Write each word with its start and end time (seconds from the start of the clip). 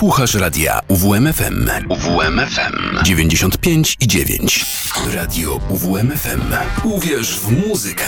Słuchasz 0.00 0.34
radia 0.34 0.80
UWMFM. 0.88 1.70
UWMFM 1.88 3.04
95 3.04 3.96
i 4.00 4.06
9. 4.06 4.66
Radio 5.14 5.60
UWMFM. 5.68 6.40
Uwierz 6.84 7.40
w 7.40 7.68
muzykę. 7.68 8.04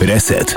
Reset. 0.00 0.54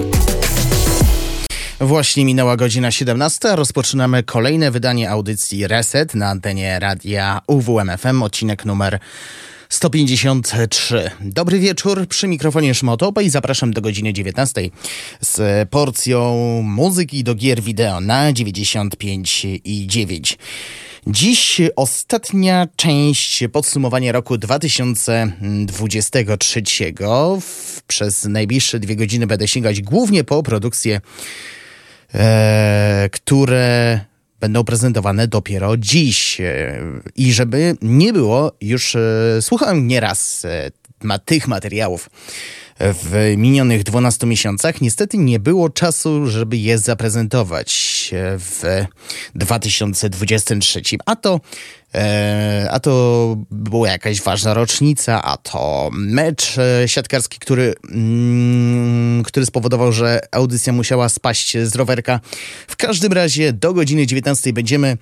Właśnie 1.79 2.25
minęła 2.25 2.57
godzina 2.57 2.91
17. 2.91 3.55
Rozpoczynamy 3.55 4.23
kolejne 4.23 4.71
wydanie 4.71 5.09
audycji 5.09 5.67
Reset 5.67 6.15
na 6.15 6.29
antenie 6.29 6.79
radia 6.79 7.41
UWMFM, 7.47 8.23
odcinek 8.23 8.65
numer 8.65 8.99
153. 9.69 11.11
Dobry 11.21 11.59
wieczór, 11.59 12.07
przy 12.07 12.27
mikrofonie 12.27 12.75
Szmotopa 12.75 13.21
i 13.21 13.29
zapraszam 13.29 13.73
do 13.73 13.81
godziny 13.81 14.13
19 14.13 14.69
z 15.21 15.69
porcją 15.69 16.35
muzyki 16.63 17.23
do 17.23 17.35
gier 17.35 17.61
wideo 17.61 18.01
na 18.01 18.33
95 18.33 19.45
i 19.63 19.87
9. 19.87 20.37
Dziś 21.07 21.61
ostatnia 21.75 22.67
część 22.75 23.43
podsumowania 23.51 24.11
roku 24.11 24.37
2023. 24.37 26.63
Przez 27.87 28.25
najbliższe 28.25 28.79
dwie 28.79 28.95
godziny 28.95 29.27
będę 29.27 29.47
sięgać 29.47 29.81
głównie 29.81 30.23
po 30.23 30.43
produkcje, 30.43 31.01
e, 32.13 33.09
które 33.11 33.99
będą 34.39 34.63
prezentowane 34.63 35.27
dopiero 35.27 35.77
dziś. 35.77 36.41
E, 36.41 36.81
I 37.15 37.33
żeby 37.33 37.77
nie 37.81 38.13
było, 38.13 38.51
już 38.61 38.95
e, 38.95 39.01
słuchałem 39.41 39.87
nieraz 39.87 40.45
e, 40.45 40.71
ma 41.03 41.19
tych 41.19 41.47
materiałów 41.47 42.09
w 42.79 43.33
minionych 43.37 43.83
12 43.83 44.27
miesiącach. 44.27 44.81
Niestety 44.81 45.17
nie 45.17 45.39
było 45.39 45.69
czasu, 45.69 46.27
żeby 46.27 46.57
je 46.57 46.77
zaprezentować 46.77 48.09
w 48.37 48.85
2023. 49.35 50.81
A 51.05 51.15
to 51.15 51.39
a 52.69 52.79
to 52.79 53.35
była 53.51 53.87
jakaś 53.87 54.21
ważna 54.21 54.53
rocznica, 54.53 55.23
a 55.23 55.37
to 55.37 55.89
mecz 55.93 56.57
e, 56.57 56.87
siatkarski, 56.87 57.39
który, 57.39 57.73
mm, 57.91 59.23
który 59.23 59.45
spowodował, 59.45 59.91
że 59.91 60.19
audycja 60.31 60.73
musiała 60.73 61.09
spaść 61.09 61.57
z 61.57 61.75
rowerka. 61.75 62.19
W 62.67 62.75
każdym 62.75 63.13
razie 63.13 63.53
do 63.53 63.73
godziny 63.73 64.07
19 64.07 64.53
będziemy 64.53 64.97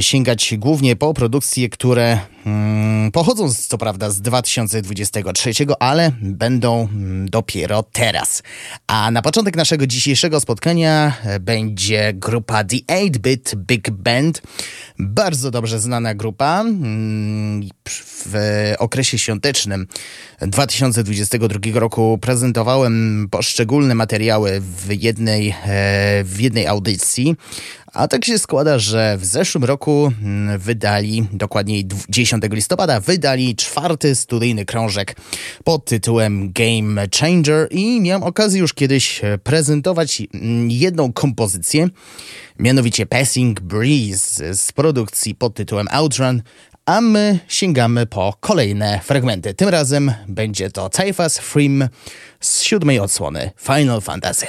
sięgać 0.00 0.54
głównie 0.58 0.96
po 0.96 1.14
produkcje, 1.14 1.68
które 1.68 2.18
mm, 2.46 3.12
pochodzą 3.12 3.48
z, 3.48 3.66
co 3.66 3.78
prawda 3.78 4.10
z 4.10 4.20
2023, 4.20 5.52
ale 5.80 6.12
będą 6.20 6.88
mm, 6.92 7.30
dopiero 7.30 7.82
teraz. 7.82 8.42
A 8.86 9.10
na 9.10 9.22
początek 9.22 9.56
naszego 9.56 9.86
dzisiejszego 9.86 10.40
spotkania 10.40 11.16
będzie 11.40 12.12
grupa 12.14 12.64
The 12.64 12.76
8-Bit 12.76 13.54
Big 13.54 13.90
Band. 13.90 14.42
Bardzo 14.98 15.50
dobrze 15.50 15.80
znana 15.80 16.14
grupa 16.14 16.23
grupa 16.24 16.60
mm, 16.60 17.68
w 18.24 18.34
okresie 18.78 19.18
świątecznym 19.18 19.86
2022 20.40 21.80
roku 21.80 22.18
prezentowałem 22.20 23.26
poszczególne 23.30 23.94
materiały 23.94 24.60
w 24.60 25.02
jednej, 25.02 25.48
e, 25.48 25.54
w 26.24 26.40
jednej 26.40 26.66
audycji. 26.66 27.36
A 27.94 28.08
tak 28.08 28.24
się 28.24 28.38
składa, 28.38 28.78
że 28.78 29.16
w 29.18 29.24
zeszłym 29.24 29.64
roku 29.64 30.12
mm, 30.22 30.58
wydali, 30.58 31.26
dokładniej 31.32 31.88
10 32.08 32.44
listopada, 32.50 33.00
wydali 33.00 33.56
czwarty 33.56 34.14
studyjny 34.14 34.64
krążek 34.64 35.16
pod 35.64 35.84
tytułem 35.84 36.52
Game 36.52 37.06
Changer 37.20 37.68
i 37.70 38.00
miałem 38.00 38.22
okazję 38.22 38.60
już 38.60 38.74
kiedyś 38.74 39.20
prezentować 39.42 40.22
mm, 40.34 40.70
jedną 40.70 41.12
kompozycję, 41.12 41.88
mianowicie 42.58 43.06
Passing 43.06 43.60
Breeze 43.60 44.54
z 44.54 44.72
produkcji 44.72 45.34
pod 45.34 45.54
tytułem 45.54 45.86
Outrun, 45.90 46.42
a 46.86 47.00
my 47.00 47.38
sięgamy 47.48 48.06
po 48.06 48.34
kolejne 48.40 49.00
fragmenty. 49.04 49.54
Tym 49.54 49.68
razem 49.68 50.12
będzie 50.28 50.70
to 50.70 50.88
Typhus 50.88 51.38
Frim 51.38 51.88
z 52.40 52.62
siódmej 52.62 53.00
odsłony 53.00 53.50
Final 53.56 54.00
Fantasy. 54.00 54.46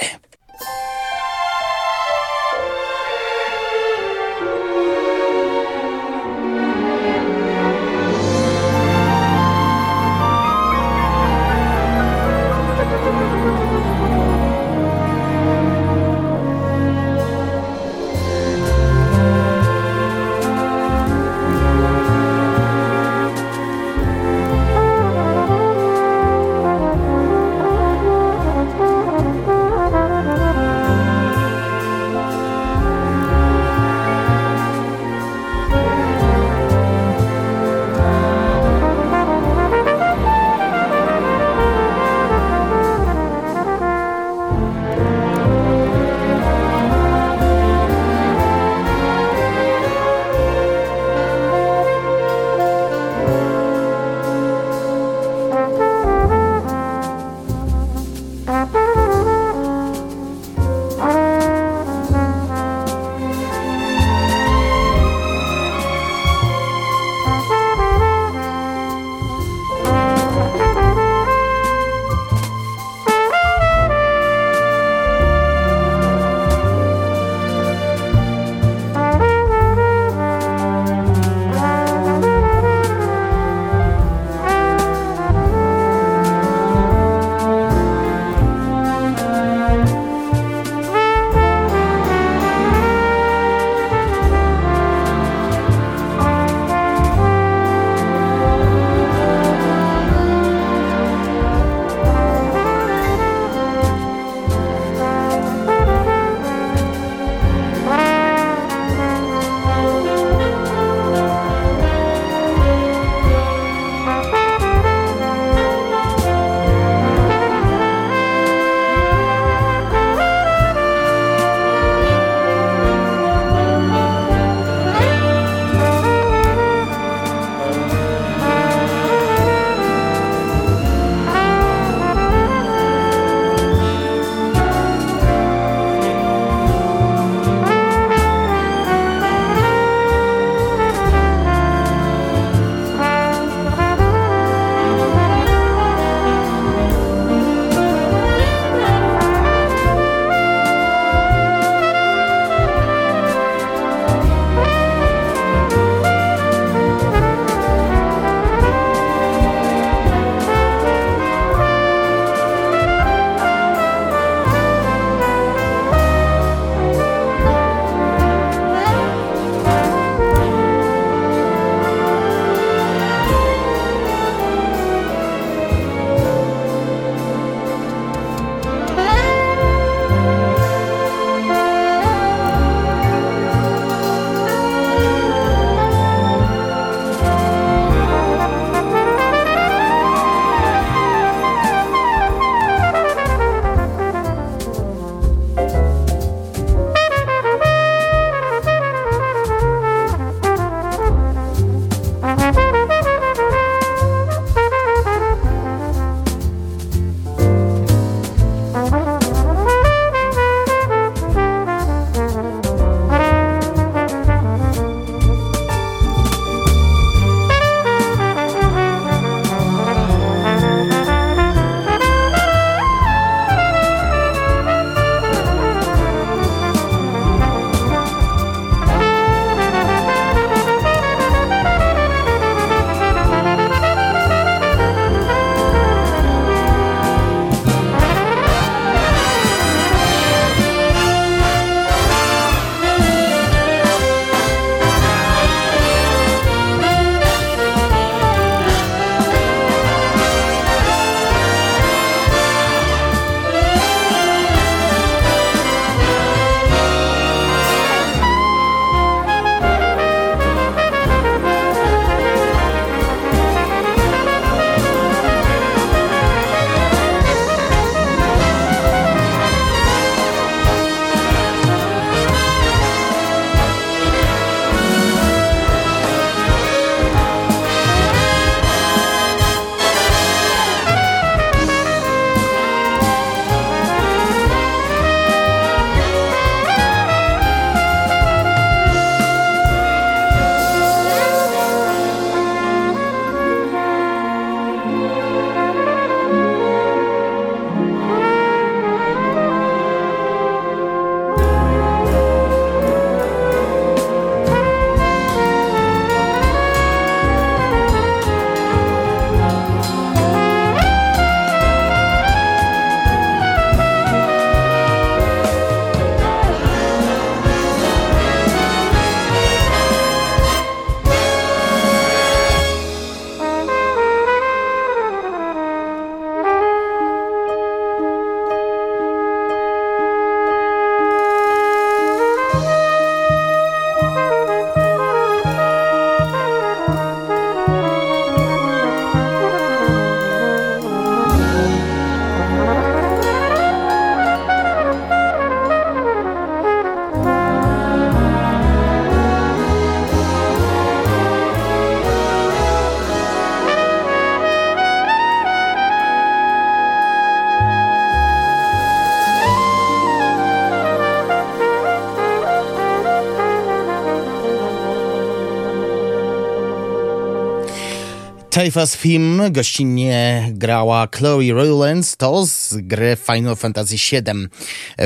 Typhus 368.66 368.96
Film 368.96 369.42
gościnnie 369.50 370.48
grała 370.52 371.08
Chloe 371.16 371.52
Rowlands, 371.52 372.16
to 372.16 372.46
z 372.46 372.74
gry 372.76 373.16
Final 373.26 373.56
Fantasy 373.56 373.94
VII. 373.96 374.48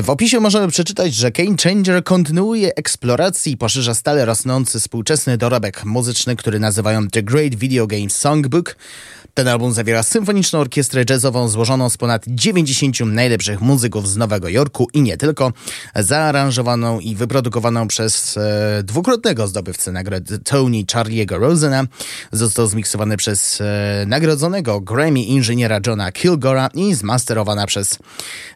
W 0.02 0.10
opisie 0.10 0.40
możemy 0.40 0.68
przeczytać, 0.68 1.14
że 1.14 1.30
Game 1.30 1.56
Changer 1.62 2.04
kontynuuje 2.04 2.74
eksplorację 2.74 3.52
i 3.52 3.56
poszerza 3.56 3.94
stale 3.94 4.24
rosnący 4.24 4.80
współczesny 4.80 5.38
dorobek 5.38 5.84
muzyczny, 5.84 6.36
który 6.36 6.60
nazywają 6.60 7.08
The 7.08 7.22
Great 7.22 7.54
Video 7.54 7.86
Game 7.86 8.10
Songbook. 8.10 8.76
Ten 9.34 9.48
album 9.48 9.72
zawiera 9.72 10.02
symfoniczną 10.02 10.58
orkiestrę 10.58 11.04
jazzową 11.10 11.48
złożoną 11.48 11.90
z 11.90 11.96
ponad 11.96 12.24
90 12.28 13.00
najlepszych 13.00 13.60
muzyków 13.60 14.08
z 14.08 14.16
Nowego 14.16 14.48
Jorku 14.48 14.88
i 14.94 15.02
nie 15.02 15.16
tylko, 15.16 15.52
zaaranżowaną 15.96 17.00
i 17.00 17.14
wyprodukowaną 17.16 17.88
przez 17.88 18.36
e, 18.36 18.82
dwukrotnego 18.82 19.46
zdobywcę 19.46 19.92
nagrody 19.92 20.38
Tony 20.38 20.84
Charlie'ego 20.84 21.40
Rosena. 21.40 21.84
Został 22.32 22.66
zmiksowany 22.66 23.16
przez 23.16 23.60
e, 23.60 24.04
nagrodzonego 24.06 24.80
Grammy 24.80 25.22
inżyniera 25.22 25.80
Johna 25.86 26.12
Kilgora 26.12 26.68
i 26.74 26.94
zmasterowana 26.94 27.66
przez 27.66 27.98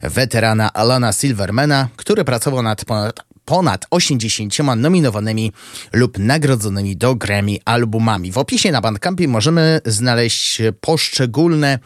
weterana 0.02 0.72
Alana 0.72 1.12
Silvermana, 1.12 1.88
który 1.96 2.24
pracował 2.24 2.62
nad 2.62 2.84
ponad 2.84 3.33
ponad 3.44 3.86
80 3.90 4.58
nominowanymi 4.76 5.52
lub 5.92 6.18
nagrodzonymi 6.18 6.96
do 6.96 7.14
Grammy 7.14 7.56
albumami. 7.64 8.32
W 8.32 8.38
opisie 8.38 8.72
na 8.72 8.80
Bandcampie 8.80 9.28
możemy 9.28 9.80
znaleźć 9.86 10.62
poszczególne 10.80 11.78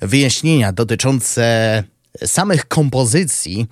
wyjaśnienia 0.00 0.72
dotyczące 0.72 1.84
samych 2.24 2.68
kompozycji 2.68 3.66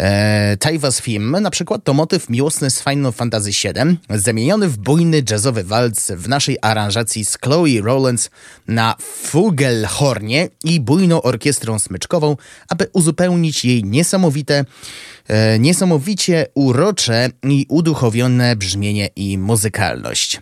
e, 0.00 0.56
Taivas 0.56 1.00
Film, 1.00 1.36
na 1.40 1.50
przykład 1.50 1.84
to 1.84 1.94
motyw 1.94 2.30
miłosny 2.30 2.70
z 2.70 2.82
Final 2.82 3.12
Fantasy 3.12 3.50
VII, 3.50 3.98
zamieniony 4.20 4.68
w 4.68 4.78
bujny 4.78 5.22
jazzowy 5.30 5.64
walc 5.64 6.10
w 6.10 6.28
naszej 6.28 6.58
aranżacji 6.62 7.24
z 7.24 7.38
Chloe 7.38 7.80
Rowlands 7.82 8.30
na 8.68 8.94
Fugelhornie 9.00 10.48
i 10.64 10.80
bujną 10.80 11.22
orkiestrą 11.22 11.78
smyczkową, 11.78 12.36
aby 12.68 12.86
uzupełnić 12.92 13.64
jej 13.64 13.84
niesamowite 13.84 14.64
E, 15.30 15.58
niesamowicie 15.58 16.46
urocze 16.54 17.28
i 17.42 17.66
uduchowione 17.68 18.56
brzmienie 18.56 19.08
i 19.16 19.38
muzykalność. 19.38 20.40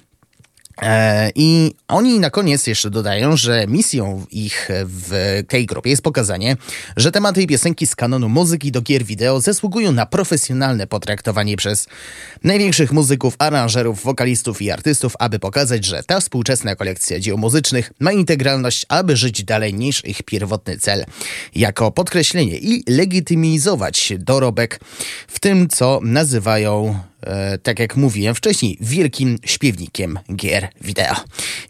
E, 0.83 1.31
I 1.35 1.75
oni 1.89 2.21
na 2.21 2.31
koniec 2.31 2.67
jeszcze 2.67 2.91
dodają, 2.91 3.37
że 3.37 3.67
misją 3.69 4.27
ich 4.31 4.69
w 4.85 5.43
tej 5.49 5.67
grupie 5.67 5.91
jest 5.91 6.03
pokazanie, 6.03 6.57
że 6.97 7.13
tematy 7.13 7.43
i 7.43 7.47
piosenki 7.47 7.87
z 7.87 7.97
kanonu 7.97 8.29
muzyki 8.29 8.73
do 8.73 8.83
gier 8.83 9.05
wideo 9.05 9.41
zasługują 9.41 9.93
na 9.93 10.07
profesjonalne 10.07 10.87
potraktowanie 10.87 11.57
przez 11.57 11.87
największych 12.45 12.93
muzyków, 12.93 13.35
aranżerów, 13.39 14.05
wokalistów 14.05 14.63
i 14.63 14.71
artystów, 14.71 15.15
aby 15.19 15.39
pokazać, 15.39 15.85
że 15.85 16.03
ta 16.03 16.21
współczesna 16.21 16.77
kolekcja 16.77 17.21
dzieł 17.21 17.39
muzycznych 17.39 17.93
ma 18.01 18.13
integralność, 18.13 18.87
aby 18.89 19.17
żyć 19.17 19.45
dalej 19.45 19.75
niż 19.75 20.05
ich 20.05 20.23
pierwotny 20.23 20.79
cel. 20.79 21.05
Jako 21.55 21.91
podkreślenie 21.91 22.59
i 22.59 22.85
legitymizować 22.87 24.13
dorobek 24.19 24.81
w 25.29 25.41
tym, 25.41 25.69
co 25.69 26.01
nazywają 26.03 26.99
tak 27.63 27.79
jak 27.79 27.97
mówiłem 27.97 28.35
wcześniej, 28.35 28.79
wielkim 28.81 29.39
śpiewnikiem 29.45 30.19
gier 30.37 30.69
wideo. 30.81 31.15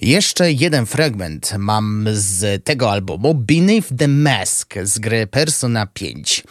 Jeszcze 0.01 0.53
jeden 0.53 0.87
fragment 0.87 1.55
mam 1.59 2.07
z 2.13 2.65
tego 2.65 2.91
albumu 2.91 3.35
Beneath 3.35 3.89
the 3.99 4.09
Mask 4.09 4.75
z 4.83 4.99
gry 4.99 5.27
Persona 5.27 5.87
5. 5.87 6.45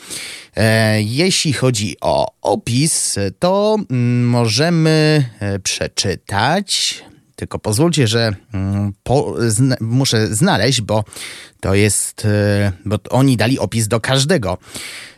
E, 0.56 1.01
jeśli 1.01 1.54
chodzi 1.54 1.96
o 2.01 2.32
opis, 2.42 3.16
to 3.39 3.77
mm, 3.92 4.30
możemy 4.30 5.25
e, 5.39 5.60
przeczytać. 5.60 7.04
Tylko 7.36 7.60
pozwólcie, 7.60 8.08
że 8.08 8.36
mm, 8.54 8.94
po, 9.04 9.36
zna, 9.48 9.75
muszę 9.82 10.36
znaleźć, 10.36 10.82
bo 10.82 11.04
to 11.60 11.75
jest, 11.75 12.27
bo 12.86 12.98
oni 13.10 13.38
dali 13.38 13.60
opis 13.60 13.88
do 13.88 14.00
każdego 14.00 14.58
e, 14.58 15.16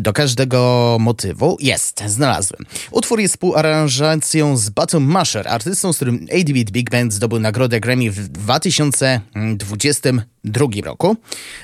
do 0.00 0.12
każdego 0.12 0.96
motywu. 1.00 1.56
Jest, 1.60 2.02
znalazłem. 2.06 2.66
Utwór 2.90 3.20
jest 3.20 3.34
współaranżacją 3.34 4.56
z 4.56 4.70
Bottom 4.70 5.04
Masher, 5.04 5.48
artystą, 5.48 5.92
z 5.92 5.96
którym 5.96 6.26
8-Bit 6.26 6.70
Big 6.70 6.90
Band 6.90 7.12
zdobył 7.12 7.40
nagrodę 7.40 7.80
Grammy 7.80 8.10
w 8.10 8.28
2022 8.28 10.66
roku 10.84 11.16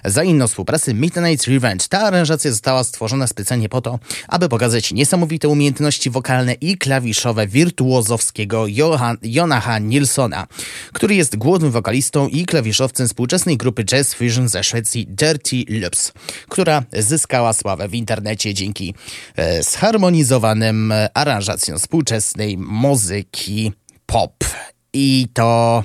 za 0.04 0.24
inną 0.24 0.48
współpracę 0.48 0.94
Midnight 0.94 1.46
Revenge. 1.46 1.88
Ta 1.88 2.00
aranżacja 2.00 2.50
została 2.50 2.84
stworzona 2.84 3.26
specjalnie 3.26 3.68
po 3.68 3.80
to, 3.80 3.98
aby 4.28 4.48
pokazać 4.48 4.92
niesamowite 4.92 5.48
umiejętności 5.48 6.10
wokalne 6.10 6.54
i 6.54 6.78
klawiszowe 6.78 7.46
wirtuozowskiego 7.46 8.66
Johan, 8.66 9.16
Jonaha 9.22 9.78
Nilsona, 9.78 10.46
który 10.92 11.14
jest 11.14 11.36
głównym 11.36 11.70
wokalistą 11.70 12.28
i 12.28 12.46
klawiszowcem 12.46 13.08
współczesnej 13.08 13.56
grupy 13.56 13.84
Jazz 13.84 14.14
Fusion 14.14 14.48
ze 14.48 14.64
Szwecji 14.64 15.06
Dirty 15.06 15.64
Loops, 15.68 16.12
która 16.48 16.82
z 16.92 17.11
zyskała 17.12 17.52
sławę 17.52 17.88
w 17.88 17.94
internecie 17.94 18.54
dzięki 18.54 18.94
e, 19.36 19.62
zharmonizowanym 19.62 20.92
e, 20.92 21.08
aranżacjom 21.14 21.78
współczesnej 21.78 22.58
muzyki 22.58 23.72
pop. 24.06 24.44
I 24.92 25.26
to. 25.34 25.84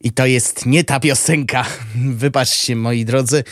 I 0.00 0.12
to 0.12 0.26
jest 0.26 0.66
nie 0.66 0.84
ta 0.84 1.00
piosenka. 1.00 1.64
Wybaczcie, 2.22 2.76
moi 2.76 3.04
drodzy. 3.04 3.44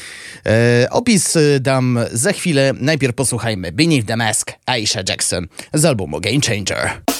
E, 0.47 0.87
opis 0.91 1.37
e, 1.37 1.61
dam 1.61 1.99
za 2.13 2.33
chwilę. 2.33 2.73
Najpierw 2.81 3.15
posłuchajmy 3.15 3.73
Beneath 3.73 4.07
the 4.07 4.17
Mask 4.17 4.53
Aisha 4.67 5.01
Jackson 5.09 5.47
z 5.75 5.85
albumu 5.85 6.21
Game 6.21 6.41
Changer. 6.41 7.12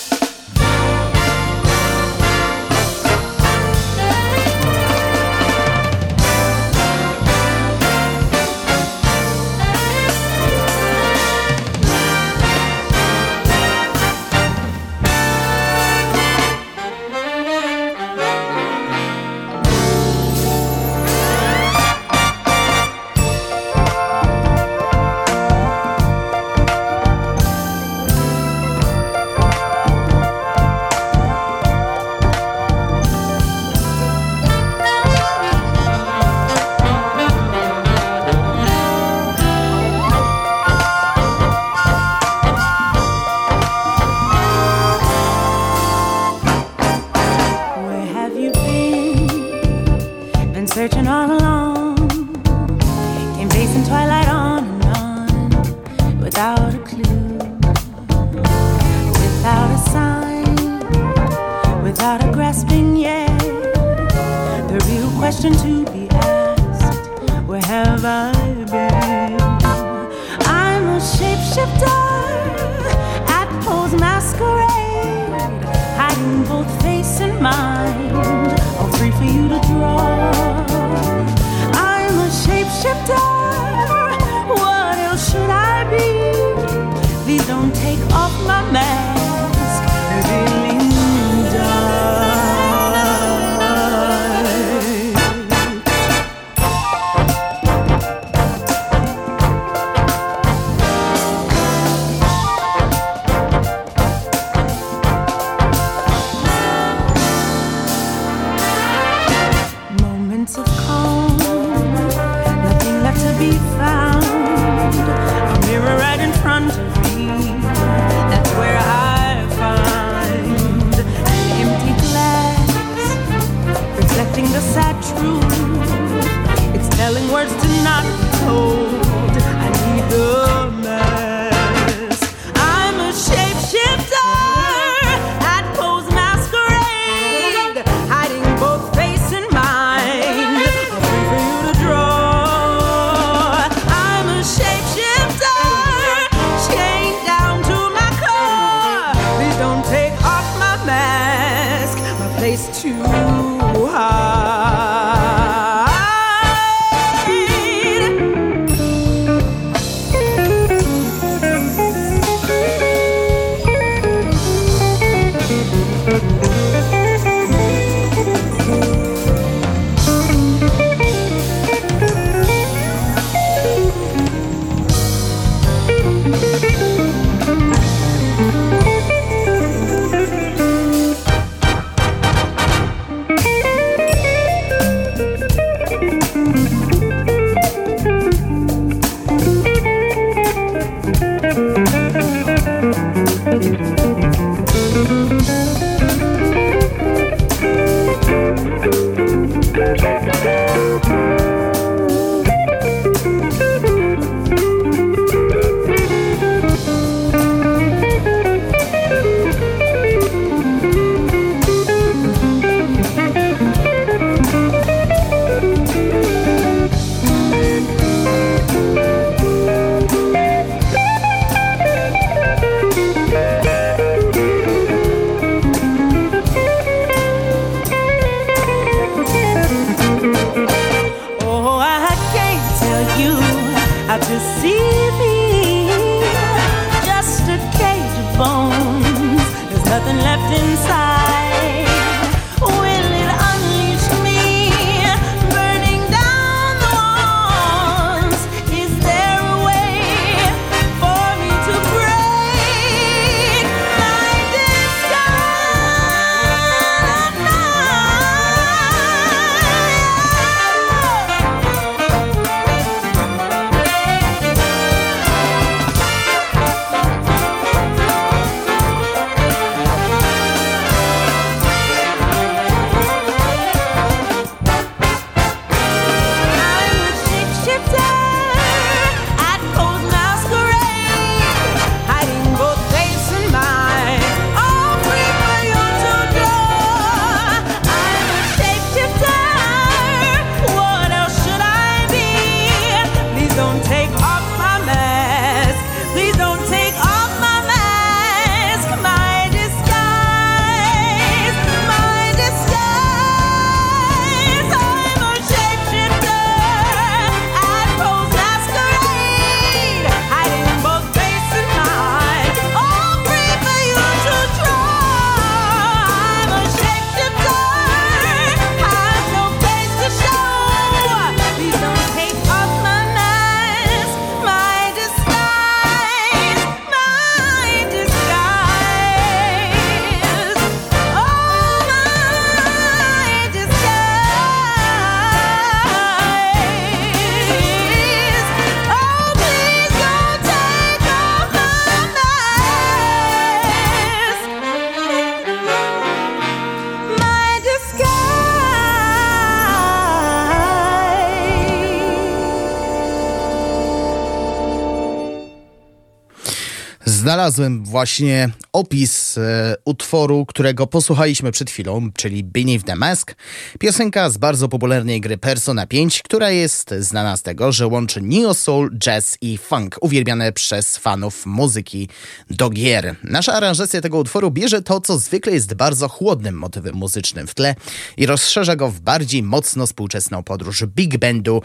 Znalazłem 357.43 357.85
właśnie 357.85 358.51
opis 358.73 359.39
e, 359.39 359.75
utworu, 359.85 360.47
którego 360.47 360.87
posłuchaliśmy 360.87 361.53
przed 361.53 361.71
chwilą, 361.71 362.13
czyli 362.13 362.45
Beneath 362.45 362.85
the 362.85 362.97
Mask. 362.97 363.35
Piosenka 363.79 364.31
z 364.31 364.37
bardzo 364.37 364.69
popularnej 364.69 365.21
gry 365.21 365.39
Persona 365.39 365.87
5, 365.87 366.23
która 366.23 366.51
jest 366.51 366.95
znana 366.99 367.37
z 367.37 367.43
tego, 367.43 367.73
że 367.73 367.87
łączy 367.87 368.21
neo 368.21 368.55
soul, 368.55 368.91
jazz 368.99 369.39
i 369.41 369.59
funk, 369.59 369.97
uwielbiane 370.01 370.53
przez 370.53 370.97
fanów 370.97 371.47
muzyki 371.47 372.09
do 372.51 372.71
gier. 372.71 373.15
Nasza 373.25 373.53
aranżacja 373.53 374.01
tego 374.01 374.19
utworu 374.19 374.51
bierze 374.51 374.83
to, 374.83 375.01
co 375.01 375.19
zwykle 375.19 375.53
jest 375.53 375.75
bardzo 375.75 376.09
chłodnym 376.09 376.55
motywem 376.55 376.95
muzycznym 376.95 377.47
w 377.47 377.55
tle 377.55 377.75
i 378.17 378.27
rozszerza 378.27 378.77
go 378.77 378.89
w 378.89 379.01
bardziej 379.01 379.43
mocno 379.43 379.87
współczesną 379.87 380.43
podróż 380.43 380.85
big 380.87 381.19
bandu 381.19 381.63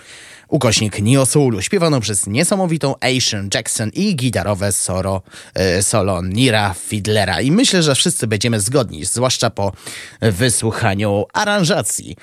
ukośnik 0.48 1.02
Neo 1.02 1.26
Soulu, 1.26 1.62
śpiewaną 1.62 2.00
przez 2.00 2.28
niesamowitą 2.28 2.96
Asian 3.02 3.50
Jackson 3.54 3.90
i 3.94 4.16
gitarowe 4.16 4.72
solo, 4.72 5.22
e, 5.54 5.84
solo 5.84 6.22
Nira 6.22 6.74
Fiddlera. 6.98 7.42
I 7.42 7.52
myślę, 7.52 7.84
że 7.84 7.96
wszyscy 7.96 8.28
będziemy 8.28 8.60
zgodni, 8.60 9.06
zwłaszcza 9.06 9.50
po 9.50 9.72
wysłuchaniu 10.22 11.26
aranżacji 11.34 12.16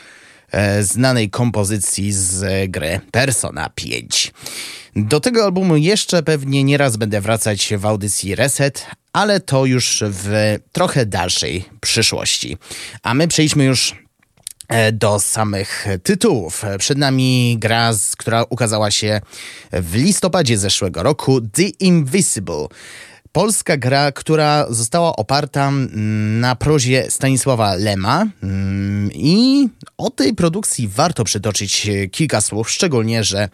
e, 0.50 0.82
znanej 0.82 1.30
kompozycji 1.30 2.12
z 2.12 2.70
gry 2.70 3.00
Persona 3.10 3.70
5. 3.74 4.32
Do 4.96 5.20
tego 5.20 5.44
albumu 5.44 5.76
jeszcze 5.76 6.22
pewnie 6.22 6.64
nieraz 6.64 6.96
będę 6.96 7.20
wracać 7.20 7.72
w 7.78 7.86
audycji 7.86 8.34
Reset, 8.34 8.86
ale 9.12 9.40
to 9.40 9.66
już 9.66 10.02
w 10.06 10.58
trochę 10.72 11.06
dalszej 11.06 11.64
przyszłości. 11.80 12.56
A 13.02 13.14
my 13.14 13.28
przejdźmy 13.28 13.64
już 13.64 14.04
E, 14.68 14.92
do 14.92 15.20
samych 15.20 15.86
tytułów. 16.02 16.62
Przed 16.78 16.98
nami 16.98 17.56
gra, 17.58 17.92
która 18.16 18.44
ukazała 18.50 18.90
się 18.90 19.20
w 19.72 19.94
listopadzie 19.94 20.58
zeszłego 20.58 21.02
roku, 21.02 21.40
The 21.40 21.62
Invisible. 21.62 22.66
Polska 23.34 23.76
gra, 23.76 24.12
która 24.12 24.66
została 24.70 25.16
oparta 25.16 25.68
mm, 25.68 26.40
na 26.40 26.56
prozie 26.56 27.10
Stanisława 27.10 27.74
Lema 27.74 28.26
mm, 28.42 29.10
i 29.12 29.68
o 29.98 30.10
tej 30.10 30.34
produkcji 30.34 30.88
warto 30.88 31.24
przytoczyć 31.24 31.90
kilka 32.12 32.40
słów, 32.40 32.70
szczególnie, 32.70 33.24
że 33.24 33.48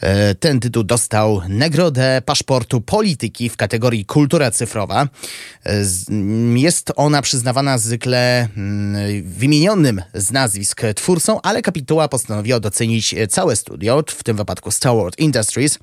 E, 0.00 0.34
ten 0.34 0.60
tytuł 0.60 0.84
dostał 0.84 1.42
nagrodę 1.48 2.22
paszportu 2.24 2.80
polityki 2.80 3.48
w 3.48 3.56
kategorii 3.56 4.04
kultura 4.04 4.50
cyfrowa. 4.50 5.08
E, 5.66 5.84
jest 6.54 6.92
ona 6.96 7.22
przyznawana 7.22 7.78
zwykle 7.78 8.48
mm, 8.56 9.22
wymienionym 9.24 10.02
z 10.14 10.32
nazwisk 10.32 10.82
twórcom, 10.94 11.38
ale 11.42 11.62
kapituła 11.62 12.08
postanowiła 12.08 12.60
docenić 12.60 13.14
całe 13.28 13.56
studio, 13.56 14.04
w 14.08 14.22
tym 14.22 14.36
wypadku 14.36 14.70
Star 14.70 14.96
Wars 14.96 15.18
Industries. 15.18 15.78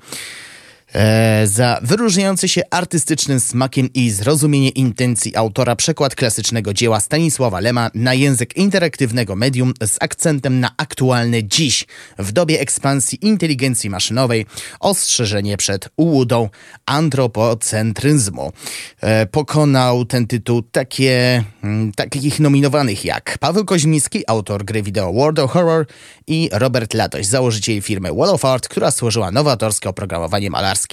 E, 0.96 1.46
za 1.46 1.78
wyróżniający 1.82 2.48
się 2.48 2.62
artystycznym 2.70 3.40
smakiem 3.40 3.88
i 3.94 4.10
zrozumienie 4.10 4.68
intencji 4.68 5.36
autora 5.36 5.76
przekład 5.76 6.14
klasycznego 6.14 6.74
dzieła 6.74 7.00
Stanisława 7.00 7.60
Lema 7.60 7.90
na 7.94 8.14
język 8.14 8.56
interaktywnego 8.56 9.36
medium 9.36 9.72
z 9.82 9.96
akcentem 10.00 10.60
na 10.60 10.70
aktualne 10.76 11.44
dziś 11.44 11.86
w 12.18 12.32
dobie 12.32 12.60
ekspansji 12.60 13.18
inteligencji 13.26 13.90
maszynowej 13.90 14.46
ostrzeżenie 14.80 15.56
przed 15.56 15.88
ułudą 15.96 16.48
antropocentryzmu. 16.86 18.52
E, 19.00 19.26
pokonał 19.26 20.04
ten 20.04 20.26
tytuł 20.26 20.62
takie, 20.62 21.44
mm, 21.64 21.92
takich 21.92 22.40
nominowanych 22.40 23.04
jak 23.04 23.38
Paweł 23.40 23.64
Koźmiński, 23.64 24.24
autor 24.26 24.64
gry 24.64 24.82
wideo 24.82 25.12
World 25.12 25.38
of 25.38 25.50
Horror 25.50 25.86
i 26.26 26.48
Robert 26.52 26.94
Latoś, 26.94 27.26
założyciel 27.26 27.82
firmy 27.82 28.12
Wall 28.12 28.30
of 28.30 28.44
Art, 28.44 28.68
która 28.68 28.90
stworzyła 28.90 29.30
nowatorskie 29.30 29.88
oprogramowanie 29.88 30.50
malarskie 30.50 30.85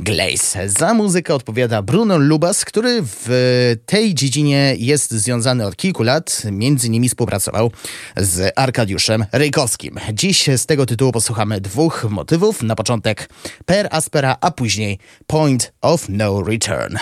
Glaze. 0.00 0.68
Za 0.68 0.94
muzykę 0.94 1.34
odpowiada 1.34 1.82
Bruno 1.82 2.18
Lubas, 2.18 2.64
który 2.64 3.02
w 3.02 3.76
tej 3.86 4.14
dziedzinie 4.14 4.74
jest 4.78 5.10
związany 5.10 5.66
od 5.66 5.76
kilku 5.76 6.02
lat. 6.02 6.42
Między 6.52 6.86
innymi 6.86 7.08
współpracował 7.08 7.70
z 8.16 8.52
Arkadiuszem 8.56 9.24
Rejkowskim. 9.32 9.96
Dziś 10.12 10.48
z 10.56 10.66
tego 10.66 10.86
tytułu 10.86 11.12
posłuchamy 11.12 11.60
dwóch 11.60 12.06
motywów. 12.10 12.62
Na 12.62 12.76
początek 12.76 13.30
Per 13.66 13.88
Aspera, 13.90 14.36
a 14.40 14.50
później 14.50 14.98
Point 15.26 15.72
of 15.80 16.06
No 16.08 16.42
Return. 16.42 16.96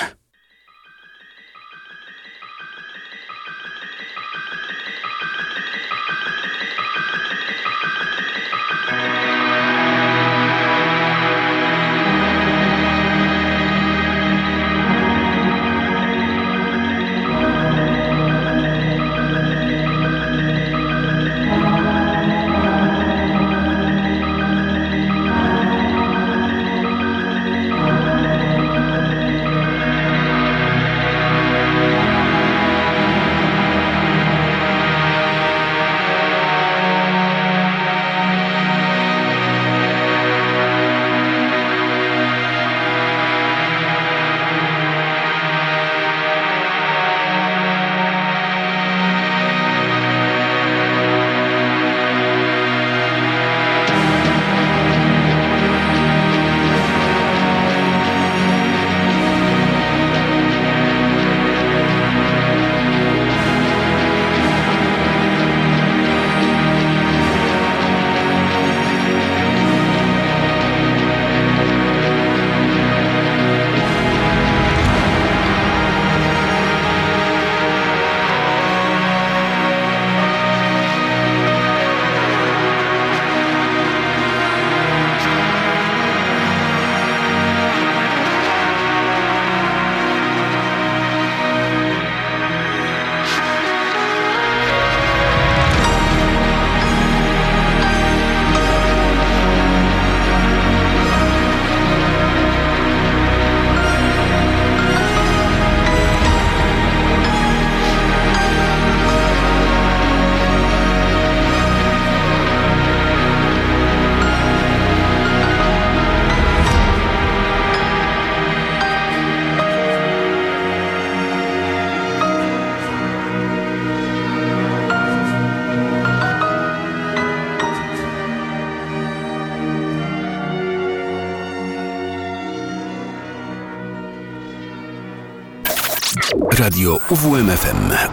UWMFM. 137.56 138.05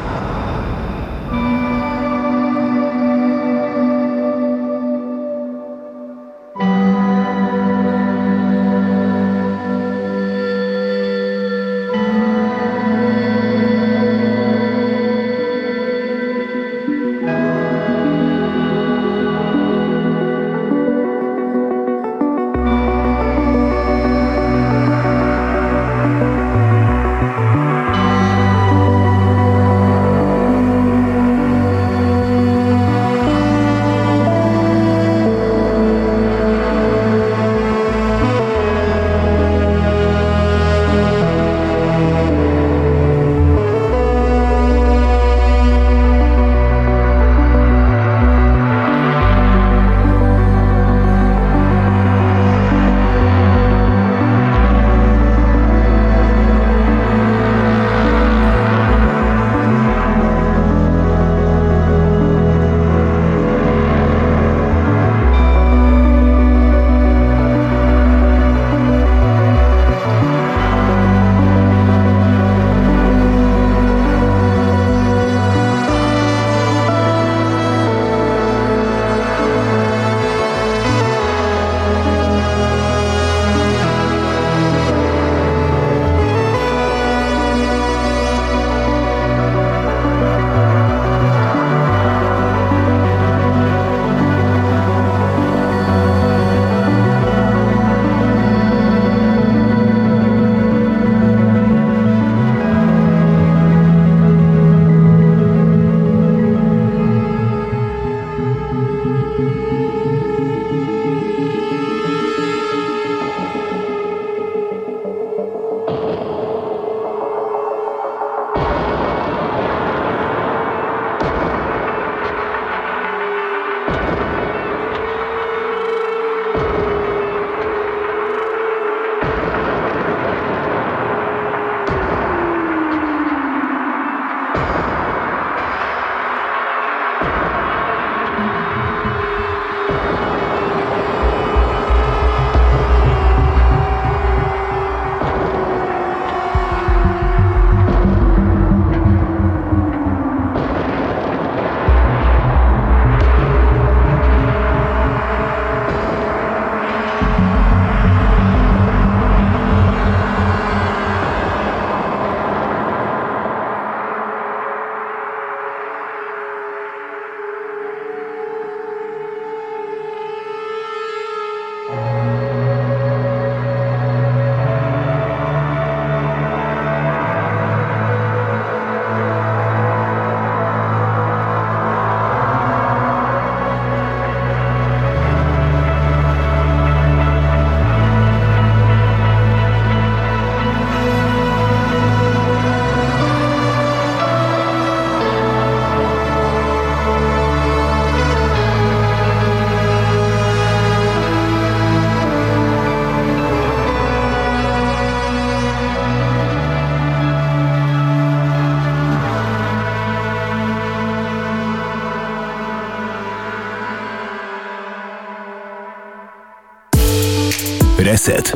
Reset. 218.14 218.54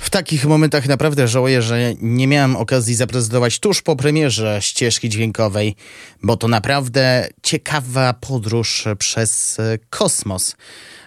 W 0.00 0.10
takich 0.10 0.44
momentach 0.46 0.86
naprawdę 0.86 1.28
żałuję, 1.28 1.62
że 1.62 1.94
nie 2.00 2.26
miałem 2.26 2.56
okazji 2.56 2.94
zaprezentować 2.94 3.58
tuż 3.58 3.82
po 3.82 3.96
premierze 3.96 4.58
ścieżki 4.60 5.08
dźwiękowej, 5.08 5.76
bo 6.22 6.36
to 6.36 6.48
naprawdę 6.48 7.28
ciekawa 7.42 8.12
podróż 8.12 8.84
przez 8.98 9.56
kosmos. 9.90 10.56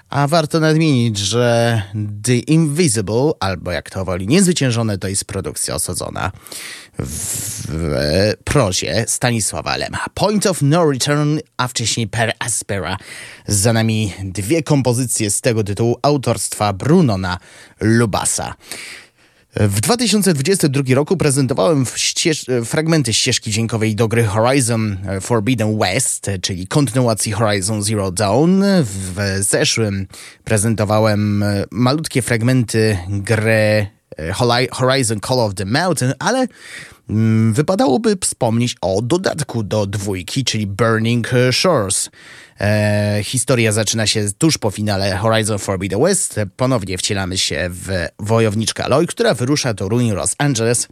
A 0.10 0.27
warto 0.27 0.60
nadmienić, 0.60 1.17
że 1.17 1.81
The 2.23 2.36
Invisible, 2.36 3.31
albo 3.39 3.71
jak 3.71 3.89
to 3.89 4.05
woli, 4.05 4.27
Niezwyciężone, 4.27 4.97
to 4.97 5.07
jest 5.07 5.25
produkcja 5.25 5.75
osadzona 5.75 6.31
w 6.99 7.67
prozie 8.51 9.05
Stanisława 9.07 9.77
Lema. 9.77 10.05
Point 10.13 10.45
of 10.45 10.61
No 10.61 10.91
Return, 10.91 11.39
a 11.57 11.67
wcześniej 11.67 12.07
Per 12.07 12.33
Aspera. 12.39 12.97
Za 13.47 13.73
nami 13.73 14.13
dwie 14.23 14.63
kompozycje 14.63 15.31
z 15.31 15.41
tego 15.41 15.63
tytułu 15.63 15.97
autorstwa 16.01 16.73
Brunona 16.73 17.37
Lubasa. 17.81 18.53
W 19.55 19.81
2022 19.81 20.95
roku 20.95 21.17
prezentowałem 21.17 21.85
ścież 21.95 22.45
fragmenty 22.65 23.13
ścieżki 23.13 23.51
dźwiękowej 23.51 23.95
do 23.95 24.07
gry 24.07 24.23
Horizon 24.23 24.97
Forbidden 25.21 25.79
West, 25.79 26.29
czyli 26.41 26.67
kontynuacji 26.67 27.31
Horizon 27.31 27.83
Zero 27.83 28.11
Dawn. 28.11 28.63
W 28.83 29.37
zeszłym 29.39 30.07
prezentowałem 30.43 31.45
malutkie 31.71 32.21
fragmenty 32.21 32.97
gry 33.09 33.87
Horizon 34.71 35.19
Call 35.19 35.39
of 35.39 35.55
the 35.55 35.65
Mountain, 35.65 36.13
ale 36.19 36.47
wypadałoby 37.52 38.17
wspomnieć 38.21 38.76
o 38.82 39.02
dodatku 39.02 39.63
do 39.63 39.86
dwójki, 39.86 40.43
czyli 40.43 40.67
Burning 40.67 41.32
Shores. 41.52 42.10
E, 42.62 43.19
historia 43.24 43.71
zaczyna 43.71 44.08
się 44.08 44.26
tuż 44.38 44.58
po 44.58 44.71
finale 44.71 45.15
Horizon 45.15 45.60
Forbidden 45.60 46.02
West. 46.02 46.39
Ponownie 46.56 46.97
wcielamy 46.97 47.38
się 47.38 47.69
w 47.69 48.08
wojowniczkę 48.19 48.86
Aloy, 48.86 49.08
która 49.08 49.34
wyrusza 49.34 49.74
do 49.74 49.89
ruin 49.89 50.13
Los 50.13 50.36
Angeles, 50.38 50.88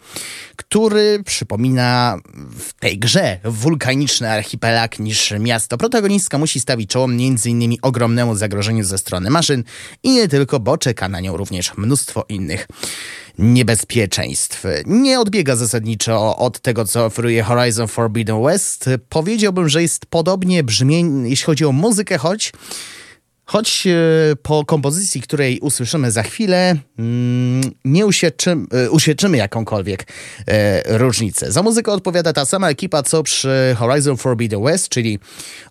który 0.55 1.23
przypomina 1.25 2.17
w 2.59 2.73
tej 2.73 2.99
grze 2.99 3.39
wulkaniczny 3.43 4.31
archipelag 4.31 4.99
niż 4.99 5.33
miasto. 5.39 5.77
Protagonistka 5.77 6.37
musi 6.37 6.59
stawić 6.59 6.89
czoło 6.89 7.05
m.in. 7.05 7.75
ogromnemu 7.81 8.35
zagrożeniu 8.35 8.83
ze 8.83 8.97
strony 8.97 9.29
maszyn 9.29 9.63
i 10.03 10.09
nie 10.09 10.27
tylko, 10.27 10.59
bo 10.59 10.77
czeka 10.77 11.09
na 11.09 11.19
nią 11.19 11.37
również 11.37 11.77
mnóstwo 11.77 12.25
innych 12.29 12.67
niebezpieczeństw. 13.39 14.63
Nie 14.85 15.19
odbiega 15.19 15.55
zasadniczo 15.55 16.37
od 16.37 16.59
tego, 16.59 16.85
co 16.85 17.05
oferuje 17.05 17.43
Horizon 17.43 17.87
Forbidden 17.87 18.43
West. 18.43 18.89
Powiedziałbym, 19.09 19.69
że 19.69 19.81
jest 19.81 20.05
podobnie 20.05 20.63
brzmień, 20.63 21.29
jeśli 21.29 21.45
chodzi 21.45 21.65
o 21.65 21.71
muzykę, 21.71 22.17
choć 22.17 22.53
Choć 23.49 23.87
e, 23.87 23.91
po 24.35 24.65
kompozycji, 24.65 25.21
której 25.21 25.59
usłyszymy 25.59 26.11
za 26.11 26.23
chwilę, 26.23 26.75
mm, 26.99 27.61
nie 27.85 28.05
uświadczymy, 28.05 28.65
uświadczymy 28.91 29.37
jakąkolwiek 29.37 30.07
e, 30.47 30.97
różnicę. 30.97 31.51
Za 31.51 31.63
muzykę 31.63 31.91
odpowiada 31.91 32.33
ta 32.33 32.45
sama 32.45 32.69
ekipa, 32.69 33.03
co 33.03 33.23
przy 33.23 33.75
Horizon 33.77 34.17
Forbidden 34.17 34.63
West, 34.63 34.89
czyli 34.89 35.19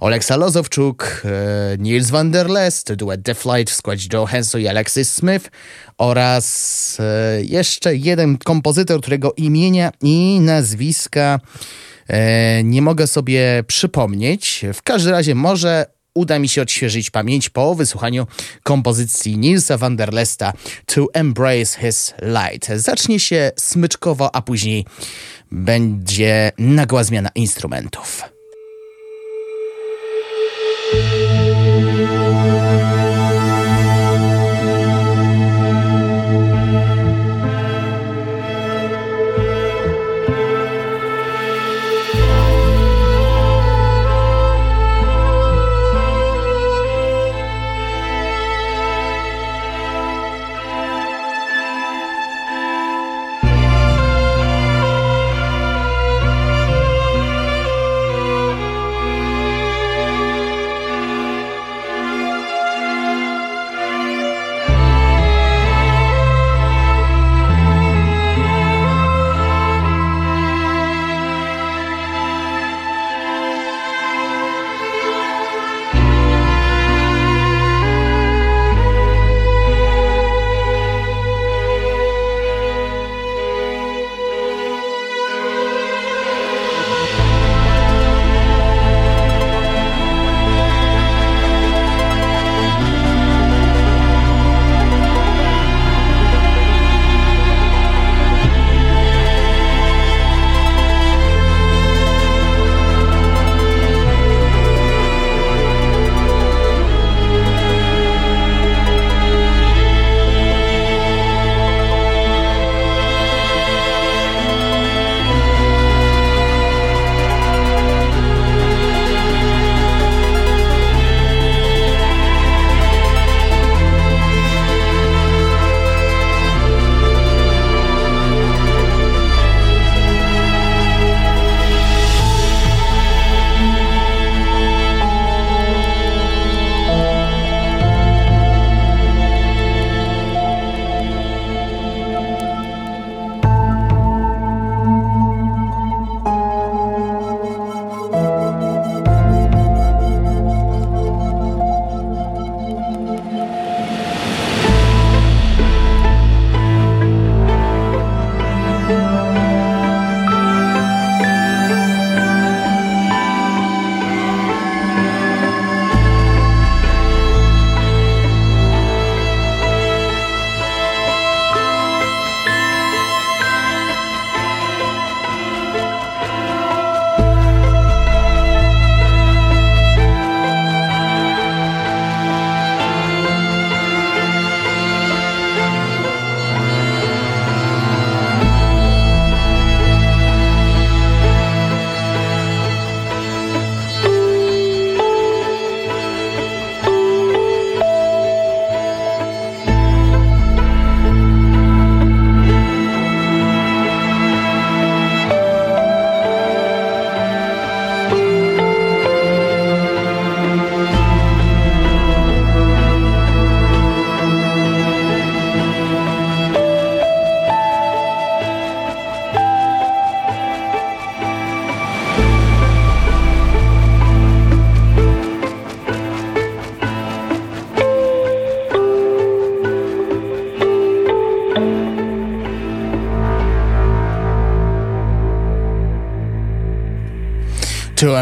Oleksa 0.00 0.36
Lozowczuk, 0.36 1.22
e, 1.24 1.76
Niels 1.78 2.10
van 2.10 2.30
der 2.30 2.50
Lest, 2.50 2.92
duet 2.92 3.22
The 3.22 3.34
Flight 3.34 3.70
w 3.70 3.74
składzie 3.74 4.08
Joe 4.12 4.28
i 4.58 4.68
Alexis 4.68 5.12
Smith 5.12 5.50
oraz 5.98 6.98
jeszcze 7.42 7.96
jeden 7.96 8.38
kompozytor, 8.38 9.00
którego 9.00 9.32
imienia 9.36 9.92
i 10.02 10.40
nazwiska 10.40 11.40
nie 12.64 12.82
mogę 12.82 13.06
sobie 13.06 13.64
przypomnieć. 13.66 14.64
W 14.74 14.82
każdym 14.82 15.12
razie 15.12 15.34
może 15.34 15.97
uda 16.18 16.38
mi 16.38 16.48
się 16.48 16.62
odświeżyć 16.62 17.10
pamięć 17.10 17.48
po 17.48 17.74
wysłuchaniu 17.74 18.26
kompozycji 18.62 19.38
Nilsa 19.38 19.78
van 19.78 19.96
der 19.96 20.12
Lesta 20.12 20.52
To 20.86 21.06
Embrace 21.12 21.80
His 21.80 22.14
Light. 22.22 22.68
Zacznie 22.76 23.20
się 23.20 23.52
smyczkowo, 23.56 24.34
a 24.34 24.42
później 24.42 24.84
będzie 25.50 26.52
nagła 26.58 27.04
zmiana 27.04 27.28
instrumentów. 27.34 28.37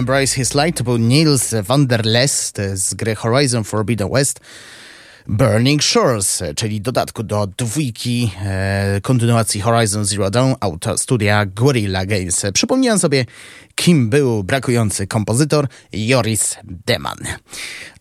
To 0.07 0.13
Embrace 0.13 0.37
His 0.37 0.55
Light 0.55 0.77
to 0.79 0.85
był 0.85 0.97
Nils 0.99 1.55
van 1.63 1.87
der 1.87 2.07
Lest 2.07 2.59
z 2.75 2.95
gry 2.95 3.15
Horizon 3.15 3.65
Forbidden 3.65 4.09
West. 4.11 4.41
Burning 5.27 5.83
Shores, 5.83 6.43
czyli 6.57 6.81
dodatku 6.81 7.23
do 7.23 7.47
dwójki 7.47 8.31
e, 8.45 9.01
kontynuacji 9.03 9.61
Horizon 9.61 10.05
Zero 10.05 10.31
Dawn 10.31 10.55
auto 10.61 10.99
studia 10.99 11.47
Guerrilla 11.47 12.07
Games. 12.07 12.43
Przypomniałem 12.55 12.99
sobie, 12.99 13.25
kim 13.75 14.11
był 14.11 14.45
brakujący 14.45 15.07
kompozytor 15.07 15.69
Joris 15.93 16.57
Deman. 16.65 17.19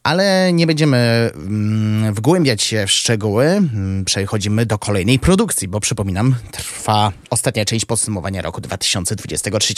Ale 0.06 0.54
nie 0.54 0.68
będziemy 0.68 1.32
mm, 1.36 2.13
wgłębiać 2.13 2.63
się 2.63 2.88
w 2.88 2.91
szczegóły. 2.91 3.46
Mm, 3.46 4.06
przechodzimy 4.06 4.65
do 4.65 4.78
kolejnej 4.78 5.20
produkcji, 5.20 5.68
bo 5.68 5.80
przypominam, 5.80 6.36
trwa 6.52 7.12
ostatnia 7.30 7.65
część 7.65 7.86
podsumowania 7.86 8.41
roku 8.41 8.62
2023. 8.62 9.74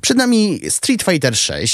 Przed 0.00 0.16
nami 0.16 0.60
Street 0.68 1.02
Fighter 1.02 1.34
VI. 1.34 1.66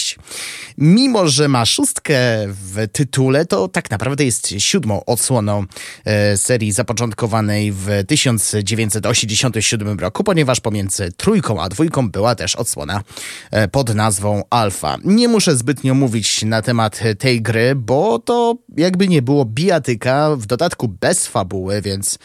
Mimo, 0.79 1.29
że 1.29 1.49
ma 1.49 1.67
szóstkę 1.67 2.17
w 2.49 2.89
tytule, 2.93 3.47
to 3.47 3.69
tak 3.69 3.91
naprawdę 3.91 4.25
jest 4.25 4.55
siódmą 4.59 5.05
odsłoną 5.05 5.65
e, 6.05 6.37
serii 6.37 6.73
zapoczątkowanej 6.73 7.73
w 7.73 7.89
1987 8.09 10.01
roku, 10.01 10.25
ponieważ 10.25 10.61
pomiędzy 10.61 11.13
trójką 11.17 11.63
a 11.63 11.69
dwójką 11.69 12.11
była 12.11 12.35
też 12.35 12.57
odsłona 12.57 13.03
e, 13.51 13.69
pod 13.69 13.95
nazwą 13.95 14.43
Alpha. 14.51 14.97
Nie 15.05 15.29
muszę 15.29 15.57
zbytnio 15.57 15.95
mówić 15.95 16.43
na 16.43 16.63
temat 16.63 17.01
tej 17.19 17.43
gry, 17.43 17.75
bo 17.75 17.94
to 18.25 18.55
jakby 18.77 19.09
nie 19.09 19.23
było 19.23 19.45
bijatyka, 19.45 20.37
w 20.37 20.47
dodatku 20.47 20.89
bez 20.89 21.27
fabuły, 21.27 21.83
więc 21.83 22.19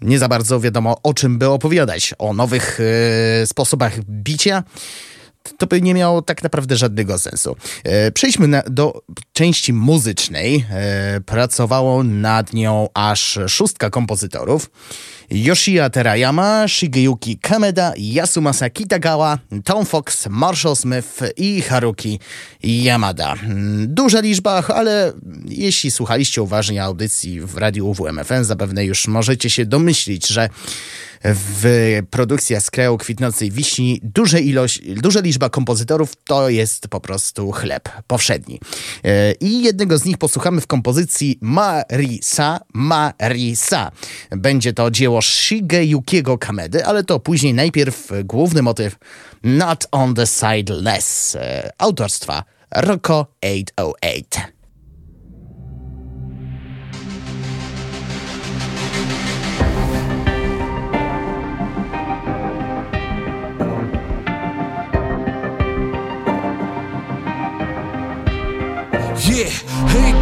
nie 0.00 0.18
za 0.18 0.28
bardzo 0.28 0.60
wiadomo 0.60 0.96
o 1.02 1.14
czym 1.14 1.38
by 1.38 1.48
opowiadać. 1.48 2.14
O 2.18 2.34
nowych 2.34 2.80
e, 2.80 3.46
sposobach 3.46 4.04
bicia 4.04 4.62
to 5.58 5.66
by 5.66 5.82
nie 5.82 5.94
miało 5.94 6.22
tak 6.22 6.42
naprawdę 6.42 6.76
żadnego 6.76 7.18
sensu. 7.18 7.56
E, 7.84 8.10
przejdźmy 8.12 8.48
na, 8.48 8.62
do 8.62 9.02
części 9.32 9.72
muzycznej. 9.72 10.66
E, 10.70 11.20
pracowało 11.20 12.02
nad 12.02 12.52
nią 12.52 12.88
aż 12.94 13.38
szóstka 13.48 13.90
kompozytorów. 13.90 14.70
Yoshia 15.34 15.90
Terayama, 15.90 16.68
Shigeyuki 16.68 17.38
Kameda, 17.38 17.92
Yasumasa 17.96 18.70
Kitagawa, 18.70 19.38
Tom 19.64 19.86
Fox, 19.86 20.26
Marshall 20.30 20.76
Smith 20.76 21.20
i 21.36 21.62
Haruki 21.62 22.20
Yamada. 22.62 23.34
Duża 23.86 24.20
liczba, 24.20 24.62
ale 24.68 25.12
jeśli 25.48 25.90
słuchaliście 25.90 26.42
uważnie 26.42 26.82
audycji 26.82 27.40
w 27.40 27.56
radiu 27.56 27.94
WMFN, 27.94 28.44
zapewne 28.44 28.84
już 28.84 29.08
możecie 29.08 29.50
się 29.50 29.66
domyślić, 29.66 30.28
że 30.28 30.48
w 31.24 32.00
produkcja 32.10 32.60
z 32.60 32.70
kraju 32.70 32.98
kwitnącej 32.98 33.50
wiśni 33.50 34.00
duże 34.02 34.40
ilość, 34.40 34.80
duża 34.96 35.20
liczba 35.20 35.50
kompozytorów 35.50 36.12
to 36.24 36.48
jest 36.48 36.88
po 36.88 37.00
prostu 37.00 37.52
chleb 37.52 37.88
powszedni. 38.06 38.60
E, 39.04 39.32
I 39.32 39.62
jednego 39.62 39.98
z 39.98 40.04
nich 40.04 40.18
posłuchamy 40.18 40.60
w 40.60 40.66
kompozycji 40.66 41.38
Marisa 41.40 42.60
Marisa. 42.72 43.90
Będzie 44.30 44.72
to 44.72 44.90
dzieło 44.90 45.21
Shigeyukiego 45.22 46.38
Kamedy, 46.38 46.86
ale 46.86 47.04
to 47.04 47.20
później 47.20 47.54
najpierw 47.54 48.08
główny 48.24 48.62
motyw 48.62 48.96
Not 49.42 49.86
on 49.92 50.14
the 50.14 50.26
Side 50.26 50.74
Less 50.74 51.36
e, 51.36 51.70
autorstwa 51.78 52.44
Rocco 52.70 53.26
808. 53.42 54.52
Yeah, 69.24 69.50
hate 69.88 70.21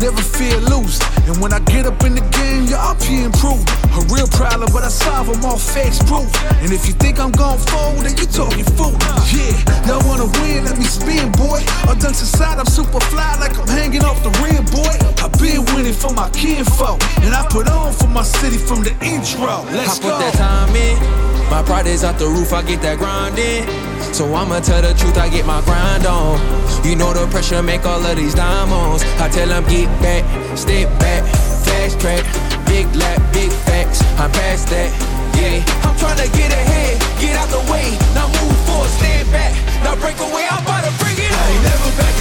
never 0.00 0.22
fear 0.22 0.56
losing. 0.68 1.06
And 1.26 1.40
when 1.40 1.52
I 1.52 1.60
get 1.60 1.86
up 1.86 2.02
in 2.04 2.14
the 2.14 2.24
game, 2.34 2.66
yeah, 2.66 2.82
I'll 2.82 2.98
be 3.00 3.24
improving. 3.24 3.66
A 3.96 4.00
real 4.12 4.28
problem, 4.28 4.68
but 4.72 4.84
I 4.84 4.88
solve 4.88 5.26
them 5.28 5.44
all 5.44 5.58
facts 5.58 6.02
proof. 6.04 6.28
And 6.62 6.72
if 6.72 6.86
you 6.86 6.92
think 6.92 7.18
I'm 7.18 7.32
gon' 7.32 7.58
fold, 7.58 8.04
then 8.04 8.16
you 8.16 8.26
talking 8.26 8.64
fool. 8.76 8.94
Yeah, 9.32 9.56
y'all 9.88 10.04
wanna 10.06 10.28
win, 10.40 10.64
let 10.64 10.78
me 10.78 10.84
spin, 10.84 11.32
boy. 11.32 11.64
All 11.88 11.96
dunks 11.96 12.22
aside, 12.22 12.58
I'm 12.58 12.66
super 12.66 13.00
fly 13.08 13.36
like 13.40 13.58
I'm 13.58 13.68
hanging 13.68 14.04
off 14.04 14.22
the 14.22 14.30
rim, 14.44 14.64
boy. 14.70 14.94
I've 15.22 15.32
been 15.40 15.64
winning 15.74 15.94
for 15.94 16.12
my 16.12 16.28
kinfolk, 16.30 17.00
and 17.24 17.34
I 17.34 17.46
put 17.48 17.68
on 17.68 17.92
for 17.92 18.08
my 18.08 18.22
city 18.22 18.58
from 18.58 18.82
the 18.82 18.92
intro. 19.04 19.64
Let's 19.72 19.98
I 19.98 20.02
put 20.02 20.18
that 20.20 20.34
time 20.34 20.76
in. 20.76 21.35
My 21.50 21.62
pride 21.62 21.86
is 21.86 22.04
out 22.04 22.18
the 22.18 22.26
roof, 22.26 22.52
I 22.52 22.62
get 22.62 22.82
that 22.82 22.98
grind 22.98 23.38
in. 23.38 23.64
So 24.12 24.32
I'ma 24.34 24.60
tell 24.60 24.82
the 24.82 24.94
truth, 24.94 25.16
I 25.16 25.28
get 25.28 25.46
my 25.46 25.60
grind 25.62 26.06
on. 26.06 26.40
You 26.84 26.96
know 26.96 27.12
the 27.12 27.26
pressure 27.30 27.62
make 27.62 27.86
all 27.86 28.04
of 28.04 28.16
these 28.16 28.34
diamonds. 28.34 29.02
I 29.20 29.28
tell 29.28 29.48
them 29.48 29.64
get 29.68 29.88
back, 30.02 30.24
step 30.56 30.88
back, 30.98 31.24
fast 31.64 32.00
track, 32.00 32.24
big 32.66 32.86
lap, 32.96 33.20
big 33.32 33.50
facts. 33.50 34.02
I'm 34.18 34.30
past 34.32 34.68
that, 34.70 34.90
yeah. 35.38 35.62
I'm 35.86 35.94
tryna 35.96 36.26
get 36.34 36.50
ahead, 36.50 36.98
get 37.20 37.36
out 37.36 37.48
the 37.48 37.62
way. 37.70 37.94
Now 38.14 38.26
move 38.26 38.56
forward, 38.66 38.90
stand 38.90 39.30
back, 39.30 39.52
now 39.84 39.94
break 39.96 40.18
away. 40.18 40.46
I'm 40.50 40.62
about 40.64 40.84
to 40.84 40.92
bring 40.98 41.16
it 41.18 41.30
on. 41.30 41.38
I 41.38 41.50
ain't 41.52 41.62
never 41.62 41.90
backing 41.98 42.15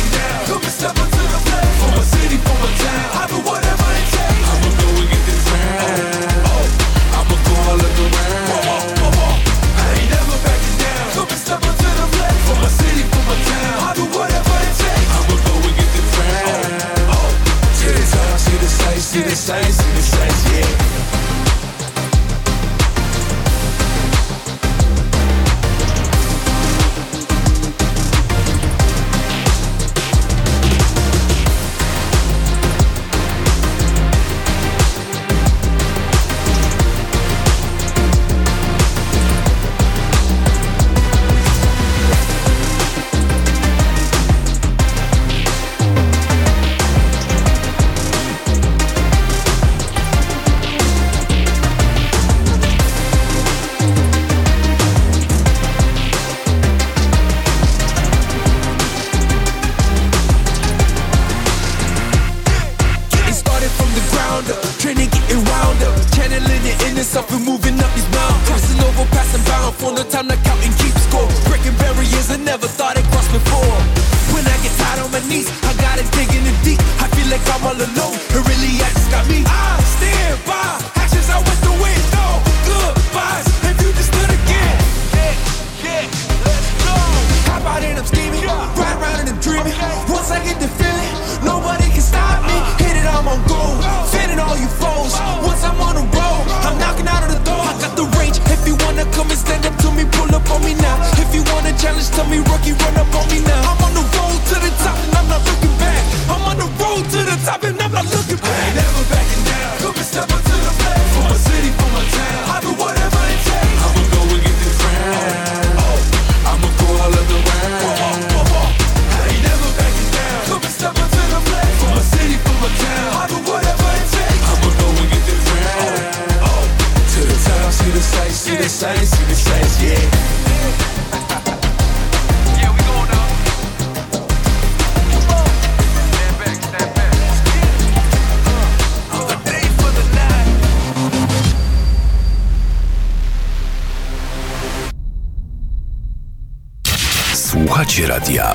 Słuchacie 147.96 148.14
radia 148.14 148.55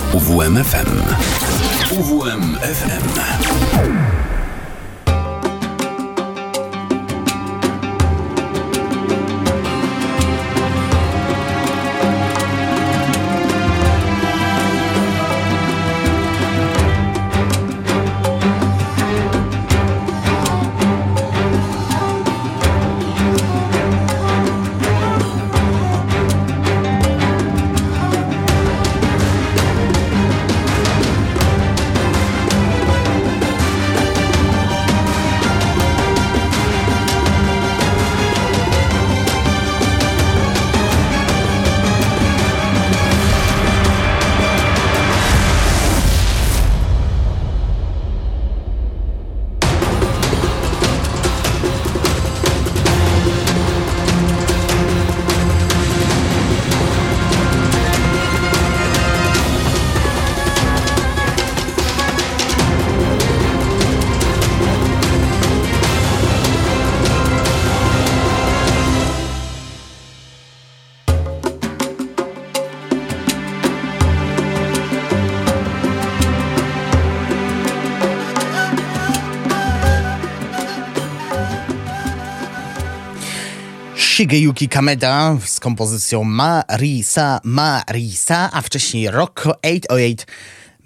Shigeyuki 84.20 84.68
Kameda 84.68 85.36
z 85.44 85.60
kompozycją 85.60 86.24
Marisa 86.24 87.40
Marisa, 87.44 88.50
a 88.52 88.62
wcześniej 88.62 89.10
Rocco 89.10 89.54
808 89.62 90.16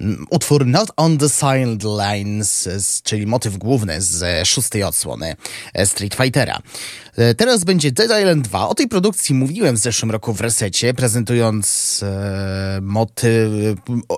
mm, 0.01 0.27
utwór 0.31 0.67
Not 0.67 0.91
on 0.97 1.19
the 1.19 1.29
Sidelines, 1.29 2.69
czyli 3.03 3.27
motyw 3.27 3.57
główny 3.57 4.03
z 4.03 4.49
szóstej 4.49 4.83
odsłony 4.83 5.37
Street 5.85 6.15
Fightera. 6.15 6.59
E, 7.17 7.35
teraz 7.35 7.65
będzie 7.65 7.93
Dead 7.93 8.21
Island 8.21 8.49
2. 8.49 8.69
O 8.69 8.75
tej 8.75 8.89
produkcji 8.89 9.35
mówiłem 9.35 9.77
w 9.77 9.79
zeszłym 9.79 10.11
roku 10.11 10.33
w 10.33 10.41
resecie, 10.41 10.95
prezentując 10.95 12.01
e, 12.03 12.79
motyw, 12.83 13.51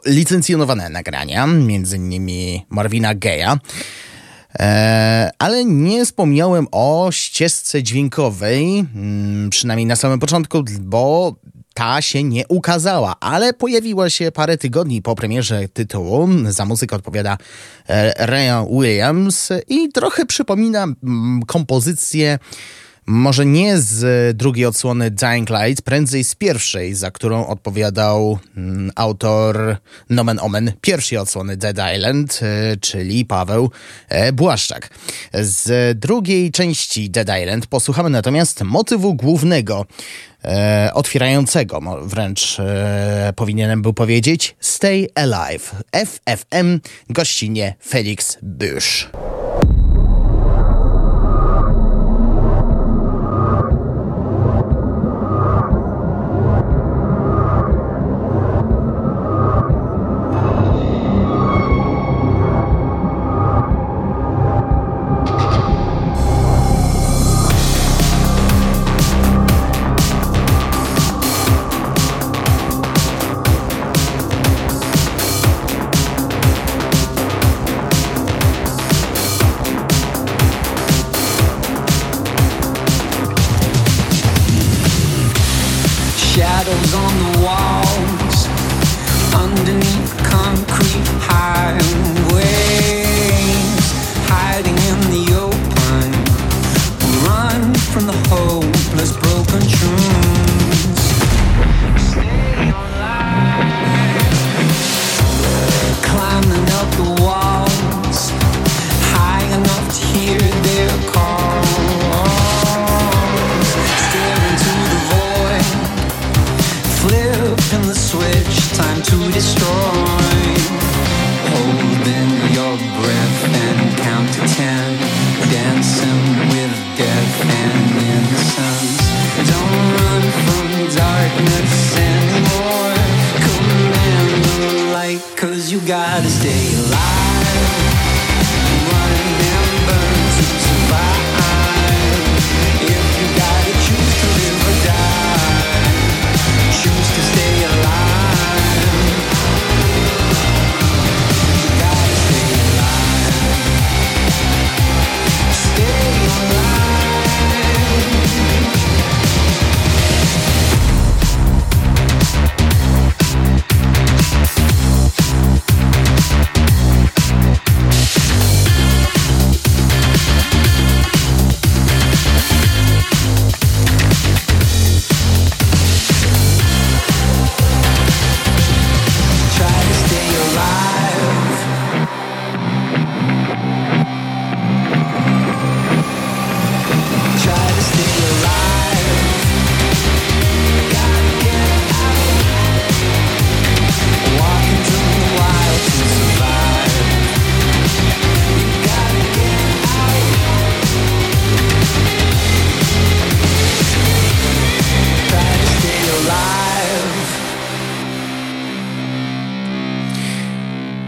licencjonowane 0.06 0.88
nagrania, 0.88 1.46
między 1.46 1.96
innymi 1.96 2.66
Marvina 2.70 3.14
Geja. 3.14 3.58
E, 4.59 5.30
ale 5.38 5.64
nie 5.64 6.04
wspomniałem 6.04 6.66
o 6.72 7.09
ścieżce 7.12 7.82
dźwiękowej, 7.82 8.78
mm, 8.78 9.50
przynajmniej 9.50 9.86
na 9.86 9.96
samym 9.96 10.18
początku, 10.18 10.64
bo 10.80 11.34
ta 11.74 12.02
się 12.02 12.22
nie 12.24 12.48
ukazała, 12.48 13.16
ale 13.20 13.52
pojawiła 13.52 14.11
się 14.11 14.32
parę 14.32 14.59
tygodni 14.59 15.02
po 15.02 15.14
premierze 15.14 15.68
tytułu. 15.68 16.28
Za 16.48 16.64
muzykę 16.64 16.96
odpowiada 16.96 17.38
e, 17.88 18.26
Ryan 18.26 18.66
Williams 18.80 19.48
i 19.68 19.88
trochę 19.88 20.26
przypomina 20.26 20.82
mm, 20.82 21.42
kompozycję 21.46 22.38
może 23.07 23.46
nie 23.46 23.78
z 23.78 24.36
drugiej 24.36 24.66
odsłony 24.66 25.11
Dying 25.11 25.50
Light, 25.50 25.82
prędzej 25.82 26.24
z 26.24 26.34
pierwszej, 26.34 26.94
za 26.94 27.11
którą 27.11 27.46
odpowiadał 27.46 28.38
mm, 28.57 28.90
autor 28.94 29.76
nomen 30.11 30.38
omen 30.42 30.72
pierwszej 30.80 31.18
odsłony 31.18 31.57
Dead 31.57 31.76
Island, 31.96 32.40
y, 32.42 32.76
czyli 32.76 33.24
Paweł 33.24 33.70
e, 34.09 34.32
Błaszczak. 34.32 34.90
Z 35.32 35.98
drugiej 35.98 36.50
części 36.50 37.11
Dead 37.11 37.28
Island 37.42 37.66
posłuchamy 37.66 38.11
natomiast 38.11 38.62
motywu 38.62 39.14
głównego, 39.14 39.86
e, 40.44 40.90
otwierającego, 40.94 41.80
wręcz 42.02 42.61
e, 42.61 43.32
powinienem 43.36 43.82
był 43.82 43.92
powiedzieć, 43.92 44.57
Stay 44.61 45.07
Alive, 45.14 45.74
FFM, 45.92 46.80
gościnie 47.11 47.74
Felix 47.80 48.38
Bush. 48.42 49.09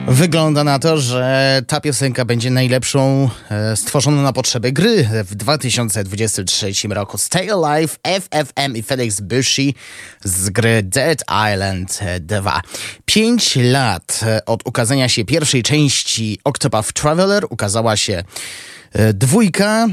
Wygląda 0.09 0.65
na 0.65 0.79
to, 0.79 0.99
że 0.99 1.63
ta 1.67 1.81
piosenka 1.81 2.25
będzie 2.25 2.51
najlepszą 2.51 3.31
e, 3.51 3.77
stworzoną 3.77 4.23
na 4.23 4.33
potrzeby 4.33 4.73
gry 4.73 5.09
w 5.25 5.35
2023 5.35 6.73
roku. 6.91 7.19
Stay 7.19 7.53
Alive, 7.53 7.99
FFM 8.03 8.77
i 8.77 8.83
Felix 8.83 9.21
Bushi 9.21 9.75
z 10.25 10.51
gry 10.51 10.83
Dead 10.83 11.25
Island 11.53 12.01
2. 12.21 12.61
Pięć 13.05 13.57
lat 13.57 14.21
od 14.47 14.67
ukazania 14.67 15.09
się 15.09 15.25
pierwszej 15.25 15.63
części 15.63 16.39
Octopath 16.45 16.93
Traveler 16.93 17.45
ukazała 17.51 17.97
się 17.97 18.25
E, 18.93 19.13
dwójka, 19.13 19.87
e, 19.87 19.89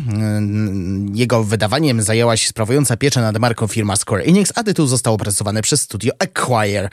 jego 1.13 1.43
wydawaniem 1.43 2.01
zajęła 2.01 2.37
się 2.37 2.49
sprawująca 2.49 2.97
pieczę 2.97 3.21
nad 3.21 3.37
marką 3.37 3.67
firma 3.67 3.95
Square 3.95 4.21
Enix, 4.25 4.51
a 4.55 4.63
tytuł 4.63 4.87
został 4.87 5.13
opracowany 5.13 5.61
przez 5.61 5.81
studio 5.81 6.13
Acquire. 6.19 6.89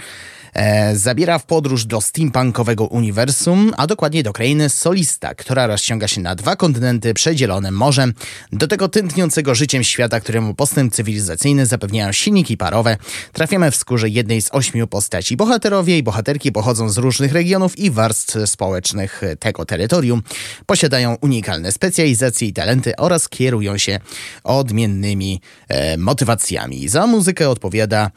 E, 0.53 0.97
zabiera 0.97 1.39
w 1.39 1.47
podróż 1.47 1.85
do 1.85 2.01
steampunkowego 2.01 2.87
uniwersum, 2.87 3.73
a 3.77 3.87
dokładnie 3.87 4.23
do 4.23 4.33
krainy 4.33 4.69
Solista, 4.69 5.35
która 5.35 5.67
rozciąga 5.67 6.09
się 6.09 6.21
na 6.21 6.35
dwa 6.35 6.57
kontynenty 6.57 7.15
przedzielone 7.15 7.71
morzem, 7.71 8.15
do 8.53 8.69
tego 8.69 8.89
tętniącego 8.89 9.55
życiem 9.55 9.85
świata, 9.85 10.21
któremu 10.21 10.55
postęp 10.55 10.95
cywilizacyjny 10.95 11.67
zapewniają 11.67 12.13
silniki 12.13 12.57
parowe. 12.57 12.97
Trafiamy 13.33 13.71
w 13.71 13.77
skórze 13.77 14.09
jednej 14.09 14.43
z 14.43 14.55
ośmiu 14.55 14.87
postaci. 14.87 15.37
Bohaterowie 15.37 15.99
i 15.99 16.03
bohaterki 16.03 16.53
pochodzą 16.53 16.89
z 16.89 16.99
różnych 16.99 17.33
regionów 17.33 17.79
i 17.79 17.91
warstw 17.91 18.37
społecznych 18.47 19.23
tego 19.39 19.65
terytorium. 19.65 20.23
Posiadają 20.67 21.17
unikalne 21.21 21.73
specjalizacje 21.73 22.49
i 22.49 22.53
talenty 22.53 22.97
oraz 22.97 23.29
kierują 23.29 23.79
się 23.79 23.99
odmiennymi 24.45 25.41
e, 25.69 25.97
motywacjami. 25.97 26.89
Za 26.89 27.07
muzykę 27.07 27.51
odpowiada 27.51 28.11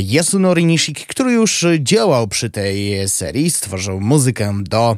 Yasunori 0.00 0.64
Nishiki, 0.64 1.06
który 1.06 1.32
już 1.32 1.66
działał 1.80 2.28
przy 2.28 2.50
tej 2.50 3.08
serii, 3.08 3.50
stworzył 3.50 4.00
muzykę 4.00 4.54
do 4.62 4.96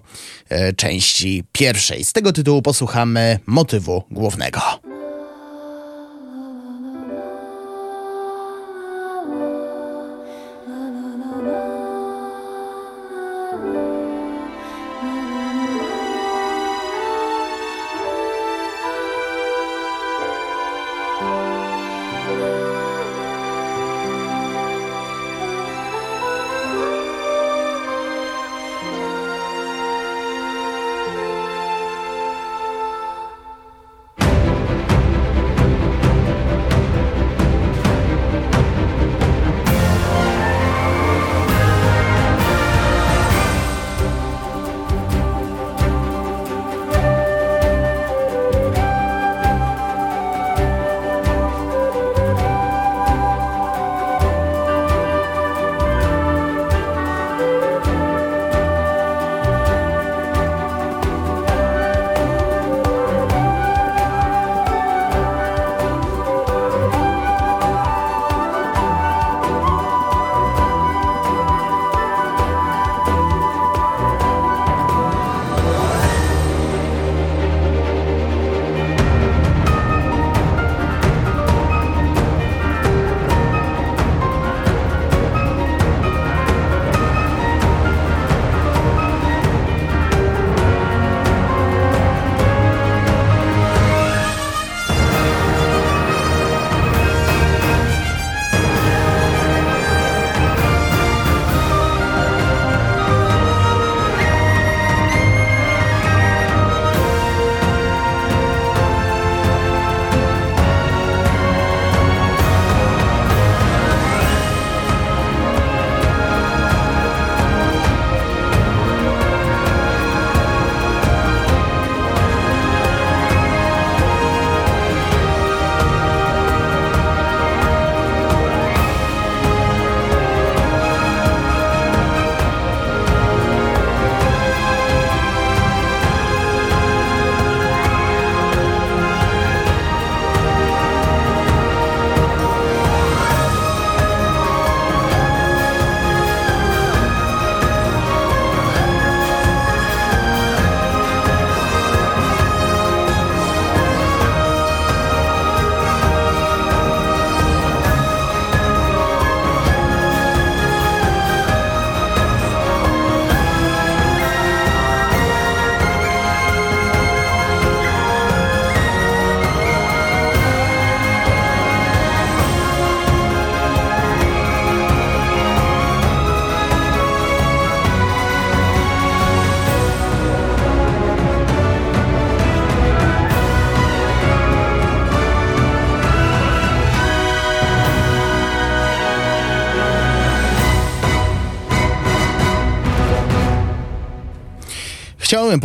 e, 0.48 0.72
części 0.72 1.44
pierwszej. 1.52 2.04
Z 2.04 2.12
tego 2.12 2.32
tytułu 2.32 2.62
posłuchamy 2.62 3.38
motywu 3.46 4.02
głównego. 4.10 4.85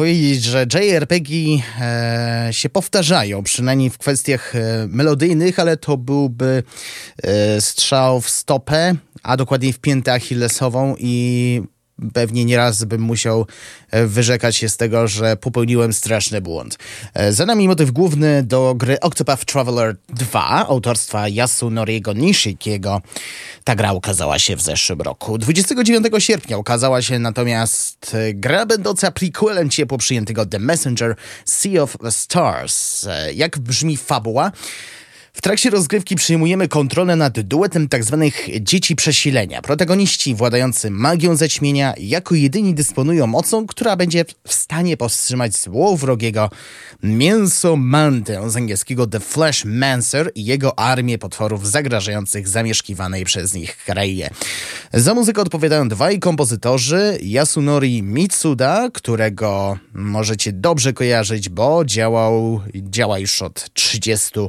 Powiedzieć, 0.02 0.44
że 0.44 0.66
JRPG 0.74 1.30
e, 1.82 2.48
się 2.52 2.70
powtarzają, 2.70 3.44
przynajmniej 3.44 3.90
w 3.90 3.98
kwestiach 3.98 4.56
e, 4.56 4.88
melodyjnych, 4.88 5.60
ale 5.60 5.78
to 5.78 5.98
byłby 5.98 6.64
e, 7.24 7.62
strzał 7.62 8.22
w 8.22 8.30
stopę, 8.30 8.96
a 9.24 9.38
dokładniej 9.38 9.74
w 9.74 9.80
piętę 9.80 10.14
achillesową 10.14 10.96
i 11.00 11.62
pewnie 12.14 12.46
nieraz 12.46 12.84
bym 12.84 13.02
musiał 13.02 13.48
e, 13.92 14.08
wyrzekać 14.08 14.56
się 14.58 14.70
z 14.70 14.78
tego, 14.78 15.08
że 15.08 15.38
popełniłem 15.38 15.94
straszny 15.94 16.42
błąd. 16.42 16.78
E, 17.14 17.34
za 17.34 17.46
nami 17.46 17.68
motyw 17.68 17.92
główny 17.92 18.44
do 18.44 18.76
gry 18.76 19.00
Octopath 19.00 19.46
Traveler 19.46 19.96
2 20.10 20.68
autorstwa 20.68 21.28
Yasunoriego 21.28 22.14
Nishikiego. 22.14 23.02
Ta 23.64 23.76
gra 23.76 23.94
ukazała 23.94 24.40
się 24.40 24.56
w 24.56 24.62
zeszłym 24.62 25.02
roku. 25.02 25.38
29 25.38 26.08
sierpnia 26.20 26.58
ukazała 26.58 27.02
się 27.02 27.20
natomiast 27.20 28.12
e, 28.14 28.34
gra 28.34 28.66
będąca 28.66 29.12
prequelem 29.12 29.70
ciepło 29.70 29.98
przyjętego 29.98 30.46
The 30.46 30.60
Messenger 30.60 31.16
Sea 31.46 31.84
of 31.84 31.98
Stars. 32.10 33.08
Jak 33.34 33.60
brzmi 33.60 33.98
fabuła? 33.98 34.52
W 35.34 35.42
trakcie 35.42 35.70
rozgrywki 35.70 36.16
przyjmujemy 36.16 36.68
kontrolę 36.68 37.16
nad 37.16 37.40
duetem 37.40 37.90
tzw. 37.90 38.30
Tak 38.32 38.64
dzieci 38.64 38.96
przesilenia. 38.96 39.62
Protagoniści 39.62 40.36
władający 40.36 40.92
magią 40.92 41.36
zaćmienia 41.36 41.94
jako 41.98 42.36
jedyni 42.36 42.74
dysponują 42.74 43.28
mocą, 43.28 43.68
która 43.68 43.96
będzie 43.96 44.26
w 44.48 44.54
stanie 44.54 44.98
powstrzymać 44.98 45.58
złowrogiego 45.58 46.50
mięsomantę 47.04 48.50
z 48.50 48.56
angielskiego 48.56 49.08
The 49.08 49.20
Flash 49.20 49.66
Mancer 49.66 50.32
i 50.36 50.46
jego 50.46 50.80
armię 50.80 51.18
potworów 51.18 51.68
zagrażających 51.68 52.48
zamieszkiwanej 52.48 53.26
przez 53.26 53.54
nich 53.54 53.78
krainie. 53.78 54.30
Za 54.94 55.14
muzykę 55.14 55.42
odpowiadają 55.42 55.88
dwaj 55.88 56.20
kompozytorzy, 56.20 57.18
Yasunori 57.22 58.04
Mitsuda, 58.04 58.90
którego 58.94 59.78
możecie 59.94 60.52
dobrze 60.52 60.94
kojarzyć, 60.94 61.50
bo 61.50 61.86
działał, 61.86 62.62
działa 62.76 63.20
już 63.20 63.42
od 63.42 63.74
30 63.74 64.40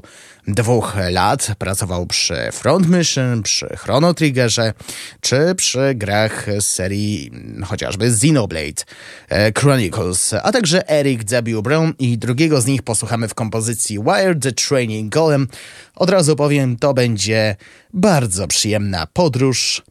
dwóch 0.46 0.96
lat. 1.10 1.54
Pracował 1.58 2.06
przy 2.06 2.36
Front 2.52 2.88
Mission, 2.88 3.42
przy 3.42 3.76
Chrono 3.76 4.14
Triggerze, 4.14 4.72
czy 5.20 5.54
przy 5.54 5.94
grach 5.94 6.46
z 6.60 6.66
serii 6.66 7.30
chociażby 7.64 8.06
Xenoblade 8.06 8.84
e, 9.28 9.52
Chronicles, 9.52 10.34
a 10.42 10.52
także 10.52 10.88
Eric 10.88 11.24
W. 11.24 11.62
Brown 11.62 11.92
i 11.98 12.18
drugiego 12.18 12.60
z 12.60 12.66
nich 12.66 12.82
posłuchamy 12.82 13.28
w 13.28 13.34
kompozycji 13.34 13.98
Wired 13.98 14.42
the 14.42 14.52
Training 14.52 15.12
Golem. 15.12 15.48
Od 15.94 16.10
razu 16.10 16.36
powiem, 16.36 16.76
to 16.76 16.94
będzie 16.94 17.56
bardzo 17.92 18.48
przyjemna 18.48 19.06
podróż 19.06 19.82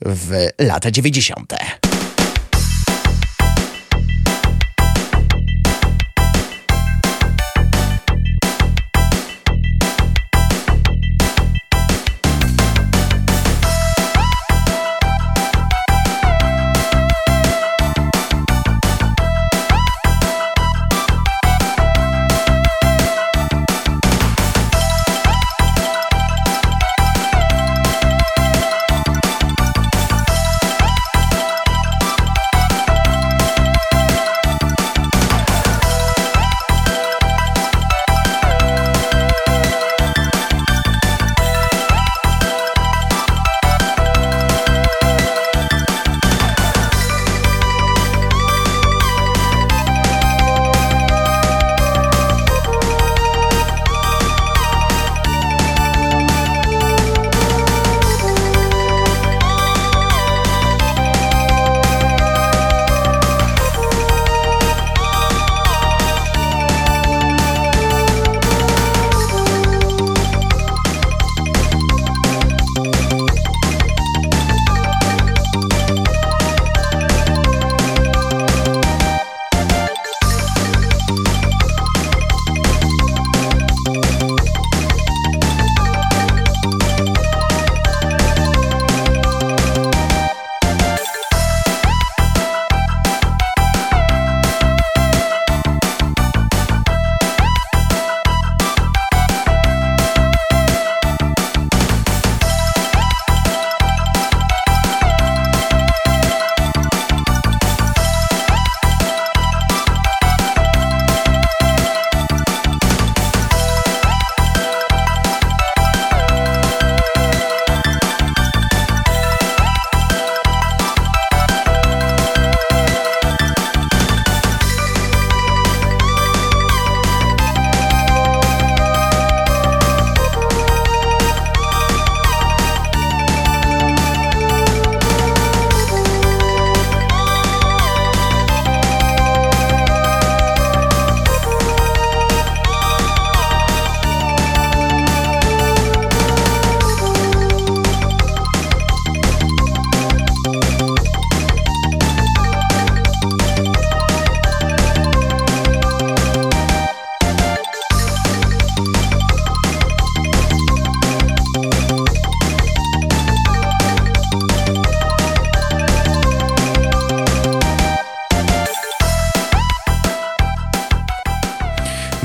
w 0.00 0.48
lata 0.58 0.90
90. 0.90 1.52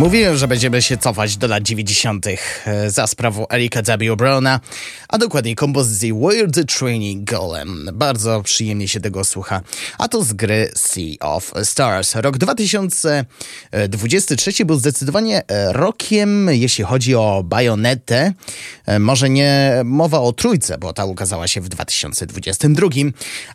Mówiłem, 0.07 0.37
że 0.37 0.47
będziemy 0.47 0.81
się 0.81 0.97
cofać 0.97 1.37
do 1.37 1.47
lat 1.47 1.63
90. 1.63 2.25
E, 2.27 2.91
za 2.91 3.07
sprawą 3.07 3.45
Erika 3.49 3.81
W. 3.81 4.15
Browna, 4.15 4.59
a 5.17 5.19
dokładniej 5.19 5.55
kompozycji 5.55 6.13
Weird 6.13 6.77
Training 6.77 7.29
Golem. 7.29 7.89
Bardzo 7.93 8.43
przyjemnie 8.43 8.87
się 8.87 8.99
tego 8.99 9.23
słucha. 9.23 9.61
A 9.97 10.07
to 10.07 10.23
z 10.23 10.33
gry 10.33 10.71
Sea 10.75 11.15
of 11.19 11.53
Stars. 11.63 12.15
Rok 12.15 12.37
2023 12.37 14.65
był 14.65 14.79
zdecydowanie 14.79 15.43
e, 15.47 15.73
rokiem, 15.73 16.49
jeśli 16.51 16.83
chodzi 16.83 17.15
o 17.15 17.43
bajonetę. 17.45 18.33
E, 18.85 18.99
może 18.99 19.29
nie 19.29 19.81
mowa 19.85 20.19
o 20.19 20.33
trójce, 20.33 20.77
bo 20.77 20.93
ta 20.93 21.05
ukazała 21.05 21.47
się 21.47 21.61
w 21.61 21.69
2022, 21.69 22.89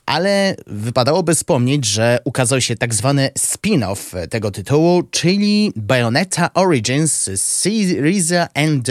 ale 0.07 0.57
wypadałoby 0.67 1.35
wspomnieć, 1.35 1.85
że 1.85 2.19
ukazał 2.25 2.61
się 2.61 2.77
tak 2.77 2.95
zwany 2.95 3.31
spin-off 3.39 4.29
tego 4.29 4.51
tytułu, 4.51 5.03
czyli 5.11 5.73
Bayonetta 5.77 6.51
Origins 6.55 7.31
Syriza 7.37 8.49
and 8.55 8.89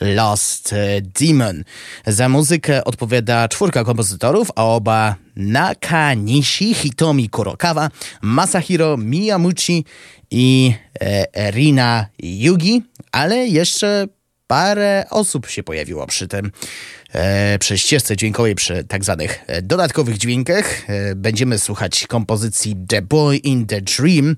Lost 0.00 0.74
Demon. 1.20 1.64
Za 2.06 2.28
muzykę 2.28 2.84
odpowiada 2.84 3.48
czwórka 3.48 3.84
kompozytorów, 3.84 4.50
a 4.56 4.64
oba 4.64 5.16
Nakanishi, 5.36 6.74
Hitomi 6.74 7.28
Kurokawa, 7.28 7.90
Masahiro 8.22 8.96
Miyamuchi 8.96 9.84
i 10.30 10.74
e, 11.00 11.50
Rina 11.50 12.06
Yugi, 12.18 12.82
ale 13.12 13.46
jeszcze 13.46 14.06
parę 14.46 15.04
osób 15.10 15.46
się 15.46 15.62
pojawiło 15.62 16.06
przy 16.06 16.28
tym 16.28 16.50
e, 17.12 17.58
przy 17.58 17.78
ścieżce 17.78 18.16
dźwiękowej, 18.16 18.54
przy 18.54 18.84
tak 18.84 19.04
zwanych 19.04 19.44
e, 19.46 19.62
dodatkowych 19.62 20.18
dźwiękach. 20.18 20.90
E, 20.90 21.14
będziemy 21.14 21.58
słuchać 21.58 22.06
kompozycji 22.06 22.76
The 22.88 23.02
Boy 23.02 23.36
in 23.36 23.66
the 23.66 23.80
Dream 23.80 24.36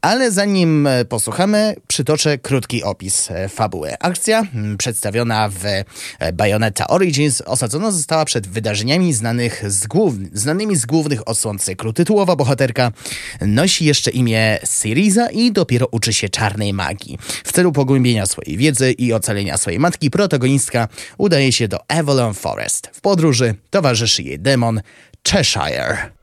Ale 0.00 0.30
zanim 0.30 0.86
e, 0.86 1.04
posłuchamy, 1.04 1.74
przytoczę 1.88 2.38
krótki 2.38 2.82
opis 2.82 3.30
e, 3.30 3.48
fabuły. 3.48 3.98
Akcja 4.00 4.42
przedstawiona 4.78 5.48
w 5.48 5.64
e, 5.64 5.84
Bayonetta 6.32 6.88
Origins 6.88 7.40
osadzona 7.40 7.90
została 7.90 8.24
przed 8.24 8.46
wydarzeniami 8.46 9.12
znanych 9.12 9.70
z 9.70 9.86
głów, 9.86 10.14
znanymi 10.32 10.76
z 10.76 10.86
głównych 10.86 11.28
odsłon 11.28 11.58
cyklu. 11.58 11.92
Tytułowa 11.92 12.36
bohaterka 12.36 12.92
nosi 13.40 13.84
jeszcze 13.84 14.10
imię 14.10 14.58
Syriza 14.64 15.30
i 15.30 15.52
dopiero 15.52 15.86
uczy 15.90 16.12
się 16.12 16.28
czarnej 16.28 16.72
magii. 16.72 17.18
W 17.44 17.52
celu 17.52 17.72
pogłębienia 17.72 18.26
swojej 18.26 18.56
wiedzy 18.56 18.92
i 18.92 19.12
ocalenia 19.12 19.58
swojej 19.58 19.80
matki, 19.80 20.10
protagonistka 20.10 20.88
udaje 21.18 21.52
się 21.52 21.68
do 21.68 21.90
Avalon 21.90 22.34
Forest. 22.34 22.88
W 22.92 23.00
podróży 23.00 23.54
towarzyszy 23.70 24.22
jej 24.22 24.38
demon 24.38 24.80
Cheshire. 25.28 26.17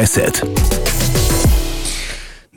Reset. 0.00 0.40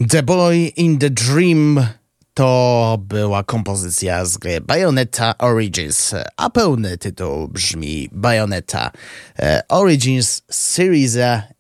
The 0.10 0.24
Boy 0.24 0.72
in 0.76 0.98
the 1.00 1.10
Dream 1.10 1.88
to 2.34 2.98
była 3.02 3.44
kompozycja 3.44 4.26
z 4.26 4.38
gry 4.38 4.62
Bayonetta 4.62 5.38
Origins, 5.38 6.16
a 6.38 6.50
pełny 6.50 6.98
tytuł 6.98 7.48
brzmi 7.48 8.10
Bayonetta 8.12 8.92
e, 9.40 9.62
Origins 9.70 10.42
Series 10.52 11.18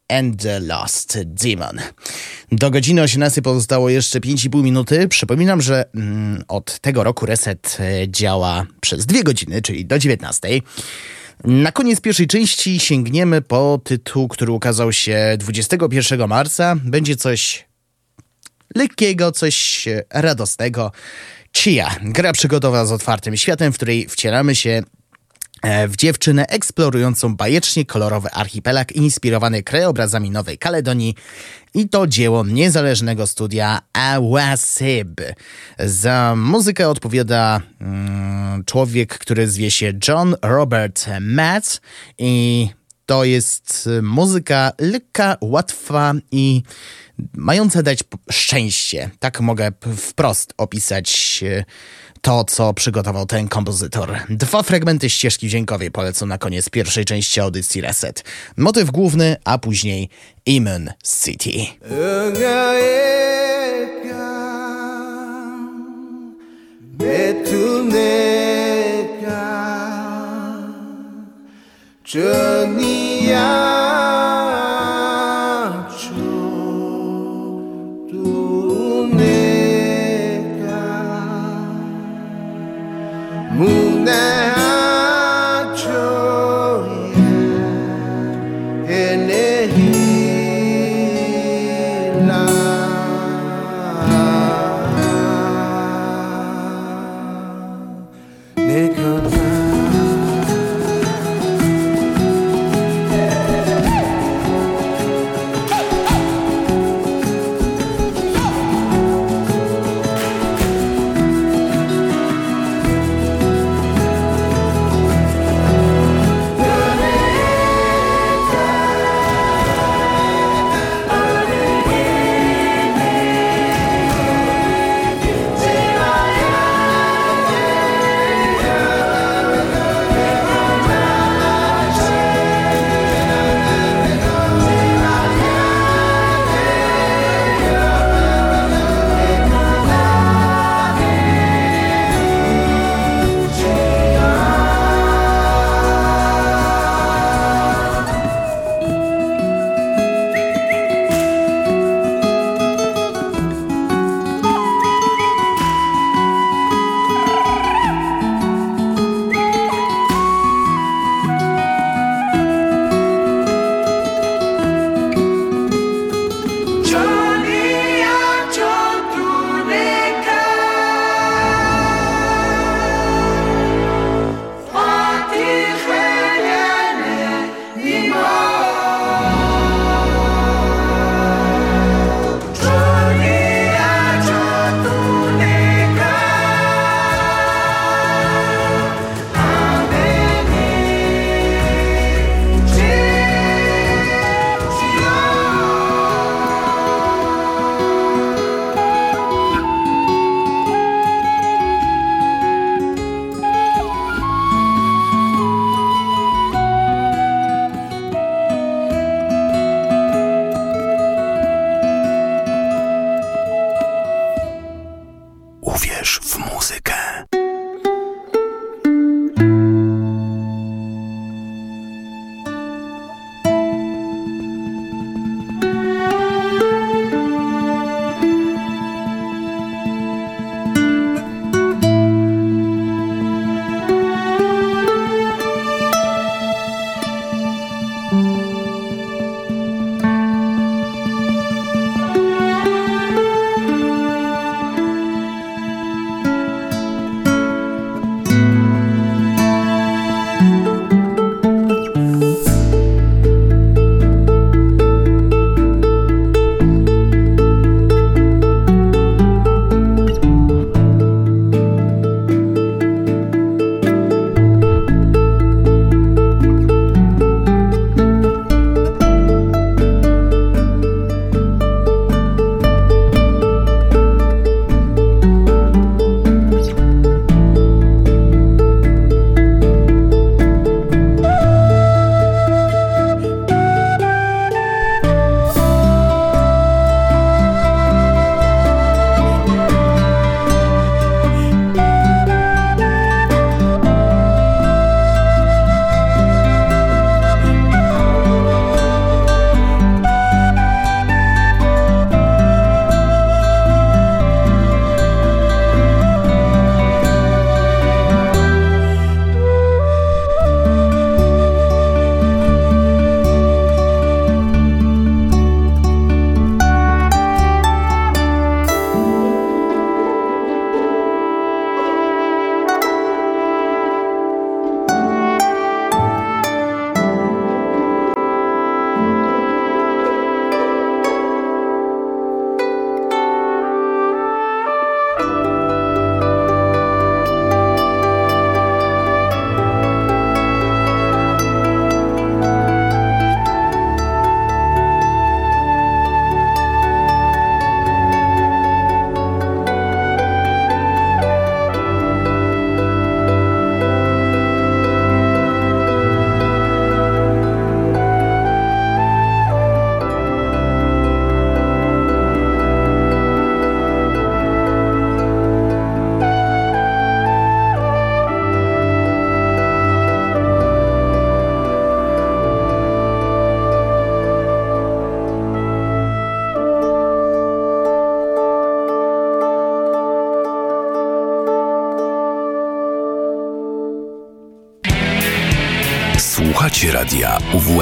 and 0.09 0.41
the 0.41 0.59
Lost 0.59 1.17
Demon. 1.25 1.79
Do 2.51 2.71
godziny 2.71 3.01
18 3.01 3.41
pozostało 3.41 3.89
jeszcze 3.89 4.19
5,5 4.19 4.63
minuty. 4.63 5.07
Przypominam, 5.07 5.61
że 5.61 5.86
mm, 5.95 6.43
od 6.47 6.79
tego 6.79 7.03
roku 7.03 7.25
reset 7.25 7.77
e, 7.79 8.09
działa 8.09 8.65
przez 8.81 9.05
dwie 9.05 9.23
godziny, 9.23 9.61
czyli 9.61 9.86
do 9.86 9.99
19. 9.99 10.49
Na 11.43 11.71
koniec 11.71 12.01
pierwszej 12.01 12.27
części 12.27 12.79
sięgniemy 12.79 13.41
po 13.41 13.79
tytuł, 13.83 14.27
który 14.27 14.51
ukazał 14.51 14.93
się 14.93 15.35
21 15.39 16.27
marca. 16.27 16.75
Będzie 16.83 17.15
coś 17.15 17.65
lekkiego, 18.75 19.31
coś 19.31 19.85
radosnego. 20.09 20.91
Chia, 21.57 21.95
gra 22.01 22.31
przygodowa 22.31 22.85
z 22.85 22.91
otwartym 22.91 23.37
światem, 23.37 23.73
w 23.73 23.75
której 23.75 24.07
wcielamy 24.09 24.55
się 24.55 24.83
w 25.88 25.95
dziewczynę 25.95 26.47
eksplorującą 26.47 27.36
bajecznie 27.36 27.86
kolorowy 27.86 28.32
archipelag 28.32 28.91
inspirowany 28.91 29.64
krajobrazami 29.64 30.32
Nowej 30.32 30.57
Kaledonii 30.57 31.16
i 31.74 31.89
to 31.89 32.07
dzieło 32.07 32.45
niezależnego 32.45 33.28
studia 33.28 33.82
Awasib. 33.93 35.22
Za 35.80 36.34
muzykę 36.38 36.89
odpowiada 36.89 37.61
mm, 37.82 38.66
człowiek, 38.66 39.18
który 39.18 39.47
zwie 39.47 39.72
się 39.72 39.93
John 40.07 40.36
Robert 40.41 41.05
Matt 41.22 41.82
i 42.18 42.70
to 43.05 43.24
jest 43.24 43.89
muzyka 44.01 44.72
lekka, 44.80 45.38
łatwa 45.41 46.14
i 46.32 46.64
mająca 47.34 47.84
dać 47.84 47.99
szczęście. 48.32 49.09
Tak 49.20 49.41
mogę 49.41 49.72
wprost 49.97 50.53
opisać 50.57 51.43
e, 51.47 51.64
to, 52.24 52.43
co 52.43 52.74
przygotował 52.74 53.26
ten 53.26 53.47
kompozytor. 53.47 54.17
Dwa 54.30 54.63
fragmenty 54.63 55.09
ścieżki 55.09 55.49
dźwiękowej 55.49 55.91
polecą 55.91 56.26
na 56.26 56.38
koniec 56.38 56.69
pierwszej 56.69 57.05
części 57.05 57.39
audycji 57.39 57.82
Reset. 57.82 58.24
Motyw 58.57 58.91
główny, 58.91 59.36
a 59.43 59.57
później 59.57 60.09
Immune 60.45 60.93
City. 61.24 61.51
Słuchacie 72.13 73.72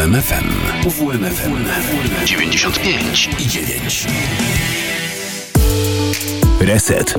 UWMFM. 0.01 0.49
UWMFM 0.85 1.65
95 2.25 2.77
i 3.39 3.47
9. 3.47 4.07
Reset. 6.59 7.15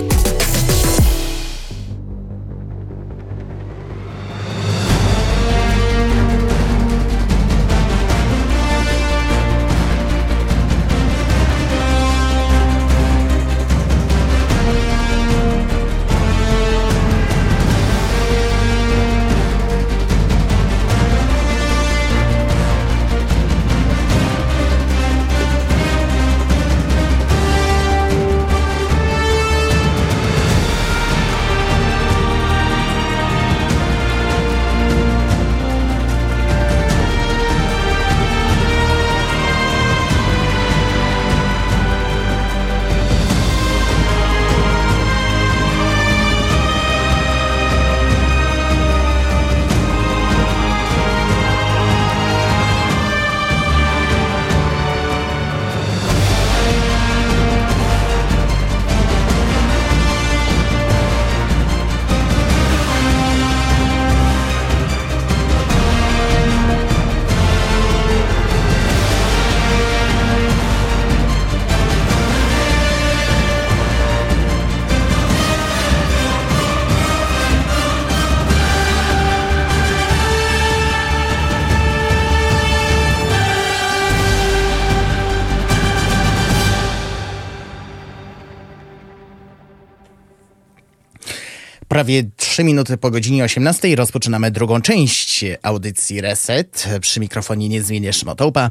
Prawie 92.03 92.25
3 92.37 92.65
minuty 92.65 92.97
po 92.97 93.11
godzinie 93.11 93.45
18 93.45 93.97
rozpoczynamy 93.97 94.51
drugą 94.51 94.81
część 94.81 95.45
audycji 95.63 96.21
Reset. 96.21 96.89
Przy 97.01 97.21
mikrofonie 97.21 97.69
niezmiennie 97.69 98.13
Szmotołpa. 98.13 98.71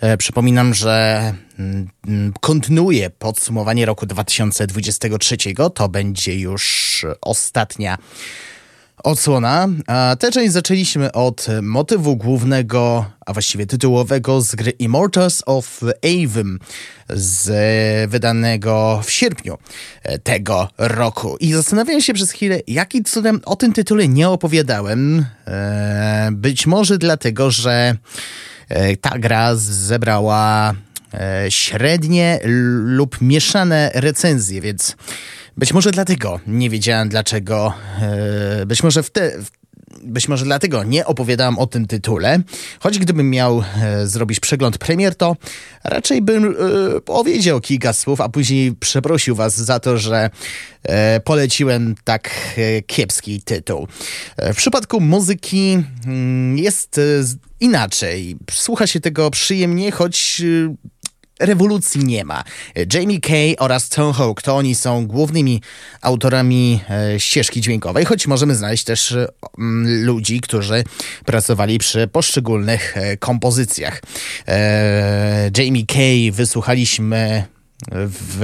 E, 0.00 0.16
przypominam, 0.16 0.74
że 0.74 1.34
mm, 1.58 2.32
kontynuuję 2.40 3.10
podsumowanie 3.10 3.86
roku 3.86 4.06
2023. 4.06 5.36
To 5.74 5.88
będzie 5.88 6.38
już 6.38 7.06
ostatnia 7.20 7.98
odsłona. 9.02 9.68
A 9.86 10.16
tę 10.18 10.30
część 10.30 10.52
zaczęliśmy 10.52 11.12
od 11.12 11.46
motywu 11.62 12.16
głównego, 12.16 13.04
a 13.26 13.32
właściwie 13.32 13.66
tytułowego 13.66 14.40
z 14.40 14.54
gry 14.54 14.70
Immortals 14.70 15.42
of 15.46 15.80
Avum 16.04 16.58
z 17.08 17.50
wydanego 18.10 19.00
w 19.04 19.10
sierpniu 19.10 19.58
tego 20.22 20.68
roku. 20.78 21.36
I 21.40 21.52
zastanawiałem 21.52 22.00
się 22.00 22.14
przez 22.14 22.30
chwilę, 22.30 22.60
jaki 22.66 23.04
cudem 23.04 23.40
o 23.44 23.56
tym 23.56 23.72
tytule 23.72 24.08
nie 24.08 24.28
opowiadałem. 24.28 25.24
E, 25.46 26.28
być 26.32 26.66
może 26.66 26.98
dlatego, 26.98 27.50
że 27.50 27.96
e, 28.68 28.96
ta 28.96 29.18
gra 29.18 29.54
zebrała 29.54 30.74
e, 31.14 31.50
średnie 31.50 32.40
lub 32.84 33.20
mieszane 33.20 33.90
recenzje, 33.94 34.60
więc 34.60 34.96
być 35.60 35.72
może 35.72 35.90
dlatego 35.90 36.40
nie 36.46 36.70
wiedziałem 36.70 37.08
dlaczego. 37.08 37.72
E, 38.00 38.66
być 38.66 38.82
może 38.82 39.02
w 39.02 39.10
te, 39.10 39.32
być 40.02 40.28
może 40.28 40.44
dlatego 40.44 40.84
nie 40.84 41.06
opowiadałem 41.06 41.58
o 41.58 41.66
tym 41.66 41.86
tytule. 41.86 42.40
Choć 42.80 42.98
gdybym 42.98 43.30
miał 43.30 43.64
e, 43.82 44.06
zrobić 44.06 44.40
przegląd 44.40 44.78
premier, 44.78 45.14
to 45.14 45.36
raczej 45.84 46.22
bym 46.22 46.44
e, 46.44 47.00
powiedział 47.00 47.60
kilka 47.60 47.92
słów, 47.92 48.20
a 48.20 48.28
później 48.28 48.72
przeprosił 48.72 49.34
was 49.34 49.56
za 49.56 49.80
to, 49.80 49.98
że 49.98 50.30
e, 50.82 51.20
poleciłem 51.20 51.94
tak 52.04 52.30
e, 52.56 52.82
kiepski 52.82 53.42
tytuł. 53.42 53.88
E, 54.36 54.54
w 54.54 54.56
przypadku 54.56 55.00
muzyki 55.00 55.82
mm, 56.06 56.58
jest 56.58 57.00
inaczej. 57.60 58.36
Słucha 58.50 58.86
się 58.86 59.00
tego 59.00 59.30
przyjemnie, 59.30 59.92
choć 59.92 60.42
rewolucji 61.40 62.04
nie 62.04 62.24
ma. 62.24 62.44
Jamie 62.94 63.20
Kay 63.20 63.54
oraz 63.58 63.88
Tom 63.88 64.12
Hawk 64.12 64.42
to 64.42 64.56
oni 64.56 64.74
są 64.74 65.06
głównymi 65.06 65.62
autorami 66.00 66.80
e, 66.90 67.20
ścieżki 67.20 67.60
dźwiękowej, 67.60 68.04
choć 68.04 68.26
możemy 68.26 68.54
znaleźć 68.54 68.84
też 68.84 69.12
e, 69.12 69.28
ludzi, 69.84 70.40
którzy 70.40 70.84
pracowali 71.24 71.78
przy 71.78 72.08
poszczególnych 72.08 72.96
e, 72.96 73.16
kompozycjach. 73.16 74.02
Jamie 75.58 75.86
Kay 75.86 76.32
wysłuchaliśmy 76.32 77.44
w 77.92 78.40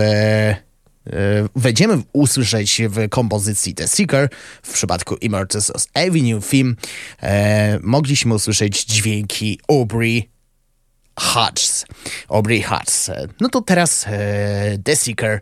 wejdziemy 1.57 2.03
usłyszeć 2.13 2.83
w 2.89 3.09
kompozycji 3.09 3.75
The 3.75 3.89
Seeker, 3.89 4.29
w 4.63 4.73
przypadku 4.73 5.17
Immortals 5.17 5.89
Avenue 5.95 6.41
Theme 6.51 6.75
e, 7.23 7.79
mogliśmy 7.83 8.35
usłyszeć 8.35 8.85
dźwięki 8.85 9.61
Aubrey 9.69 10.36
Hutch, 11.21 11.85
Aubrey 12.29 12.63
Hutch. 12.63 13.11
No 13.41 13.49
to 13.49 13.61
teraz 13.63 14.07
e, 14.07 14.79
The 14.85 14.97
Seeker 14.97 15.41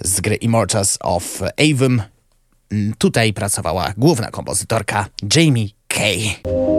z 0.00 0.20
gry 0.20 0.34
Immortals 0.36 0.98
of 1.00 1.42
Avon. 1.42 2.02
Mm, 2.72 2.94
tutaj 2.98 3.32
pracowała 3.32 3.92
główna 3.96 4.30
kompozytorka 4.30 5.06
Jamie 5.34 5.68
Kay. 5.88 6.77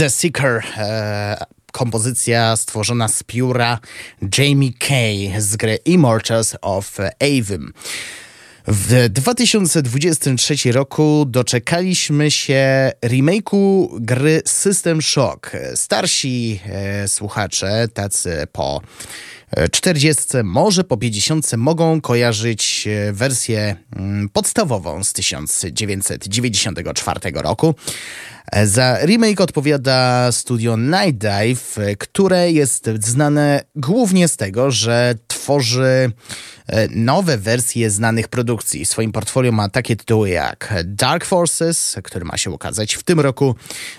The 0.00 0.10
Seeker. 0.10 0.62
E, 0.76 1.44
kompozycja 1.72 2.56
stworzona 2.56 3.08
z 3.08 3.22
pióra 3.22 3.78
Jamie 4.38 4.72
Kay 4.78 5.40
z 5.40 5.56
gry 5.56 5.78
Immortals 5.84 6.56
of 6.62 6.98
Avim. 7.20 7.72
W 8.72 9.08
2023 9.08 10.72
roku 10.72 11.24
doczekaliśmy 11.28 12.30
się 12.30 12.92
remake'u 13.04 13.88
gry 14.00 14.42
System 14.46 15.02
Shock. 15.02 15.50
Starsi 15.74 16.60
e, 16.66 17.08
słuchacze, 17.08 17.88
tacy 17.94 18.46
po 18.52 18.80
40, 19.72 20.24
może 20.44 20.84
po 20.84 20.96
50 20.96 21.56
mogą 21.56 22.00
kojarzyć 22.00 22.88
e, 22.88 23.12
wersję 23.12 23.76
mm, 23.96 24.28
podstawową 24.28 25.04
z 25.04 25.12
1994 25.12 27.20
roku. 27.34 27.74
E, 28.52 28.66
za 28.66 29.06
remake 29.06 29.40
odpowiada 29.40 30.32
studio 30.32 30.76
Night 30.76 31.18
Dive, 31.18 31.76
które 31.98 32.52
jest 32.52 32.90
znane 33.00 33.62
głównie 33.76 34.28
z 34.28 34.36
tego, 34.36 34.70
że 34.70 35.14
tworzy 35.26 36.12
E, 36.59 36.59
nowe 36.90 37.38
wersje 37.38 37.90
znanych 37.90 38.28
produkcji. 38.28 38.84
W 38.84 38.88
swoim 38.88 39.12
portfolio 39.12 39.52
ma 39.52 39.68
takie 39.68 39.96
tytuły 39.96 40.30
jak 40.30 40.74
Dark 40.84 41.24
Forces, 41.24 41.96
który 42.04 42.24
ma 42.24 42.36
się 42.36 42.50
ukazać 42.50 42.94
w 42.94 43.02
tym 43.02 43.20
roku, 43.20 43.54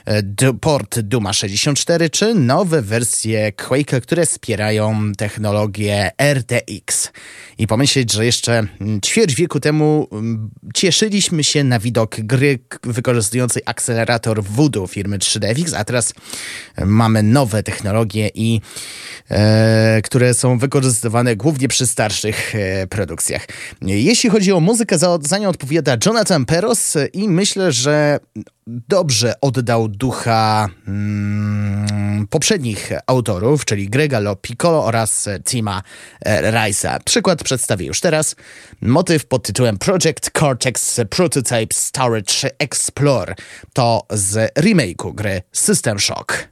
e, 0.06 0.54
port 0.54 1.00
Duma 1.00 1.34
64, 1.34 2.10
czy 2.10 2.36
nowe 2.36 2.82
wersje 2.82 3.52
Quake'a, 3.52 4.02
które 4.02 4.26
wspierają 4.26 5.12
technologię 5.18 6.12
RTX. 6.34 7.12
I 7.58 7.68
pomyśleć, 7.68 8.12
że 8.12 8.26
jeszcze 8.26 8.68
ćwierć 9.06 9.36
wieku 9.36 9.60
temu 9.60 10.08
cieszyliśmy 10.74 11.44
się 11.44 11.64
na 11.64 11.80
widok 11.80 12.16
gry 12.20 12.60
wykorzystującej 12.84 13.64
akcelerator 13.66 14.44
Voodoo 14.44 14.88
firmy 14.88 15.18
3DFX, 15.18 15.76
a 15.76 15.86
teraz 15.86 16.14
mamy 16.86 17.24
nowe 17.24 17.64
technologie 17.64 18.30
i 18.34 18.62
e, 19.32 20.02
które 20.04 20.34
są 20.34 20.58
wykorzystywane 20.58 21.36
głównie 21.36 21.68
przy 21.68 21.88
starszych 21.88 22.56
e, 22.56 22.61
produkcjach. 22.90 23.46
Jeśli 23.82 24.30
chodzi 24.30 24.52
o 24.52 24.60
muzykę, 24.60 24.98
za, 25.22 25.38
nią 25.38 25.50
odpowiada 25.50 25.98
Jonathan 26.06 26.46
Peros 26.46 26.98
i 27.14 27.30
myślę, 27.30 27.72
że 27.72 28.20
dobrze 28.68 29.34
oddał 29.42 29.88
ducha 29.88 30.70
mm, 30.88 32.28
poprzednich 32.28 32.92
autorów, 33.08 33.66
czyli 33.66 33.90
Grega 33.90 34.20
Lo 34.20 34.36
Piccolo 34.36 34.86
oraz 34.86 35.30
Tima 35.46 35.82
e, 36.26 36.52
Rice'a. 36.52 37.00
Przykład 37.06 37.44
przedstawię 37.44 37.86
już 37.86 38.00
teraz. 38.00 38.36
Motyw 38.82 39.26
pod 39.26 39.44
tytułem 39.44 39.78
Project 39.78 40.32
Cortex 40.40 41.00
Prototype 41.10 41.74
Storage 41.74 42.50
Explore 42.60 43.36
to 43.74 44.06
z 44.10 44.54
remake'u 44.56 45.16
gry 45.16 45.42
System 45.52 46.00
Shock. 46.00 46.51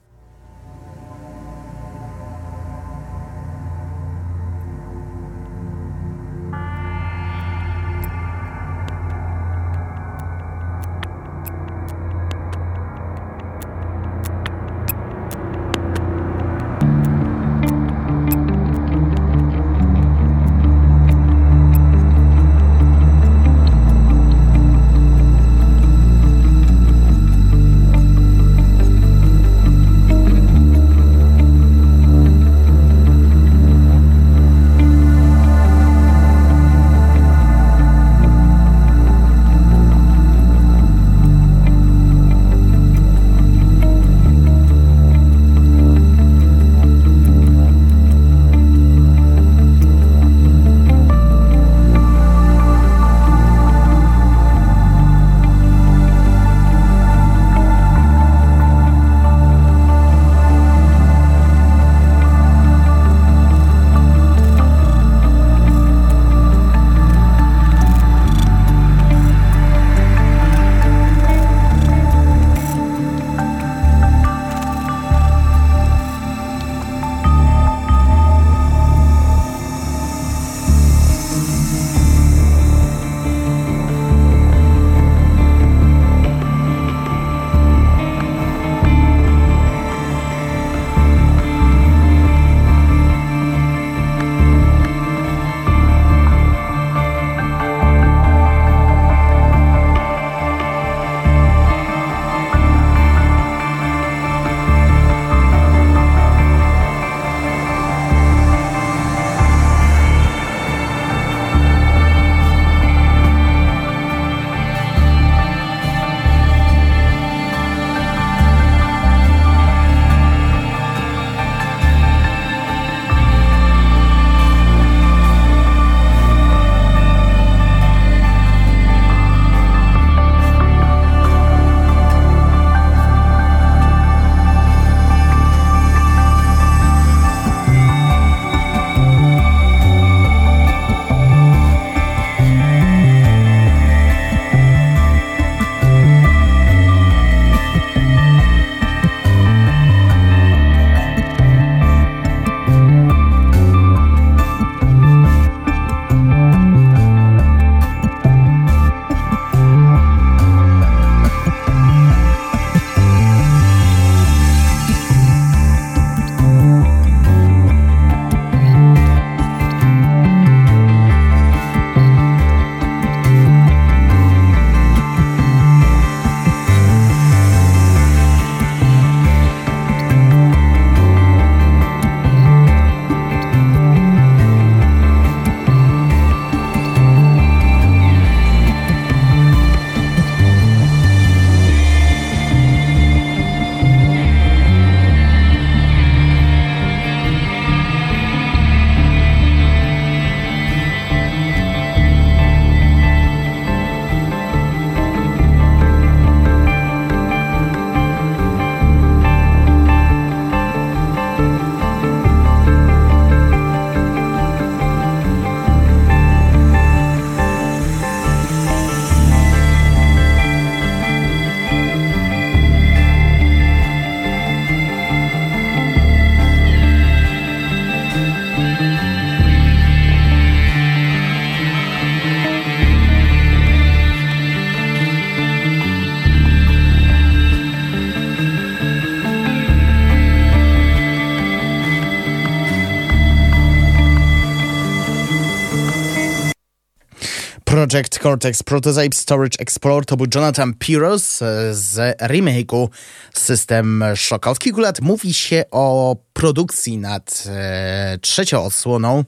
Cortex 248.20 248.64
Prototype 248.64 249.16
Storage 249.16 249.60
Explorer 249.60 250.06
to 250.06 250.18
był 250.18 250.26
Jonathan 250.36 250.74
Piros 250.74 251.40
z 251.72 252.18
remake'u 252.22 252.88
System 253.34 254.04
Shock. 254.16 254.48
Od 254.48 254.60
kilku 254.60 254.80
lat 254.80 255.02
mówi 255.02 255.34
się 255.34 255.64
o 255.72 256.16
produkcji 256.34 256.98
nad 256.98 257.44
e, 257.48 258.18
trzecią 258.22 258.64
odsłoną, 258.64 259.24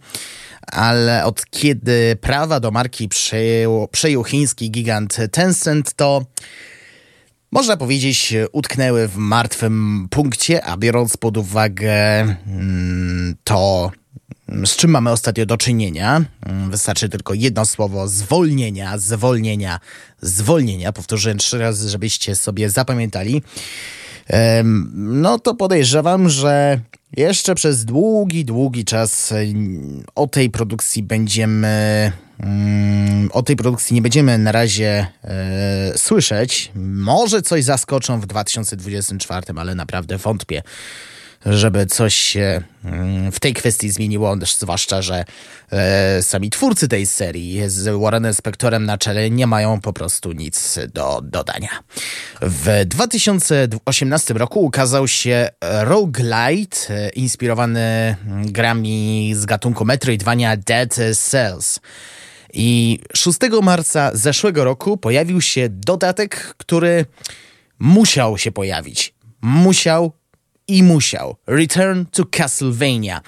ale 0.67 1.25
od 1.25 1.45
kiedy 1.49 2.15
prawa 2.21 2.59
do 2.59 2.71
marki 2.71 3.07
przejął, 3.07 3.87
przejął 3.91 4.23
chiński 4.23 4.71
gigant 4.71 5.17
Tencent, 5.31 5.93
to 5.93 6.25
można 7.51 7.77
powiedzieć, 7.77 8.33
utknęły 8.51 9.07
w 9.07 9.15
martwym 9.15 10.07
punkcie, 10.09 10.65
a 10.65 10.77
biorąc 10.77 11.17
pod 11.17 11.37
uwagę 11.37 12.21
mm, 12.47 13.35
to, 13.43 13.91
z 14.65 14.75
czym 14.75 14.91
mamy 14.91 15.11
ostatnio 15.11 15.45
do 15.45 15.57
czynienia. 15.57 16.25
Mm, 16.45 16.71
wystarczy 16.71 17.09
tylko 17.09 17.33
jedno 17.33 17.65
słowo 17.65 18.07
zwolnienia, 18.07 18.97
zwolnienia, 18.97 19.79
zwolnienia. 20.21 20.93
Powtórzę 20.93 21.35
trzy 21.35 21.57
razy, 21.57 21.89
żebyście 21.89 22.35
sobie 22.35 22.69
zapamiętali. 22.69 23.43
No 24.93 25.39
to 25.39 25.55
podejrzewam, 25.55 26.29
że 26.29 26.79
jeszcze 27.17 27.55
przez 27.55 27.85
długi, 27.85 28.45
długi 28.45 28.85
czas 28.85 29.33
o 30.15 30.27
tej 30.27 30.49
produkcji 30.49 31.03
będziemy. 31.03 32.11
Mm, 32.39 33.29
o 33.31 33.43
tej 33.43 33.55
produkcji 33.55 33.93
nie 33.93 34.01
będziemy 34.01 34.37
na 34.37 34.51
razie 34.51 35.07
e, 35.23 35.93
słyszeć. 35.97 36.71
Może 36.75 37.41
coś 37.41 37.63
zaskoczą 37.63 38.19
w 38.19 38.25
2024, 38.25 39.41
ale 39.55 39.75
naprawdę 39.75 40.17
wątpię 40.17 40.63
żeby 41.45 41.85
coś 41.85 42.15
się 42.15 42.61
mm, 42.85 43.31
w 43.31 43.39
tej 43.39 43.53
kwestii 43.53 43.89
zmieniło, 43.89 44.35
zwłaszcza, 44.59 45.01
że 45.01 45.25
e, 45.71 46.23
sami 46.23 46.49
twórcy 46.49 46.87
tej 46.87 47.05
serii 47.05 47.69
z 47.69 48.01
Warrenem 48.01 48.33
Spectorem 48.33 48.85
na 48.85 48.97
czele 48.97 49.29
nie 49.29 49.47
mają 49.47 49.81
po 49.81 49.93
prostu 49.93 50.31
nic 50.31 50.79
do 50.93 51.21
dodania. 51.23 51.69
W 52.41 52.85
2018 52.85 54.33
roku 54.33 54.65
ukazał 54.65 55.07
się 55.07 55.49
Roguelite, 55.61 56.77
e, 56.89 57.09
inspirowany 57.09 58.15
grami 58.45 59.31
z 59.35 59.45
gatunku 59.45 59.85
Metroidvania 59.85 60.57
Dead 60.57 60.99
Cells. 61.15 61.79
I 62.53 62.99
6 63.13 63.39
marca 63.61 64.11
zeszłego 64.13 64.63
roku 64.63 64.97
pojawił 64.97 65.41
się 65.41 65.69
dodatek, 65.69 66.55
który 66.57 67.05
musiał 67.79 68.37
się 68.37 68.51
pojawić. 68.51 69.13
Musiał 69.41 70.11
i 70.77 70.83
musiał. 70.83 71.35
Return 71.47 72.05
to 72.11 72.23
Castlevania. 72.25 73.21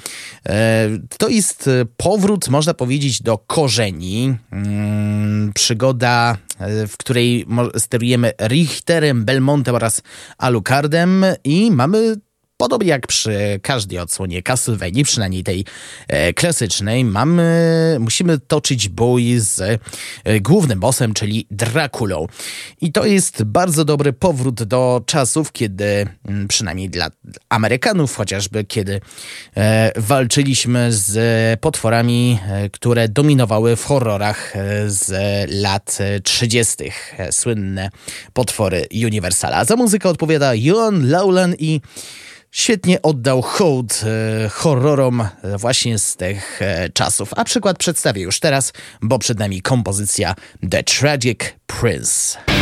E, 0.45 0.89
to 1.17 1.29
jest 1.29 1.67
e, 1.67 1.85
powrót, 1.97 2.49
można 2.49 2.73
powiedzieć, 2.73 3.21
do 3.21 3.37
korzeni. 3.37 4.37
Mm, 4.51 5.51
przygoda, 5.53 6.37
e, 6.59 6.87
w 6.87 6.97
której 6.97 7.45
sterujemy 7.77 8.31
Richterem, 8.41 9.25
Belmontem 9.25 9.75
oraz 9.75 10.01
Alucardem 10.37 11.25
i 11.43 11.71
mamy 11.71 12.15
Podobnie 12.63 12.89
jak 12.89 13.07
przy 13.07 13.59
każdej 13.61 13.99
odsłonie 13.99 14.43
Castlevania, 14.43 15.03
przynajmniej 15.03 15.43
tej 15.43 15.65
e, 16.07 16.33
klasycznej, 16.33 17.05
mamy, 17.05 17.97
musimy 17.99 18.39
toczyć 18.39 18.89
bój 18.89 19.39
z 19.39 19.61
e, 20.23 20.39
głównym 20.39 20.79
bossem, 20.79 21.13
czyli 21.13 21.47
Drakulą. 21.51 22.27
I 22.81 22.91
to 22.91 23.05
jest 23.05 23.43
bardzo 23.43 23.85
dobry 23.85 24.13
powrót 24.13 24.63
do 24.63 25.01
czasów, 25.05 25.51
kiedy, 25.51 26.07
mm, 26.25 26.47
przynajmniej 26.47 26.89
dla 26.89 27.09
Amerykanów 27.49 28.15
chociażby, 28.15 28.63
kiedy 28.63 29.01
e, 29.57 29.91
walczyliśmy 30.01 30.87
z 30.91 31.59
potworami, 31.59 32.39
e, 32.47 32.69
które 32.69 33.09
dominowały 33.09 33.75
w 33.75 33.85
horrorach 33.85 34.55
e, 34.55 34.89
z 34.89 35.11
lat 35.51 35.97
30. 36.23 36.75
E, 37.17 37.31
słynne 37.31 37.89
potwory 38.33 38.87
Universala. 39.05 39.65
Za 39.65 39.75
muzykę 39.75 40.09
odpowiada 40.09 40.53
Johan 40.55 41.09
Laulan 41.09 41.55
i 41.59 41.81
świetnie 42.53 43.01
oddał 43.01 43.41
hołd 43.41 44.01
e, 44.03 44.49
horrorom 44.49 45.27
właśnie 45.57 45.99
z 45.99 46.15
tych 46.15 46.61
e, 46.61 46.89
czasów. 46.89 47.29
A 47.35 47.43
przykład 47.43 47.77
przedstawię 47.77 48.21
już 48.21 48.39
teraz, 48.39 48.73
bo 49.01 49.19
przed 49.19 49.39
nami 49.39 49.61
kompozycja 49.61 50.35
The 50.69 50.83
Tragic 50.83 51.39
Prince. 51.67 52.52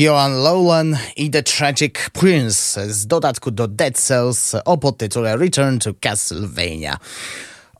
Joan 0.00 0.42
Lowland 0.42 0.96
i 1.16 1.30
The 1.30 1.42
Tragic 1.42 2.10
Prince 2.12 2.94
z 2.94 3.06
dodatku 3.06 3.50
do 3.50 3.68
Dead 3.68 3.98
Cells 3.98 4.54
o 4.64 4.78
podtytule 4.78 5.36
Return 5.36 5.78
to 5.78 5.90
Castlevania. 6.00 6.96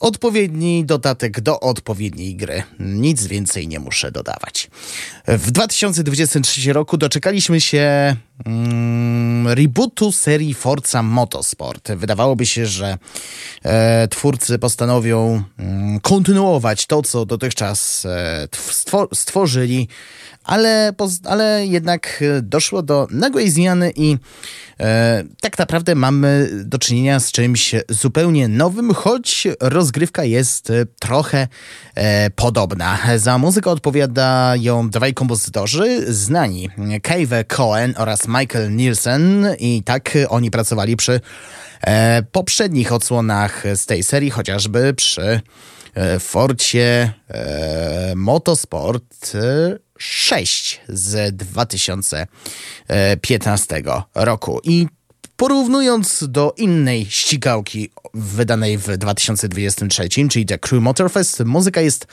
Odpowiedni 0.01 0.85
dodatek 0.85 1.41
do 1.41 1.61
odpowiedniej 1.61 2.37
gry. 2.37 2.63
Nic 2.79 3.27
więcej 3.27 3.69
nie 3.69 3.81
muszę 3.81 4.13
dodawać. 4.13 4.71
W 5.39 5.51
2023 5.51 6.73
roku 6.73 6.97
doczekaliśmy 6.97 7.61
się 7.61 8.17
mm, 8.47 9.49
rebootu 9.49 10.13
serii 10.13 10.55
Forza 10.55 11.03
Motorsport. 11.03 11.93
Wydawałoby 11.93 12.47
się, 12.47 12.67
że 12.67 12.99
e, 13.63 14.09
twórcy 14.09 14.59
postanowią 14.59 15.43
mm, 15.59 16.01
kontynuować 16.01 16.87
to, 16.87 17.03
co 17.03 17.27
dotychczas 17.27 18.07
e, 18.07 18.49
stworzyli 19.15 19.89
ale, 20.45 20.93
ale 21.25 21.67
jednak 21.67 22.25
doszło 22.43 22.83
do 22.83 23.09
nagłej 23.11 23.51
zmiany 23.51 23.93
i 23.97 24.17
e, 24.81 25.25
tak 25.41 25.59
naprawdę 25.59 25.95
mamy 25.95 26.51
do 26.65 26.79
czynienia 26.79 27.21
z 27.21 27.33
czymś 27.33 27.75
zupełnie 27.89 28.49
nowym, 28.49 28.95
choć 28.95 29.49
rozgrywka 29.61 30.25
jest 30.25 30.73
trochę 30.99 31.49
e, 31.95 32.31
podobna. 32.31 32.99
Za 33.17 33.39
muzykę 33.39 33.71
odpowiadają 33.71 34.91
dwaj 34.91 35.15
kompozytorzy 35.21 36.15
znani, 36.15 36.71
Cave 37.03 37.45
Cohen 37.45 37.95
oraz 37.97 38.29
Michael 38.29 38.77
Nielsen 38.77 39.47
i 39.59 39.83
tak 39.85 40.19
oni 40.29 40.51
pracowali 40.51 40.97
przy 40.97 41.21
e, 41.81 42.23
poprzednich 42.23 42.93
odsłonach 42.93 43.65
z 43.75 43.87
tej 43.87 44.03
serii, 44.03 44.31
chociażby 44.31 44.95
przy 44.95 45.41
e, 45.95 46.19
Forcie 46.19 47.13
Motorsport 48.17 49.33
6 49.99 50.81
z 50.89 51.37
2015 51.37 53.83
roku. 54.15 54.61
I 54.65 54.87
porównując 55.37 56.25
do 56.29 56.55
innej 56.57 57.07
ścigałki 57.11 57.91
wydanej 58.15 58.79
w 58.79 58.97
2023, 58.97 60.09
czyli 60.29 60.47
The 60.47 60.59
Crew 60.59 60.83
Motorfest, 60.83 61.45
muzyka 61.45 61.81
jest 61.81 62.07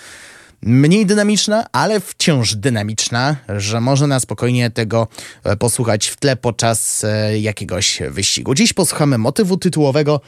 mniej 0.61 1.05
dynamiczna, 1.05 1.65
ale 1.71 1.99
wciąż 1.99 2.55
dynamiczna, 2.55 3.35
że 3.57 3.81
można 3.81 4.19
spokojnie 4.19 4.71
tego 4.71 5.07
e, 5.43 5.57
posłuchać 5.57 6.07
w 6.07 6.17
tle 6.17 6.35
podczas 6.35 7.03
e, 7.03 7.39
jakiegoś 7.39 7.99
wyścigu. 8.09 8.53
Dziś 8.53 8.73
posłuchamy 8.73 9.17
motywu 9.17 9.57
tytułowego 9.57 10.21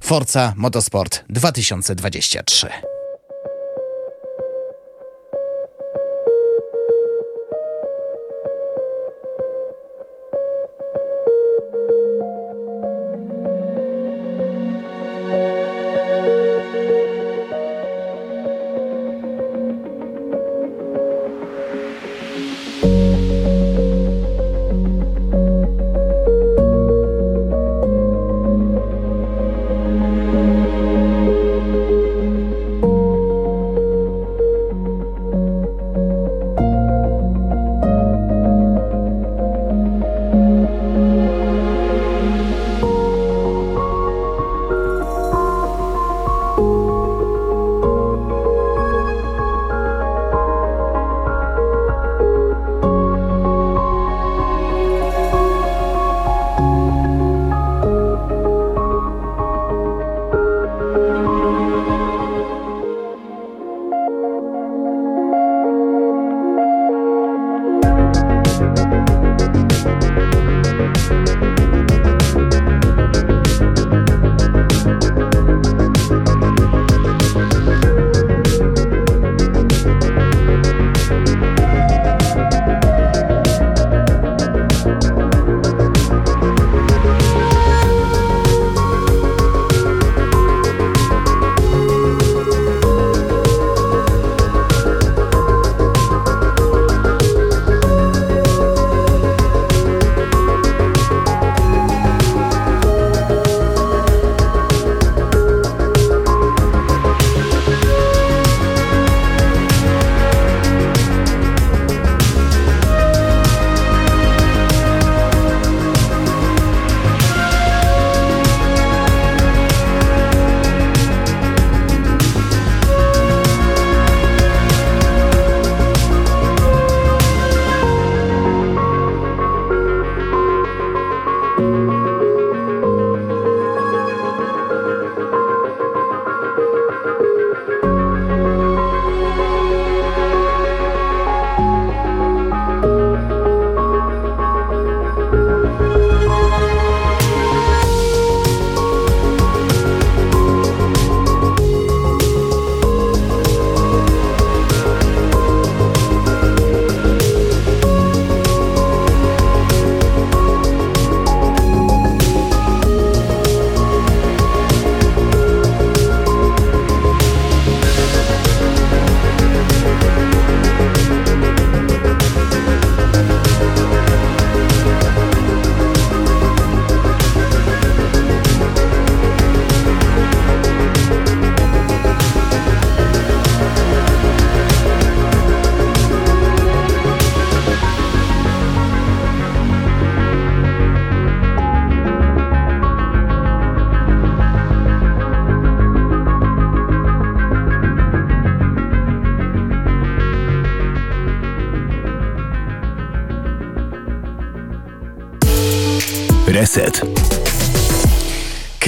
Forza 0.00 0.52
Motorsport 0.56 1.24
2023. 1.28 2.95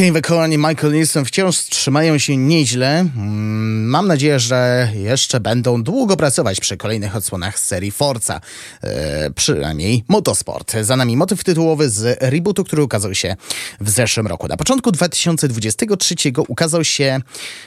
Kevin 0.09 0.23
Cohen 0.23 0.53
i 0.53 0.59
Michael 0.59 0.93
Nielsen 0.93 1.25
wciąż 1.25 1.59
trzymają 1.59 2.19
się 2.19 2.37
nieźle. 2.37 3.05
Mam 3.89 4.07
nadzieję, 4.07 4.41
że 4.41 4.89
jeszcze 4.95 5.41
będą 5.41 5.83
długo 5.83 6.17
pracować 6.17 6.61
przy 6.61 6.77
kolejnych 6.77 7.17
odsłonach 7.17 7.59
serii 7.59 7.91
Forza. 7.91 8.41
E, 8.83 9.31
przynajmniej 9.31 10.05
Motorsport. 10.09 10.73
Za 10.83 10.97
nami 10.97 11.17
motyw 11.17 11.45
tytułowy 11.45 11.91
z 11.91 12.19
rebootu, 12.21 12.65
który 12.65 12.83
ukazał 12.83 13.15
się 13.15 13.37
w 13.81 13.91
zeszłym 13.91 14.27
roku. 14.27 14.49
Na 14.49 14.57
początku 14.57 14.93
2023 14.93 16.15
ukazał 16.49 16.85
się 16.85 17.21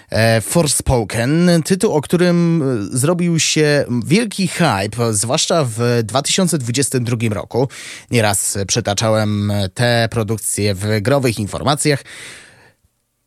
e, 0.09 0.41
Forspoken, 0.41 1.49
tytuł, 1.65 1.93
o 1.93 2.01
którym 2.01 2.63
e, 2.93 2.97
zrobił 2.97 3.39
się 3.39 3.85
wielki 4.05 4.47
hype, 4.47 5.13
zwłaszcza 5.13 5.65
w 5.69 6.01
2022 6.03 7.17
roku. 7.31 7.67
Nieraz 8.11 8.57
przytaczałem 8.67 9.53
te 9.73 10.07
produkcje 10.11 10.75
w 10.75 11.01
growych 11.01 11.39
informacjach. 11.39 12.03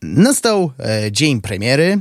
Nastał 0.06 0.72
e, 0.78 1.12
dzień 1.12 1.40
premiery, 1.40 2.00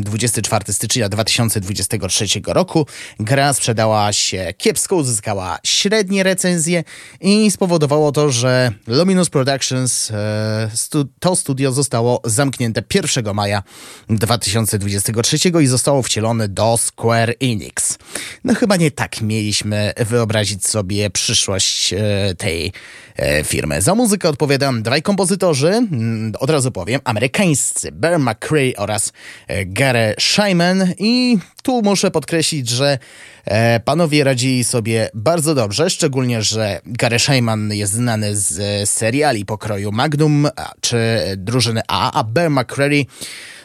24 0.00 0.64
mm, 0.64 0.74
stycznia 0.74 1.08
2023 1.08 2.26
roku. 2.46 2.86
Gra 3.20 3.52
sprzedała 3.52 4.12
się 4.12 4.54
kiepsko, 4.58 4.96
uzyskała 4.96 5.58
średnie 5.64 6.22
recenzje 6.22 6.84
i 7.20 7.50
spowodowało 7.50 8.12
to, 8.12 8.30
że 8.30 8.72
Luminous 8.86 9.30
Productions, 9.30 10.10
e, 10.10 10.70
stu, 10.74 11.04
to 11.18 11.36
studio 11.36 11.72
zostało 11.72 12.20
zamknięte 12.24 12.82
1 12.94 13.34
maja 13.34 13.62
2023 14.08 15.36
i 15.62 15.66
zostało 15.66 16.02
wcielone 16.02 16.48
do 16.48 16.76
Square 16.76 17.34
Enix. 17.40 17.98
No 18.44 18.54
chyba 18.54 18.76
nie 18.76 18.90
tak 18.90 19.20
mieliśmy 19.20 19.92
wyobrazić 19.96 20.66
sobie 20.66 21.10
przyszłość 21.10 21.92
e, 21.92 22.34
tej 22.38 22.72
E, 23.16 23.44
firmy. 23.44 23.82
Za 23.82 23.94
muzykę 23.94 24.28
odpowiadam 24.28 24.82
dwaj 24.82 25.02
kompozytorzy, 25.02 25.68
mm, 25.68 26.32
od 26.40 26.50
razu 26.50 26.70
powiem, 26.76 27.00
amerykańscy 27.04 27.92
Bear 27.92 28.18
McCray 28.18 28.74
oraz 28.76 29.12
e, 29.48 29.66
Gary 29.66 30.14
Shyman 30.18 30.92
i 30.98 31.38
tu 31.62 31.82
muszę 31.82 32.10
podkreślić, 32.10 32.68
że 32.68 32.98
e, 33.44 33.80
panowie 33.80 34.24
radzili 34.24 34.64
sobie 34.64 35.08
bardzo 35.14 35.54
dobrze, 35.54 35.90
szczególnie, 35.90 36.42
że 36.42 36.80
Gary 36.86 37.18
Shyman 37.18 37.72
jest 37.72 37.92
znany 37.92 38.36
z 38.36 38.90
seriali 38.90 39.44
pokroju 39.44 39.92
Magnum 39.92 40.48
czy 40.80 40.98
Drużyny 41.36 41.80
A, 41.88 42.12
a 42.12 42.24
Bear 42.24 42.50
McCreary 42.50 43.06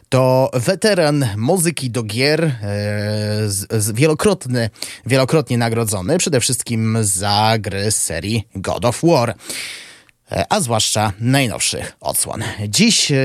to 0.09 0.51
weteran 0.53 1.25
muzyki 1.37 1.89
do 1.89 2.03
gier, 2.03 2.43
e, 2.43 2.51
z, 3.47 3.83
z 3.83 3.91
wielokrotny, 3.91 4.69
wielokrotnie 5.05 5.57
nagrodzony, 5.57 6.17
przede 6.17 6.39
wszystkim 6.39 6.97
za 7.01 7.53
gry 7.59 7.91
z 7.91 8.01
serii 8.01 8.47
God 8.55 8.85
of 8.85 8.99
War. 9.03 9.29
e, 9.29 9.90
a 10.49 10.59
zwłaszcza 10.59 11.13
najnowszych 11.19 11.97
odsłon. 11.99 12.43
Dziś 12.67 13.11
e, 13.11 13.15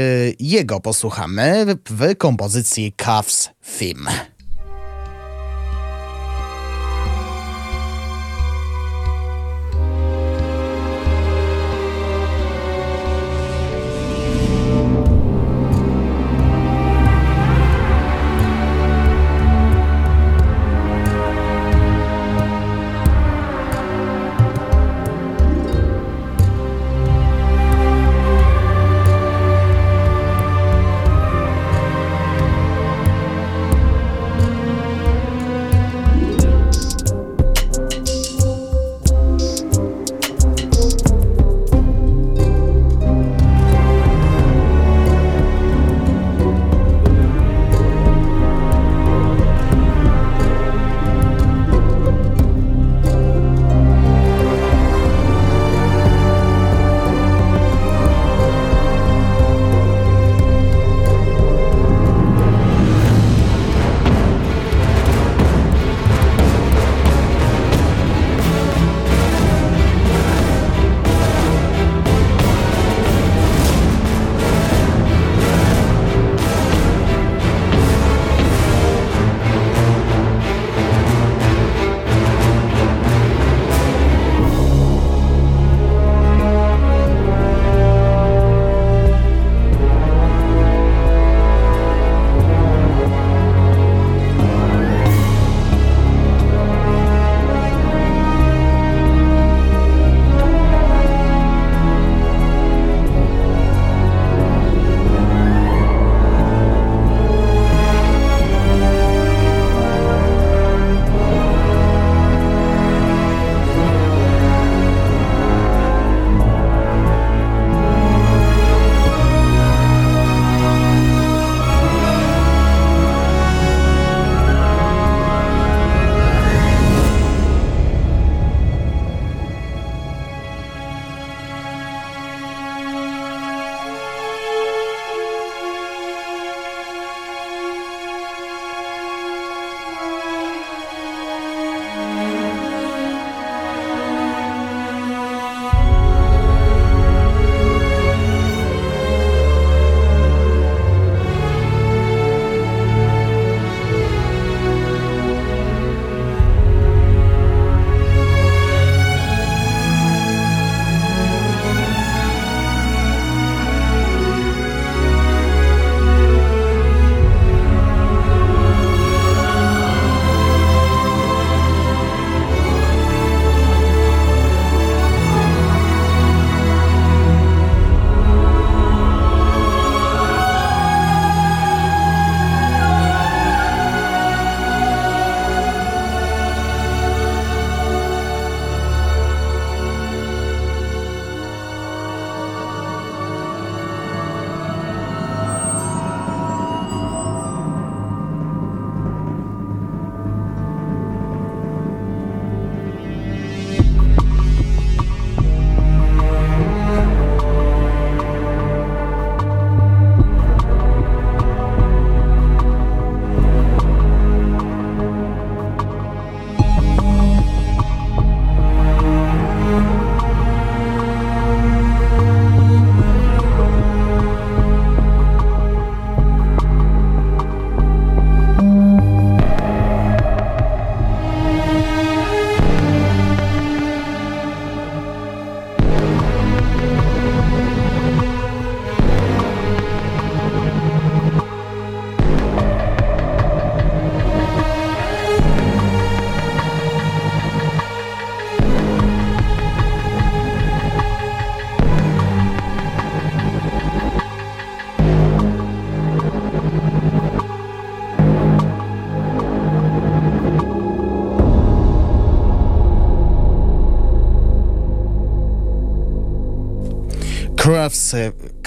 jego 0.40 0.80
posłuchamy 0.80 1.66
w 1.90 2.16
kompozycji 2.16 2.94
Cuffs 3.04 3.50
Theme. 3.78 4.35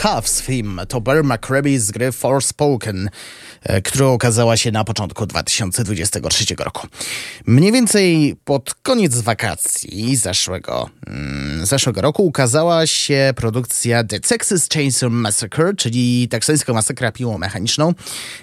Cuffs 0.01 0.41
Theme 0.41 0.85
to 0.85 1.01
Bear 1.01 1.23
McCreary 1.23 1.79
z 1.79 1.91
gry 1.91 2.11
Forspoken, 2.11 3.09
e, 3.63 3.81
która 3.81 4.07
okazała 4.07 4.57
się 4.57 4.71
na 4.71 4.83
początku 4.83 5.25
2023 5.25 6.63
roku. 6.63 6.87
Mniej 7.45 7.71
więcej 7.71 8.35
pod 8.45 8.73
koniec 8.73 9.15
wakacji 9.21 10.15
zeszłego, 10.15 10.89
mm, 11.07 11.18
zeszłego 11.65 12.01
roku 12.01 12.25
ukazała 12.25 12.87
się 12.87 13.33
produkcja 13.35 14.03
The 14.03 14.19
Texas 14.19 14.67
Chainsaw 14.73 15.11
Massacre, 15.11 15.73
czyli 15.77 16.27
teksańska 16.27 16.73
masakra 16.73 17.11
piłą 17.11 17.37
mechaniczną. 17.37 17.93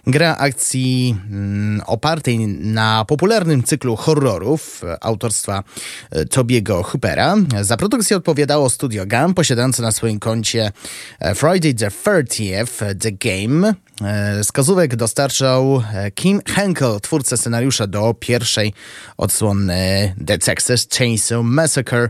Gra 0.07 0.37
akcji 0.37 1.17
mm, 1.31 1.81
opartej 1.87 2.39
na 2.49 3.05
popularnym 3.05 3.63
cyklu 3.63 3.97
horrorów 3.97 4.83
autorstwa 5.01 5.63
e, 6.11 6.25
Tobiego 6.25 6.83
Hoopera. 6.83 7.37
Za 7.61 7.77
produkcję 7.77 8.17
odpowiadało 8.17 8.71
Studio 8.71 9.07
Gun, 9.07 9.35
posiadające 9.35 9.83
na 9.83 9.93
swoim 9.93 10.19
koncie 10.19 10.73
e, 11.21 11.35
Friday 11.35 11.75
the 11.75 11.89
30th 11.89 12.95
The 13.01 13.13
Game. 13.13 13.75
E, 14.03 14.45
skazówek 14.45 14.97
dostarczał 14.97 15.83
e, 15.95 16.11
Kim 16.11 16.41
Henkel, 16.47 17.01
twórca 17.01 17.37
scenariusza 17.37 17.87
do 17.87 18.15
pierwszej 18.21 18.73
odsłony 19.17 20.15
The 20.27 20.39
Texas 20.39 20.89
Chainsaw 20.99 21.45
Massacre. 21.45 22.09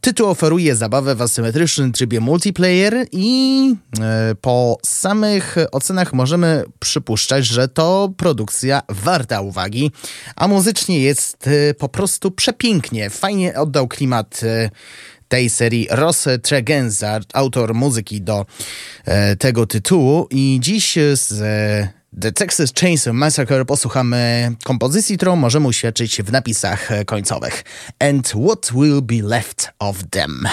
Tytuł 0.00 0.28
oferuje 0.28 0.76
zabawę 0.76 1.14
w 1.14 1.22
asymetrycznym 1.22 1.92
trybie 1.92 2.20
multiplayer 2.20 3.06
i 3.12 3.74
po 4.40 4.78
samych 4.86 5.56
ocenach 5.72 6.12
możemy 6.12 6.64
przypuszczać, 6.78 7.46
że 7.46 7.68
to 7.68 8.12
produkcja 8.16 8.82
warta 8.88 9.40
uwagi, 9.40 9.90
a 10.36 10.48
muzycznie 10.48 11.00
jest 11.00 11.48
po 11.78 11.88
prostu 11.88 12.30
przepięknie. 12.30 13.10
Fajnie 13.10 13.54
oddał 13.54 13.88
klimat 13.88 14.40
tej 15.30 15.50
serii 15.50 15.88
Ross 15.90 16.28
Tregenza, 16.42 17.20
autor 17.32 17.74
muzyki 17.74 18.20
do 18.20 18.46
e, 19.04 19.36
tego 19.36 19.66
tytułu. 19.66 20.26
I 20.30 20.58
dziś 20.62 20.98
z 21.14 21.32
e, 21.42 21.99
The 22.18 22.32
Texas 22.32 22.72
Chainsaw 22.80 23.14
Massacre 23.14 23.64
posłuchamy 23.64 24.52
kompozycji, 24.64 25.16
którą 25.16 25.36
możemy 25.36 25.68
uświadczyć 25.68 26.22
w 26.22 26.32
napisach 26.32 26.88
końcowych. 27.06 27.64
And 27.98 28.28
what 28.28 28.72
will 28.74 29.02
be 29.02 29.28
left 29.28 29.72
of 29.78 29.96
them? 30.10 30.48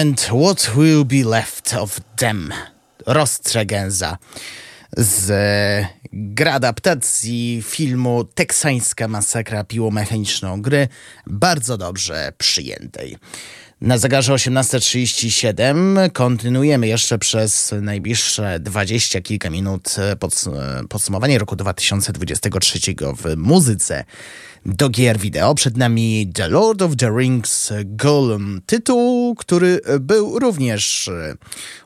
And 0.00 0.20
what 0.20 0.76
will 0.76 1.04
be 1.04 1.24
left 1.24 1.74
of 1.74 2.00
them? 2.16 2.52
Rozstrzegenza 3.06 4.18
z 4.96 5.32
gra 6.12 6.52
adaptacji 6.52 7.62
filmu 7.66 8.24
Teksańska 8.24 9.08
masakra 9.08 9.64
piłomechaniczną 9.64 10.62
gry, 10.62 10.88
bardzo 11.26 11.78
dobrze 11.78 12.32
przyjętej. 12.38 13.16
Na 13.80 13.98
zegarze 13.98 14.32
18.37 14.32 16.12
kontynuujemy 16.12 16.88
jeszcze 16.88 17.18
przez 17.18 17.74
najbliższe 17.82 18.60
dwadzieścia 18.60 19.20
kilka 19.20 19.50
minut 19.50 19.94
podsumowanie 20.88 21.38
roku 21.38 21.56
2023 21.56 22.78
w 23.16 23.36
muzyce 23.36 24.04
do 24.66 24.88
gier 24.88 25.18
wideo. 25.18 25.54
Przed 25.54 25.76
nami 25.76 26.30
The 26.34 26.48
Lord 26.48 26.82
of 26.82 26.96
the 26.96 27.10
Rings 27.18 27.72
Golem, 27.84 28.62
tytuł, 28.66 29.05
który 29.36 29.80
był 30.00 30.38
również, 30.38 31.10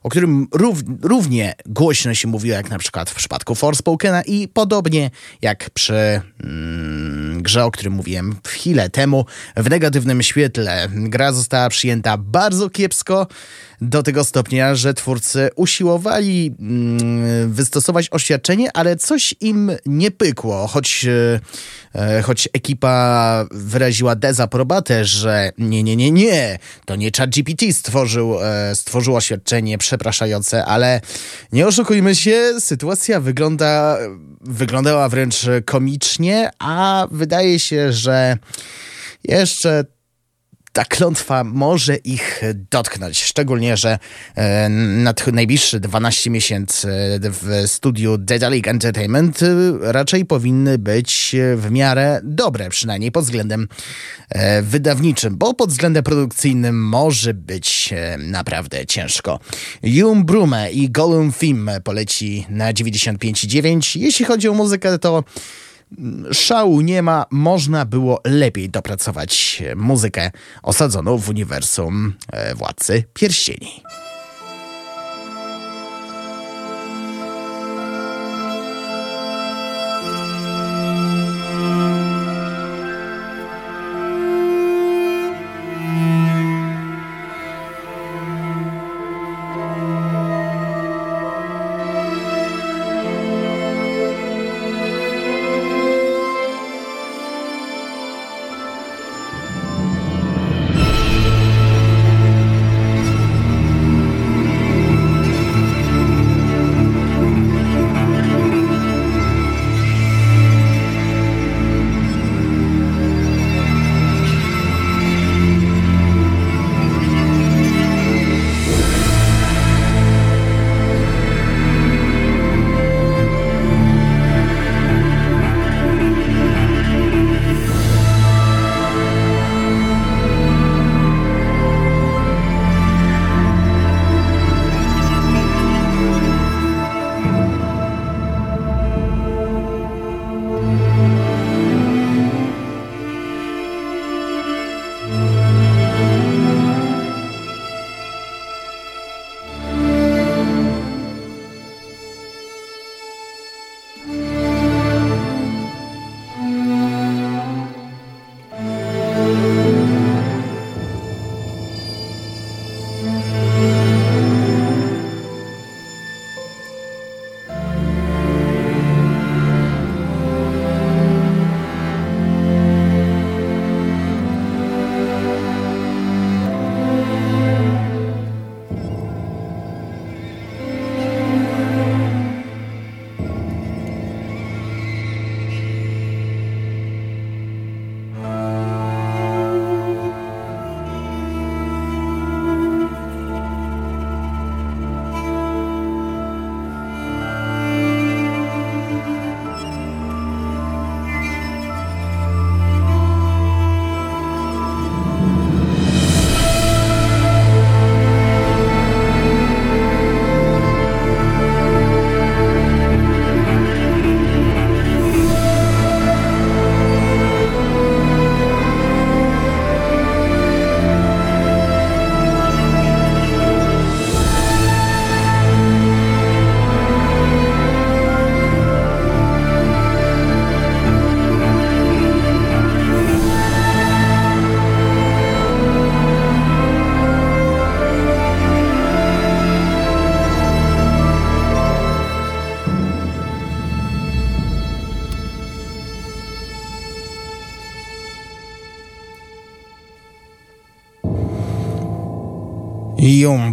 o 0.03 0.09
którym 0.09 0.49
rów, 0.53 0.79
równie 1.03 1.55
głośno 1.67 2.15
się 2.15 2.29
mówiło 2.29 2.57
jak 2.57 2.71
na 2.71 2.79
przykład 2.79 3.11
w 3.11 3.15
przypadku 3.15 3.55
Forspokena 3.55 4.23
i 4.23 4.49
podobnie 4.49 5.11
jak 5.43 5.71
przy 5.71 6.21
mm, 6.45 7.43
grze, 7.43 7.65
o 7.65 7.71
którym 7.71 7.93
mówiłem 7.93 8.37
chwilę 8.47 8.91
temu 8.91 9.27
w 9.57 9.71
negatywnym 9.71 10.23
świetle. 10.23 10.89
Gra 10.93 11.33
została 11.33 11.69
przyjęta 11.69 12.17
bardzo 12.17 12.71
kiepsko 12.71 13.27
do 13.81 14.03
tego 14.03 14.25
stopnia, 14.25 14.75
że 14.75 14.95
twórcy 14.95 15.51
usiłowali 15.57 16.55
mm, 16.61 17.53
wystosować 17.53 18.09
oświadczenie, 18.11 18.71
ale 18.75 18.97
coś 18.97 19.35
im 19.41 19.73
nie 19.87 20.11
pykło, 20.11 20.67
choć, 20.67 21.07
e, 21.95 22.23
choć 22.23 22.49
ekipa 22.53 23.47
wyraziła 23.51 24.17
dezaprobatę, 24.17 25.05
że 25.05 25.53
nie, 25.59 25.83
nie, 25.83 25.97
nie, 25.97 26.11
nie, 26.11 26.59
to 26.85 26.97
nie 26.97 27.11
ChatGPT 27.17 27.73
stworzył, 27.73 28.37
e, 28.43 28.77
stworzył 28.77 29.17
oświadczenie 29.17 29.79
przepraszające, 29.79 30.65
ale 30.65 31.01
nie 31.53 31.67
oszukujmy 31.67 32.15
się, 32.15 32.53
sytuacja 32.59 33.21
wygląda, 33.21 33.99
wyglądała 34.41 35.09
wręcz 35.09 35.47
komicznie, 35.65 36.51
a 36.59 37.07
wydaje 37.11 37.59
się, 37.59 37.93
że 37.93 38.37
jeszcze 39.25 39.85
ta 40.73 40.85
klątwa 40.85 41.45
może 41.45 41.97
ich 41.97 42.43
dotknąć. 42.71 43.23
Szczególnie, 43.23 43.77
że 43.77 43.99
e, 44.35 44.69
na 44.69 45.15
najbliższe 45.33 45.81
12 45.81 46.31
miesięcy 46.31 46.89
w 47.23 47.63
studiu 47.67 48.19
Dedalic 48.19 48.67
Entertainment 48.67 49.43
e, 49.43 49.47
raczej 49.93 50.25
powinny 50.25 50.79
być 50.79 51.37
w 51.57 51.71
miarę 51.71 52.21
dobre, 52.25 52.71
przynajmniej 52.71 53.13
pod 53.13 53.25
względem 53.25 53.69
e, 54.29 54.63
wydawniczym, 54.63 55.37
bo 55.37 55.55
pod 55.55 55.71
względem 55.71 56.05
produkcyjnym 56.05 56.89
może 56.89 57.35
być 57.35 57.95
naprawdę 58.19 58.87
ciężko. 58.87 59.41
Jum 59.83 60.25
Brume 60.25 60.73
i 60.73 60.91
Gollum 60.91 61.33
Theme 61.33 61.81
poleci 61.81 62.47
na 62.49 62.73
95,9. 62.73 64.01
Jeśli 64.01 64.25
chodzi 64.25 64.49
o 64.49 64.55
muzykę, 64.55 64.99
to 64.99 65.25
szału 66.33 66.81
nie 66.81 67.03
ma, 67.03 67.27
można 67.31 67.85
było 67.85 68.21
lepiej 68.25 68.71
dopracować 68.71 69.63
muzykę 69.77 70.31
osadzoną 70.63 71.19
w 71.19 71.29
uniwersum 71.29 72.15
e, 72.33 72.55
Władcy 72.55 73.05
Pierścieni. 73.15 73.83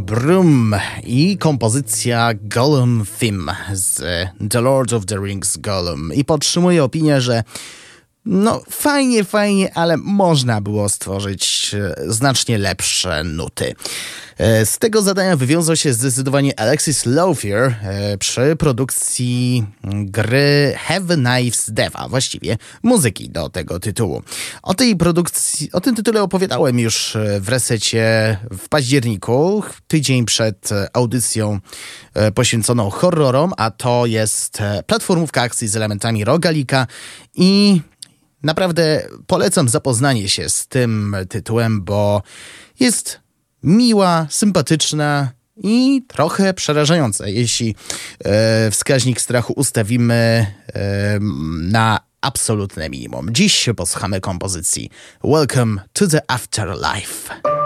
Brum 0.08 0.76
i 1.04 1.38
kompozycja 1.38 2.30
Gollum 2.34 3.06
Theme 3.20 3.56
z 3.74 4.02
The 4.50 4.62
Lord 4.62 4.94
of 4.94 5.06
the 5.06 5.18
Rings 5.18 5.58
Gollum. 5.58 6.14
I 6.14 6.26
podtrzymuję 6.26 6.84
opinię, 6.84 7.22
że 7.22 7.44
no 8.26 8.62
fajnie, 8.70 9.24
fajnie, 9.24 9.74
ale 9.78 9.98
można 9.98 10.62
było 10.62 10.90
stworzyć 10.90 11.46
e, 11.74 11.96
znacznie 12.08 12.58
lepsze 12.58 13.24
nuty. 13.24 13.76
E, 14.38 14.66
z 14.66 14.78
tego 14.78 15.02
zadania 15.02 15.36
wywiązał 15.36 15.76
się 15.76 15.94
zdecydowanie 15.94 16.60
Alexis 16.60 17.06
Lothier 17.06 17.76
e, 17.82 18.18
przy 18.18 18.56
produkcji 18.56 19.64
gry 19.84 20.76
Have 20.78 21.16
Knives 21.16 21.70
Deva, 21.72 22.08
właściwie 22.10 22.58
muzyki 22.84 23.30
do 23.30 23.50
tego 23.50 23.80
tytułu. 23.80 24.22
O 24.64 24.74
tej 24.74 24.96
produkcji, 24.96 25.72
o 25.72 25.82
tym 25.82 25.96
tytule 25.96 26.24
opowiadałem 26.24 26.80
już 26.80 27.18
w 27.40 27.50
resecie 27.50 28.38
w 28.52 28.70
październiku, 28.70 29.64
tydzień 29.88 30.26
przed 30.26 30.70
audycją 30.94 31.60
poświęconą 32.36 32.90
horrorom, 32.90 33.54
a 33.58 33.72
to 33.72 34.06
jest 34.06 34.58
platformówka 34.86 35.42
akcji 35.42 35.68
z 35.68 35.76
elementami 35.76 36.26
rogalika 36.26 36.88
i 37.36 37.82
Naprawdę 38.44 39.08
polecam 39.28 39.70
zapoznanie 39.70 40.30
się 40.30 40.50
z 40.50 40.68
tym 40.68 41.16
tytułem, 41.30 41.84
bo 41.84 42.22
jest 42.80 43.20
miła, 43.64 44.28
sympatyczna 44.30 45.32
i 45.64 46.04
trochę 46.08 46.54
przerażająca. 46.54 47.28
Jeśli 47.28 47.76
e, 48.26 48.72
wskaźnik 48.72 49.22
strachu 49.22 49.54
ustawimy 49.54 50.46
e, 50.74 51.20
na 51.62 52.00
absolutne 52.22 52.90
minimum. 52.90 53.28
Dziś 53.32 53.70
posłuchamy 53.76 54.22
kompozycji 54.22 54.90
Welcome 55.24 55.82
to 55.94 56.08
the 56.08 56.22
Afterlife. 56.28 57.57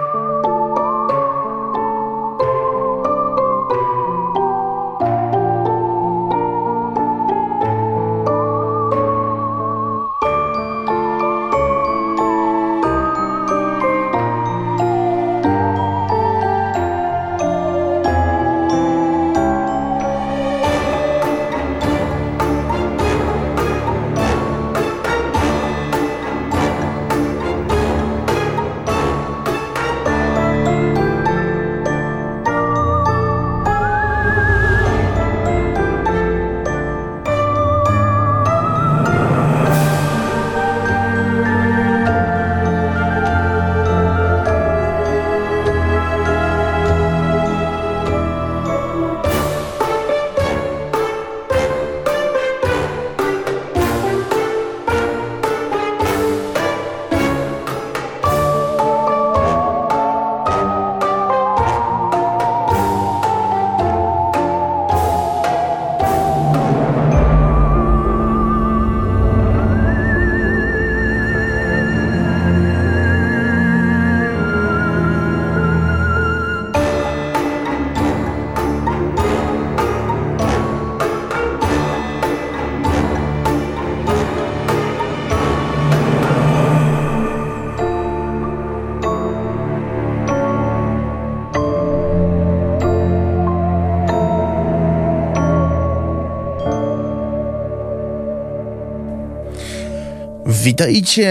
Witajcie 100.82 101.30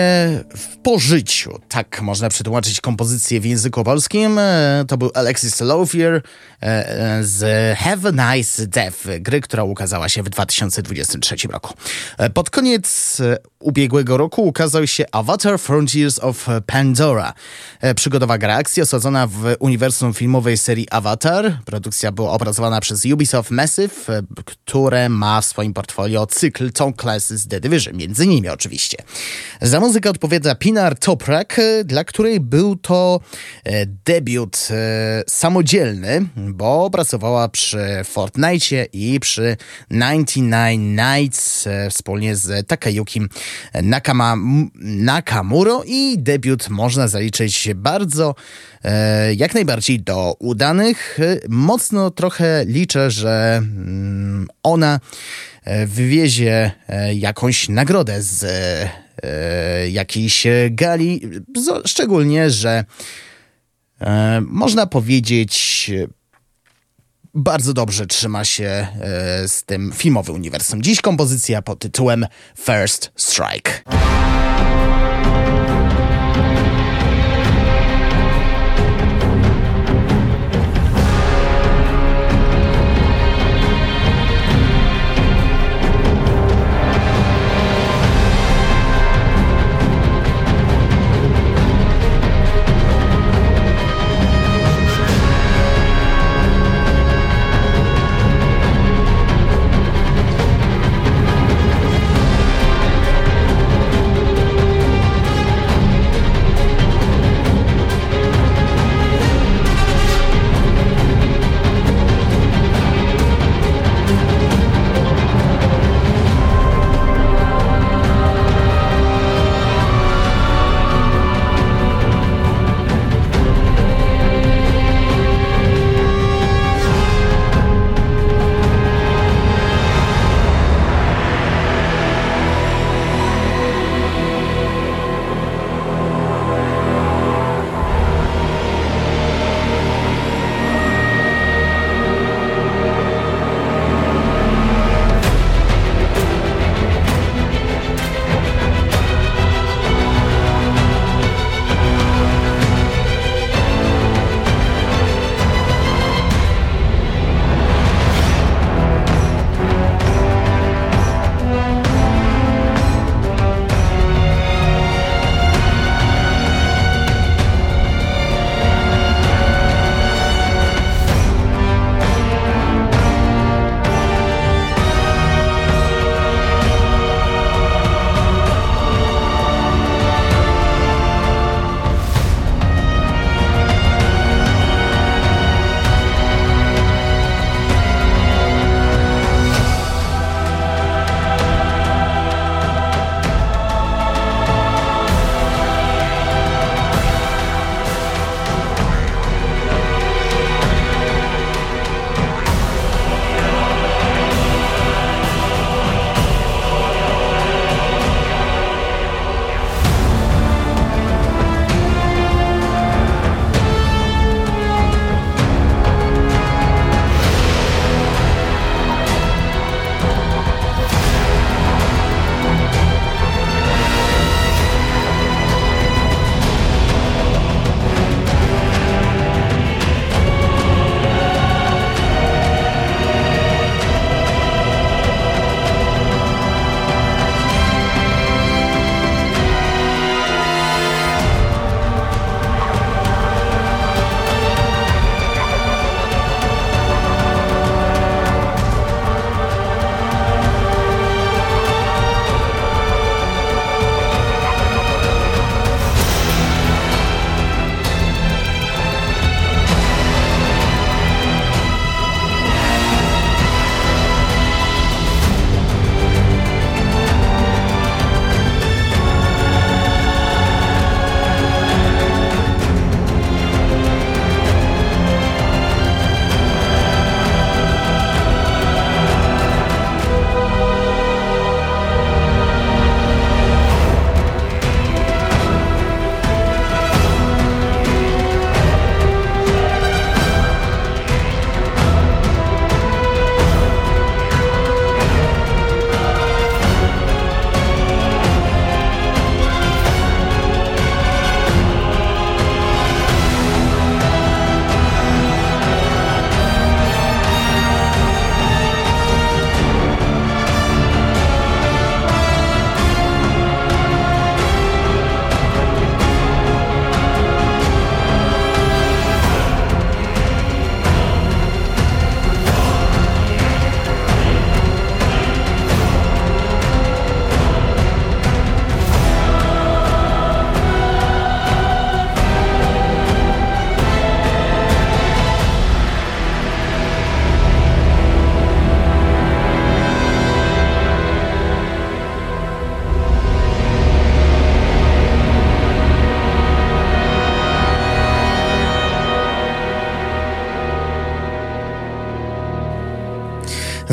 w 0.56 0.76
pożyciu. 0.76 1.60
Tak 1.80 2.02
można 2.02 2.28
przetłumaczyć 2.28 2.80
kompozycję 2.80 3.40
w 3.40 3.44
języku 3.44 3.84
polskim. 3.84 4.38
E, 4.38 4.84
to 4.88 4.96
był 4.96 5.10
Alexis 5.14 5.60
Lothier 5.60 6.14
e, 6.14 6.22
e, 6.62 7.24
z 7.24 7.78
Have 7.78 8.08
a 8.08 8.34
Nice 8.34 8.66
Death, 8.66 8.98
gry, 9.20 9.40
która 9.40 9.64
ukazała 9.64 10.08
się 10.08 10.22
w 10.22 10.28
2023 10.28 11.48
roku. 11.48 11.74
Pod 12.34 12.50
koniec 12.50 13.18
ubiegłego 13.58 14.16
roku 14.16 14.42
ukazał 14.42 14.86
się 14.86 15.04
Avatar 15.12 15.58
Frontiers 15.58 16.18
of 16.18 16.46
Pandora. 16.66 17.32
Przygodowa 17.96 18.38
gra 18.38 18.56
akcji 18.56 18.82
osadzona 18.82 19.26
w 19.26 19.54
uniwersum 19.58 20.14
filmowej 20.14 20.56
serii 20.56 20.86
Avatar. 20.90 21.58
Produkcja 21.64 22.12
była 22.12 22.32
opracowana 22.32 22.80
przez 22.80 23.04
Ubisoft 23.04 23.50
Massive, 23.50 24.22
które 24.44 25.08
ma 25.08 25.40
w 25.40 25.44
swoim 25.44 25.74
portfolio 25.74 26.26
cykl 26.26 26.72
Tom 26.72 26.92
Clancy's 26.92 27.48
The 27.48 27.60
Division, 27.60 27.96
między 27.96 28.24
innymi 28.24 28.48
oczywiście. 28.48 28.98
Za 29.60 29.80
muzykę 29.80 30.10
odpowiada 30.10 30.54
Pinar 30.54 30.98
Toprak, 30.98 31.60
dla 31.84 32.04
której 32.04 32.40
był 32.40 32.76
to 32.76 33.20
e, 33.64 33.86
debiut 33.86 34.68
e, 34.70 35.22
samodzielny, 35.28 36.26
bo 36.36 36.90
pracowała 36.90 37.48
przy 37.48 37.78
Fortnite 38.04 38.84
i 38.92 39.20
przy 39.20 39.56
99 39.90 40.98
Nights 40.98 41.68
wspólnie 41.90 42.36
z 42.36 42.66
Takayuki 42.66 43.20
Nakama, 43.82 44.36
Nakamuro 44.82 45.82
i 45.86 46.18
debiut 46.18 46.68
można 46.68 47.08
zaliczyć 47.08 47.68
bardzo 47.74 48.34
jak 49.36 49.54
najbardziej 49.54 50.00
do 50.00 50.36
udanych. 50.38 51.18
Mocno 51.48 52.10
trochę 52.10 52.64
liczę, 52.66 53.10
że 53.10 53.56
mm, 53.56 54.48
ona 54.62 55.00
wywiezie 55.86 56.70
jakąś 57.14 57.68
nagrodę 57.68 58.22
z 58.22 58.44
E, 58.44 58.88
jakiejś 59.90 60.46
gali. 60.70 61.20
Szczególnie, 61.86 62.50
że 62.50 62.84
e, 64.00 64.40
można 64.40 64.86
powiedzieć, 64.86 65.90
bardzo 67.34 67.72
dobrze 67.72 68.06
trzyma 68.06 68.44
się 68.44 68.64
e, 68.64 69.48
z 69.48 69.64
tym 69.64 69.92
filmowym 69.94 70.34
uniwersum. 70.34 70.82
Dziś 70.82 71.00
kompozycja 71.00 71.62
pod 71.62 71.78
tytułem 71.78 72.26
First 72.56 73.12
Strike. 73.16 73.72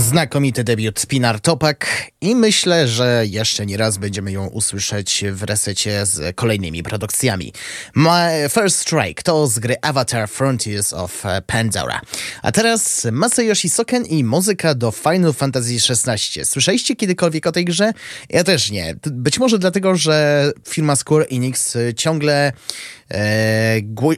Znakomity 0.07 0.63
debiut 0.63 1.05
Pinar 1.07 1.39
Topak 1.39 2.11
i 2.21 2.35
myślę, 2.35 2.87
że 2.87 3.23
jeszcze 3.29 3.65
nie 3.65 3.77
raz 3.77 3.97
będziemy 3.97 4.31
ją 4.31 4.47
usłyszeć 4.47 5.23
w 5.31 5.43
resecie 5.43 6.05
z 6.05 6.35
kolejnymi 6.35 6.83
produkcjami. 6.83 7.53
My 7.95 8.49
First 8.49 8.79
Strike 8.79 9.23
to 9.23 9.47
z 9.47 9.59
gry 9.59 9.75
Avatar 9.81 10.29
Frontiers 10.29 10.93
of 10.93 11.23
Pandora. 11.47 12.01
A 12.41 12.51
teraz 12.51 13.07
Masayoshi 13.11 13.69
Soken 13.69 14.05
i 14.05 14.23
muzyka 14.23 14.75
do 14.75 14.91
Final 14.91 15.33
Fantasy 15.33 15.75
XVI. 15.89 16.45
Słyszeliście 16.45 16.95
kiedykolwiek 16.95 17.47
o 17.47 17.51
tej 17.51 17.65
grze? 17.65 17.93
Ja 18.29 18.43
też 18.43 18.71
nie. 18.71 18.95
Być 19.05 19.39
może 19.39 19.59
dlatego, 19.59 19.95
że 19.95 20.51
firma 20.67 20.95
Square 20.95 21.27
Enix 21.31 21.77
ciągle 21.95 22.53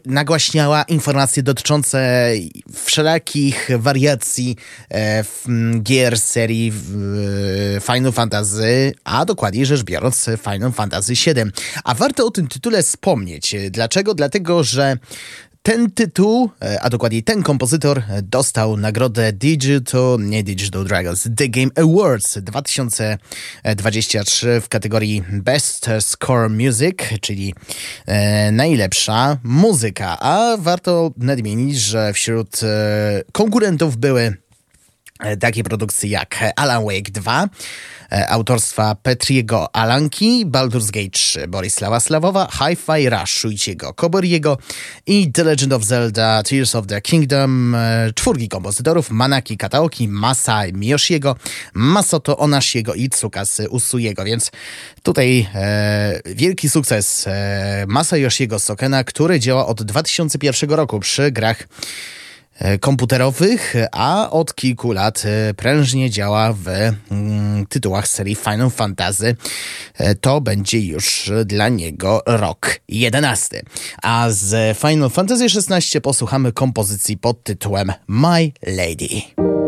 nagłaśniała 0.06 0.84
informacje 0.84 1.44
dotyczące 1.44 2.32
wszelakich 2.74 3.70
wariacji 3.78 4.56
e, 4.92 5.24
gier 5.82 6.20
serii 6.20 6.74
e, 7.78 7.82
Final 7.82 8.12
Fantasy, 8.12 8.94
a 9.04 9.26
dokładniej 9.26 9.66
rzecz 9.66 9.84
biorąc 9.84 10.30
Final 10.44 10.72
Fantasy 10.72 11.14
VII. 11.14 11.52
A 11.84 11.94
warto 11.94 12.26
o 12.26 12.32
tym 12.32 12.48
tytule 12.48 12.84
wspomnieć. 12.84 13.56
Dlaczego? 13.72 14.14
Dlatego, 14.14 14.64
że 14.64 14.98
ten 15.62 15.92
tytuł, 15.92 16.50
e, 16.62 16.82
a 16.82 16.90
dokładniej 16.90 17.24
ten 17.24 17.44
kompozytor, 17.44 18.00
e, 18.00 18.22
dostał 18.22 18.78
nagrodę 18.78 19.34
Digital, 19.34 20.18
nie 20.20 20.44
Digital 20.44 20.86
Dragons, 20.86 21.28
The 21.38 21.50
Game 21.50 21.72
Awards 21.76 22.38
2023 22.38 24.62
w 24.62 24.70
kategorii 24.70 25.24
Best 25.32 25.90
Score 26.00 26.50
Music, 26.50 26.98
czyli 27.22 27.54
e, 28.06 28.52
najlepsza 28.52 29.38
muzyka. 29.44 30.20
A 30.20 30.58
warto 30.58 31.12
nadmienić, 31.18 31.80
że 31.80 32.14
wśród 32.14 32.64
e, 32.64 33.24
konkurentów 33.32 33.98
były 33.98 34.38
takie 35.40 35.64
produkcje 35.64 36.10
jak 36.10 36.44
Alan 36.56 36.84
Wake 36.84 37.12
2, 37.12 37.50
E, 38.12 38.30
autorstwa 38.30 38.96
Petriego 38.96 39.76
Alanki, 39.76 40.46
Baldur's 40.46 40.92
Gate 40.92 41.10
3 41.10 41.48
Borislawa 41.48 42.00
Slawowa, 42.00 42.48
Hi-Fi 42.52 43.10
Rush 43.10 43.32
Shuichiego 43.32 43.94
Koboriego 43.94 44.58
i 45.06 45.32
The 45.32 45.44
Legend 45.44 45.74
of 45.74 45.84
Zelda 45.84 46.44
Tears 46.44 46.76
of 46.76 46.88
the 46.88 47.02
Kingdom 47.02 47.76
e, 47.76 48.12
czwórki 48.16 48.50
kompozytorów 48.50 49.12
Manaki 49.12 49.58
Kataoki, 49.58 50.08
Masa 50.08 50.62
Miyoshiego, 50.74 51.36
Masoto 51.74 52.38
Onashiego 52.38 52.94
i 52.94 53.10
Tsukasy 53.10 53.70
Usujego, 53.70 54.24
więc 54.24 54.52
tutaj 55.04 55.48
e, 55.56 56.22
wielki 56.26 56.70
sukces 56.70 57.28
e, 57.28 57.86
Masa 57.88 58.18
Yoshiego 58.18 58.60
Sokena, 58.60 59.04
który 59.04 59.40
działa 59.40 59.66
od 59.68 59.84
2001 59.84 60.70
roku 60.70 61.00
przy 61.00 61.32
grach 61.32 61.58
E, 61.62 62.19
komputerowych, 62.80 63.76
a 63.92 64.30
od 64.32 64.56
kilku 64.56 64.92
lat 64.92 65.24
e, 65.26 65.54
prężnie 65.54 66.10
działa 66.10 66.54
w 66.54 66.68
mm, 67.12 67.66
tytułach 67.66 68.08
serii 68.08 68.36
Final 68.36 68.70
Fantasy. 68.70 69.36
E, 69.98 70.16
to 70.16 70.42
będzie 70.42 70.80
już 70.80 71.32
dla 71.46 71.70
niego 71.70 72.24
rok 72.26 72.80
11. 72.88 73.62
A 74.04 74.28
z 74.30 74.78
Final 74.78 75.10
Fantasy 75.10 75.46
XVI 75.46 76.02
posłuchamy 76.02 76.52
kompozycji 76.52 77.18
pod 77.18 77.44
tytułem 77.44 77.94
My 78.08 78.52
Lady. 78.68 79.59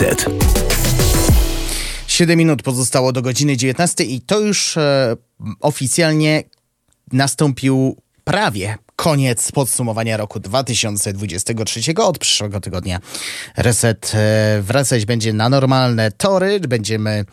Reset. 0.00 0.26
7 2.06 2.38
minut 2.38 2.62
pozostało 2.62 3.12
do 3.12 3.22
godziny 3.22 3.56
19 3.56 4.04
i 4.04 4.20
to 4.20 4.40
już 4.40 4.76
e, 4.76 5.16
oficjalnie 5.60 6.42
nastąpił 7.12 7.96
prawie 8.24 8.78
koniec 8.96 9.52
podsumowania 9.52 10.16
roku 10.16 10.40
2023. 10.40 11.80
Od 11.96 12.18
przyszłego 12.18 12.60
tygodnia 12.60 13.00
Reset 13.56 14.12
e, 14.14 14.62
wracać 14.62 15.04
będzie 15.04 15.32
na 15.32 15.48
normalne 15.48 16.12
tory. 16.12 16.60
Będziemy 16.60 17.24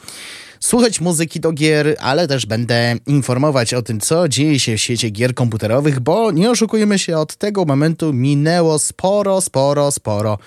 słuchać 0.60 1.02
muzyki 1.02 1.40
do 1.40 1.52
gier, 1.52 1.96
ale 2.00 2.28
też 2.28 2.46
będę 2.46 2.96
informować 3.08 3.74
o 3.74 3.82
tym, 3.82 4.00
co 4.00 4.30
dzieje 4.30 4.60
się 4.60 4.78
w 4.78 4.82
świecie 4.82 5.10
gier 5.10 5.34
komputerowych, 5.34 6.00
bo 6.00 6.32
nie 6.32 6.52
oszukujmy 6.52 7.00
się, 7.00 7.18
od 7.18 7.36
tego 7.36 7.66
momentu 7.66 8.14
minęło 8.14 8.80
sporo, 8.80 9.42
sporo, 9.42 9.92
sporo 9.92 10.38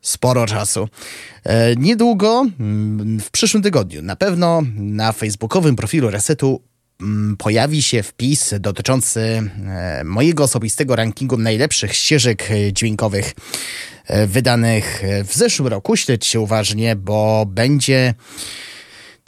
sporo 0.00 0.46
czasu. 0.46 0.88
E, 1.44 1.76
niedługo, 1.76 2.46
mm, 2.60 3.20
w 3.20 3.30
przyszłym 3.30 3.62
tygodniu, 3.62 4.02
na 4.02 4.16
pewno 4.16 4.62
na 4.74 5.12
facebookowym 5.12 5.76
profilu 5.76 6.10
Resetu 6.10 6.62
mm, 7.00 7.36
pojawi 7.36 7.82
się 7.82 8.02
wpis 8.02 8.54
dotyczący 8.60 9.20
e, 9.20 10.04
mojego 10.04 10.44
osobistego 10.44 10.96
rankingu 10.96 11.36
najlepszych 11.36 11.94
ścieżek 11.94 12.48
dźwiękowych 12.72 13.34
e, 14.06 14.26
wydanych 14.26 15.02
w 15.24 15.34
zeszłym 15.34 15.68
roku. 15.68 15.96
Śledźcie 15.96 16.40
uważnie, 16.40 16.96
bo 16.96 17.46
będzie 17.46 18.14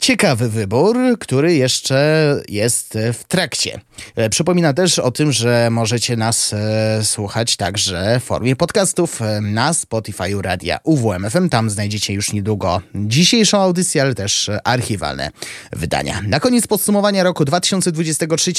Ciekawy 0.01 0.49
wybór, 0.49 0.97
który 1.19 1.55
jeszcze 1.55 2.35
jest 2.49 2.97
w 3.13 3.23
trakcie. 3.23 3.81
E, 4.15 4.29
przypomina 4.29 4.73
też 4.73 4.99
o 4.99 5.11
tym, 5.11 5.31
że 5.31 5.69
możecie 5.71 6.17
nas 6.17 6.53
e, 6.53 6.99
słuchać 7.03 7.55
także 7.55 8.19
w 8.19 8.23
formie 8.23 8.55
podcastów 8.55 9.21
e, 9.21 9.41
na 9.41 9.73
Spotify 9.73 10.41
Radia 10.41 10.79
UWMFM. 10.83 11.49
Tam 11.49 11.69
znajdziecie 11.69 12.13
już 12.13 12.33
niedługo 12.33 12.81
dzisiejszą 12.95 13.61
audycję, 13.61 14.01
ale 14.01 14.15
też 14.15 14.51
archiwalne 14.63 15.31
wydania. 15.71 16.21
Na 16.27 16.39
koniec 16.39 16.67
podsumowania 16.67 17.23
roku 17.23 17.45
2023 17.45 18.53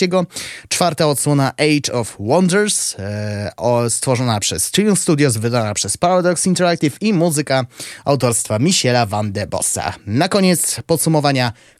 czwarta 0.68 1.06
odsłona 1.06 1.52
Age 1.56 1.92
of 1.92 2.16
Wonders, 2.20 2.96
stworzona 3.88 4.40
przez 4.40 4.70
Trillium 4.70 4.96
Studios, 4.96 5.36
wydana 5.36 5.74
przez 5.74 5.96
Paradox 5.96 6.46
Interactive 6.46 6.96
i 7.00 7.12
muzyka 7.12 7.64
autorstwa 8.04 8.58
Michela 8.58 9.06
van 9.06 9.32
de 9.32 9.46
Bossa. 9.46 9.94
Na 10.06 10.28
koniec 10.28 10.80
podsumowania 10.86 11.31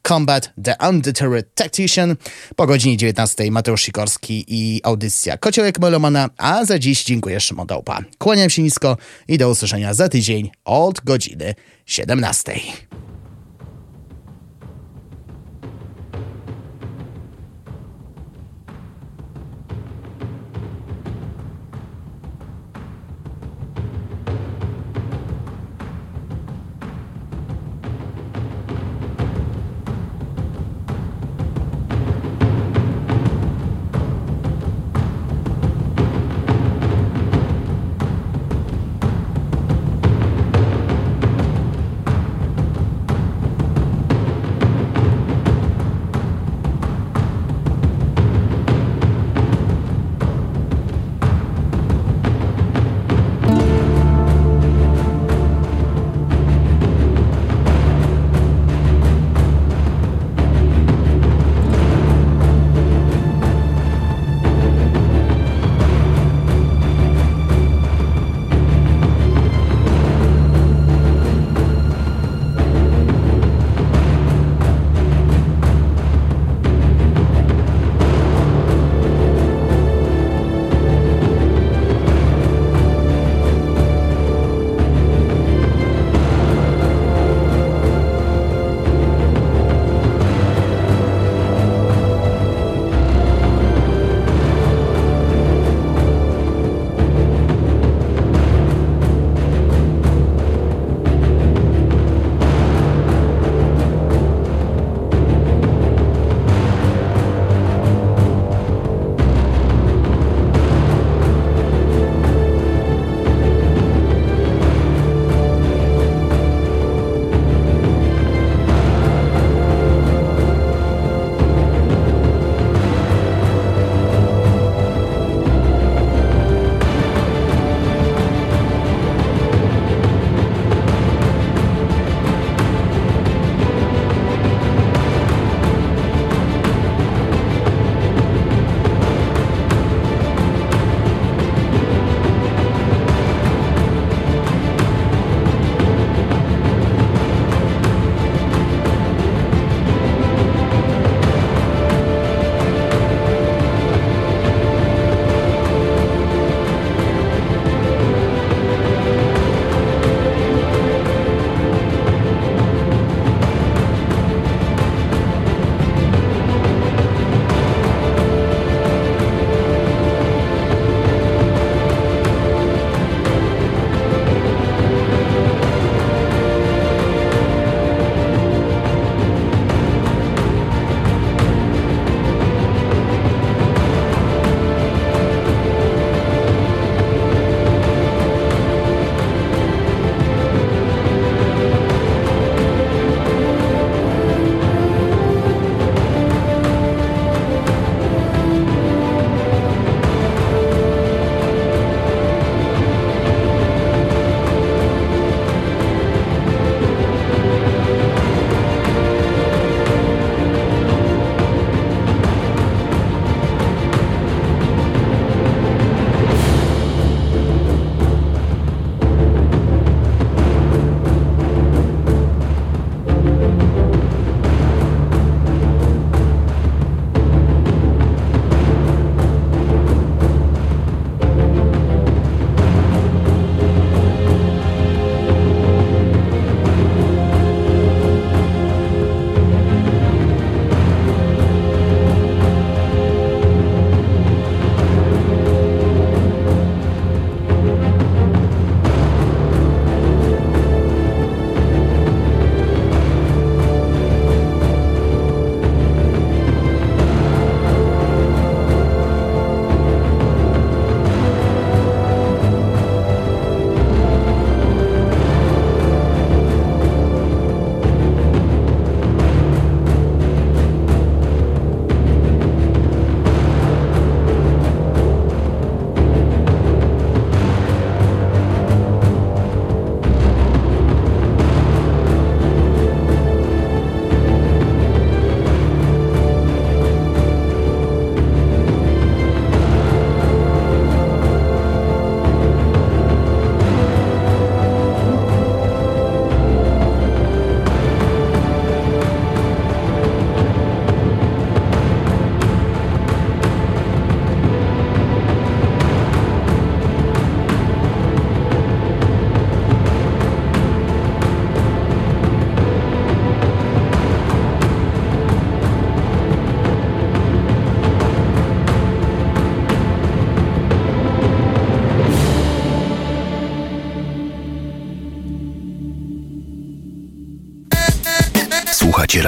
Combat 0.03 0.53
The 0.65 0.77
Undeterred 0.89 1.55
Tactician. 1.55 2.17
Po 2.57 2.67
godzinie 2.67 2.97
19 2.97 3.51
Mateusz 3.51 3.83
Sikorski 3.83 4.45
i 4.49 4.81
audycja 4.85 5.39
Kociołek 5.39 5.79
Melomana, 5.79 6.31
a 6.37 6.65
za 6.65 6.79
dziś 6.79 7.05
dziękuję 7.05 7.41
Szymon 7.41 7.67
Dołpa. 7.67 8.01
Kłaniam 8.19 8.51
się 8.51 8.63
nisko 8.63 8.97
i 9.29 9.39
do 9.39 9.51
usłyszenia 9.51 9.95
za 9.95 10.09
tydzień 10.09 10.51
od 10.65 11.01
godziny 11.01 11.55
17. 11.87 12.53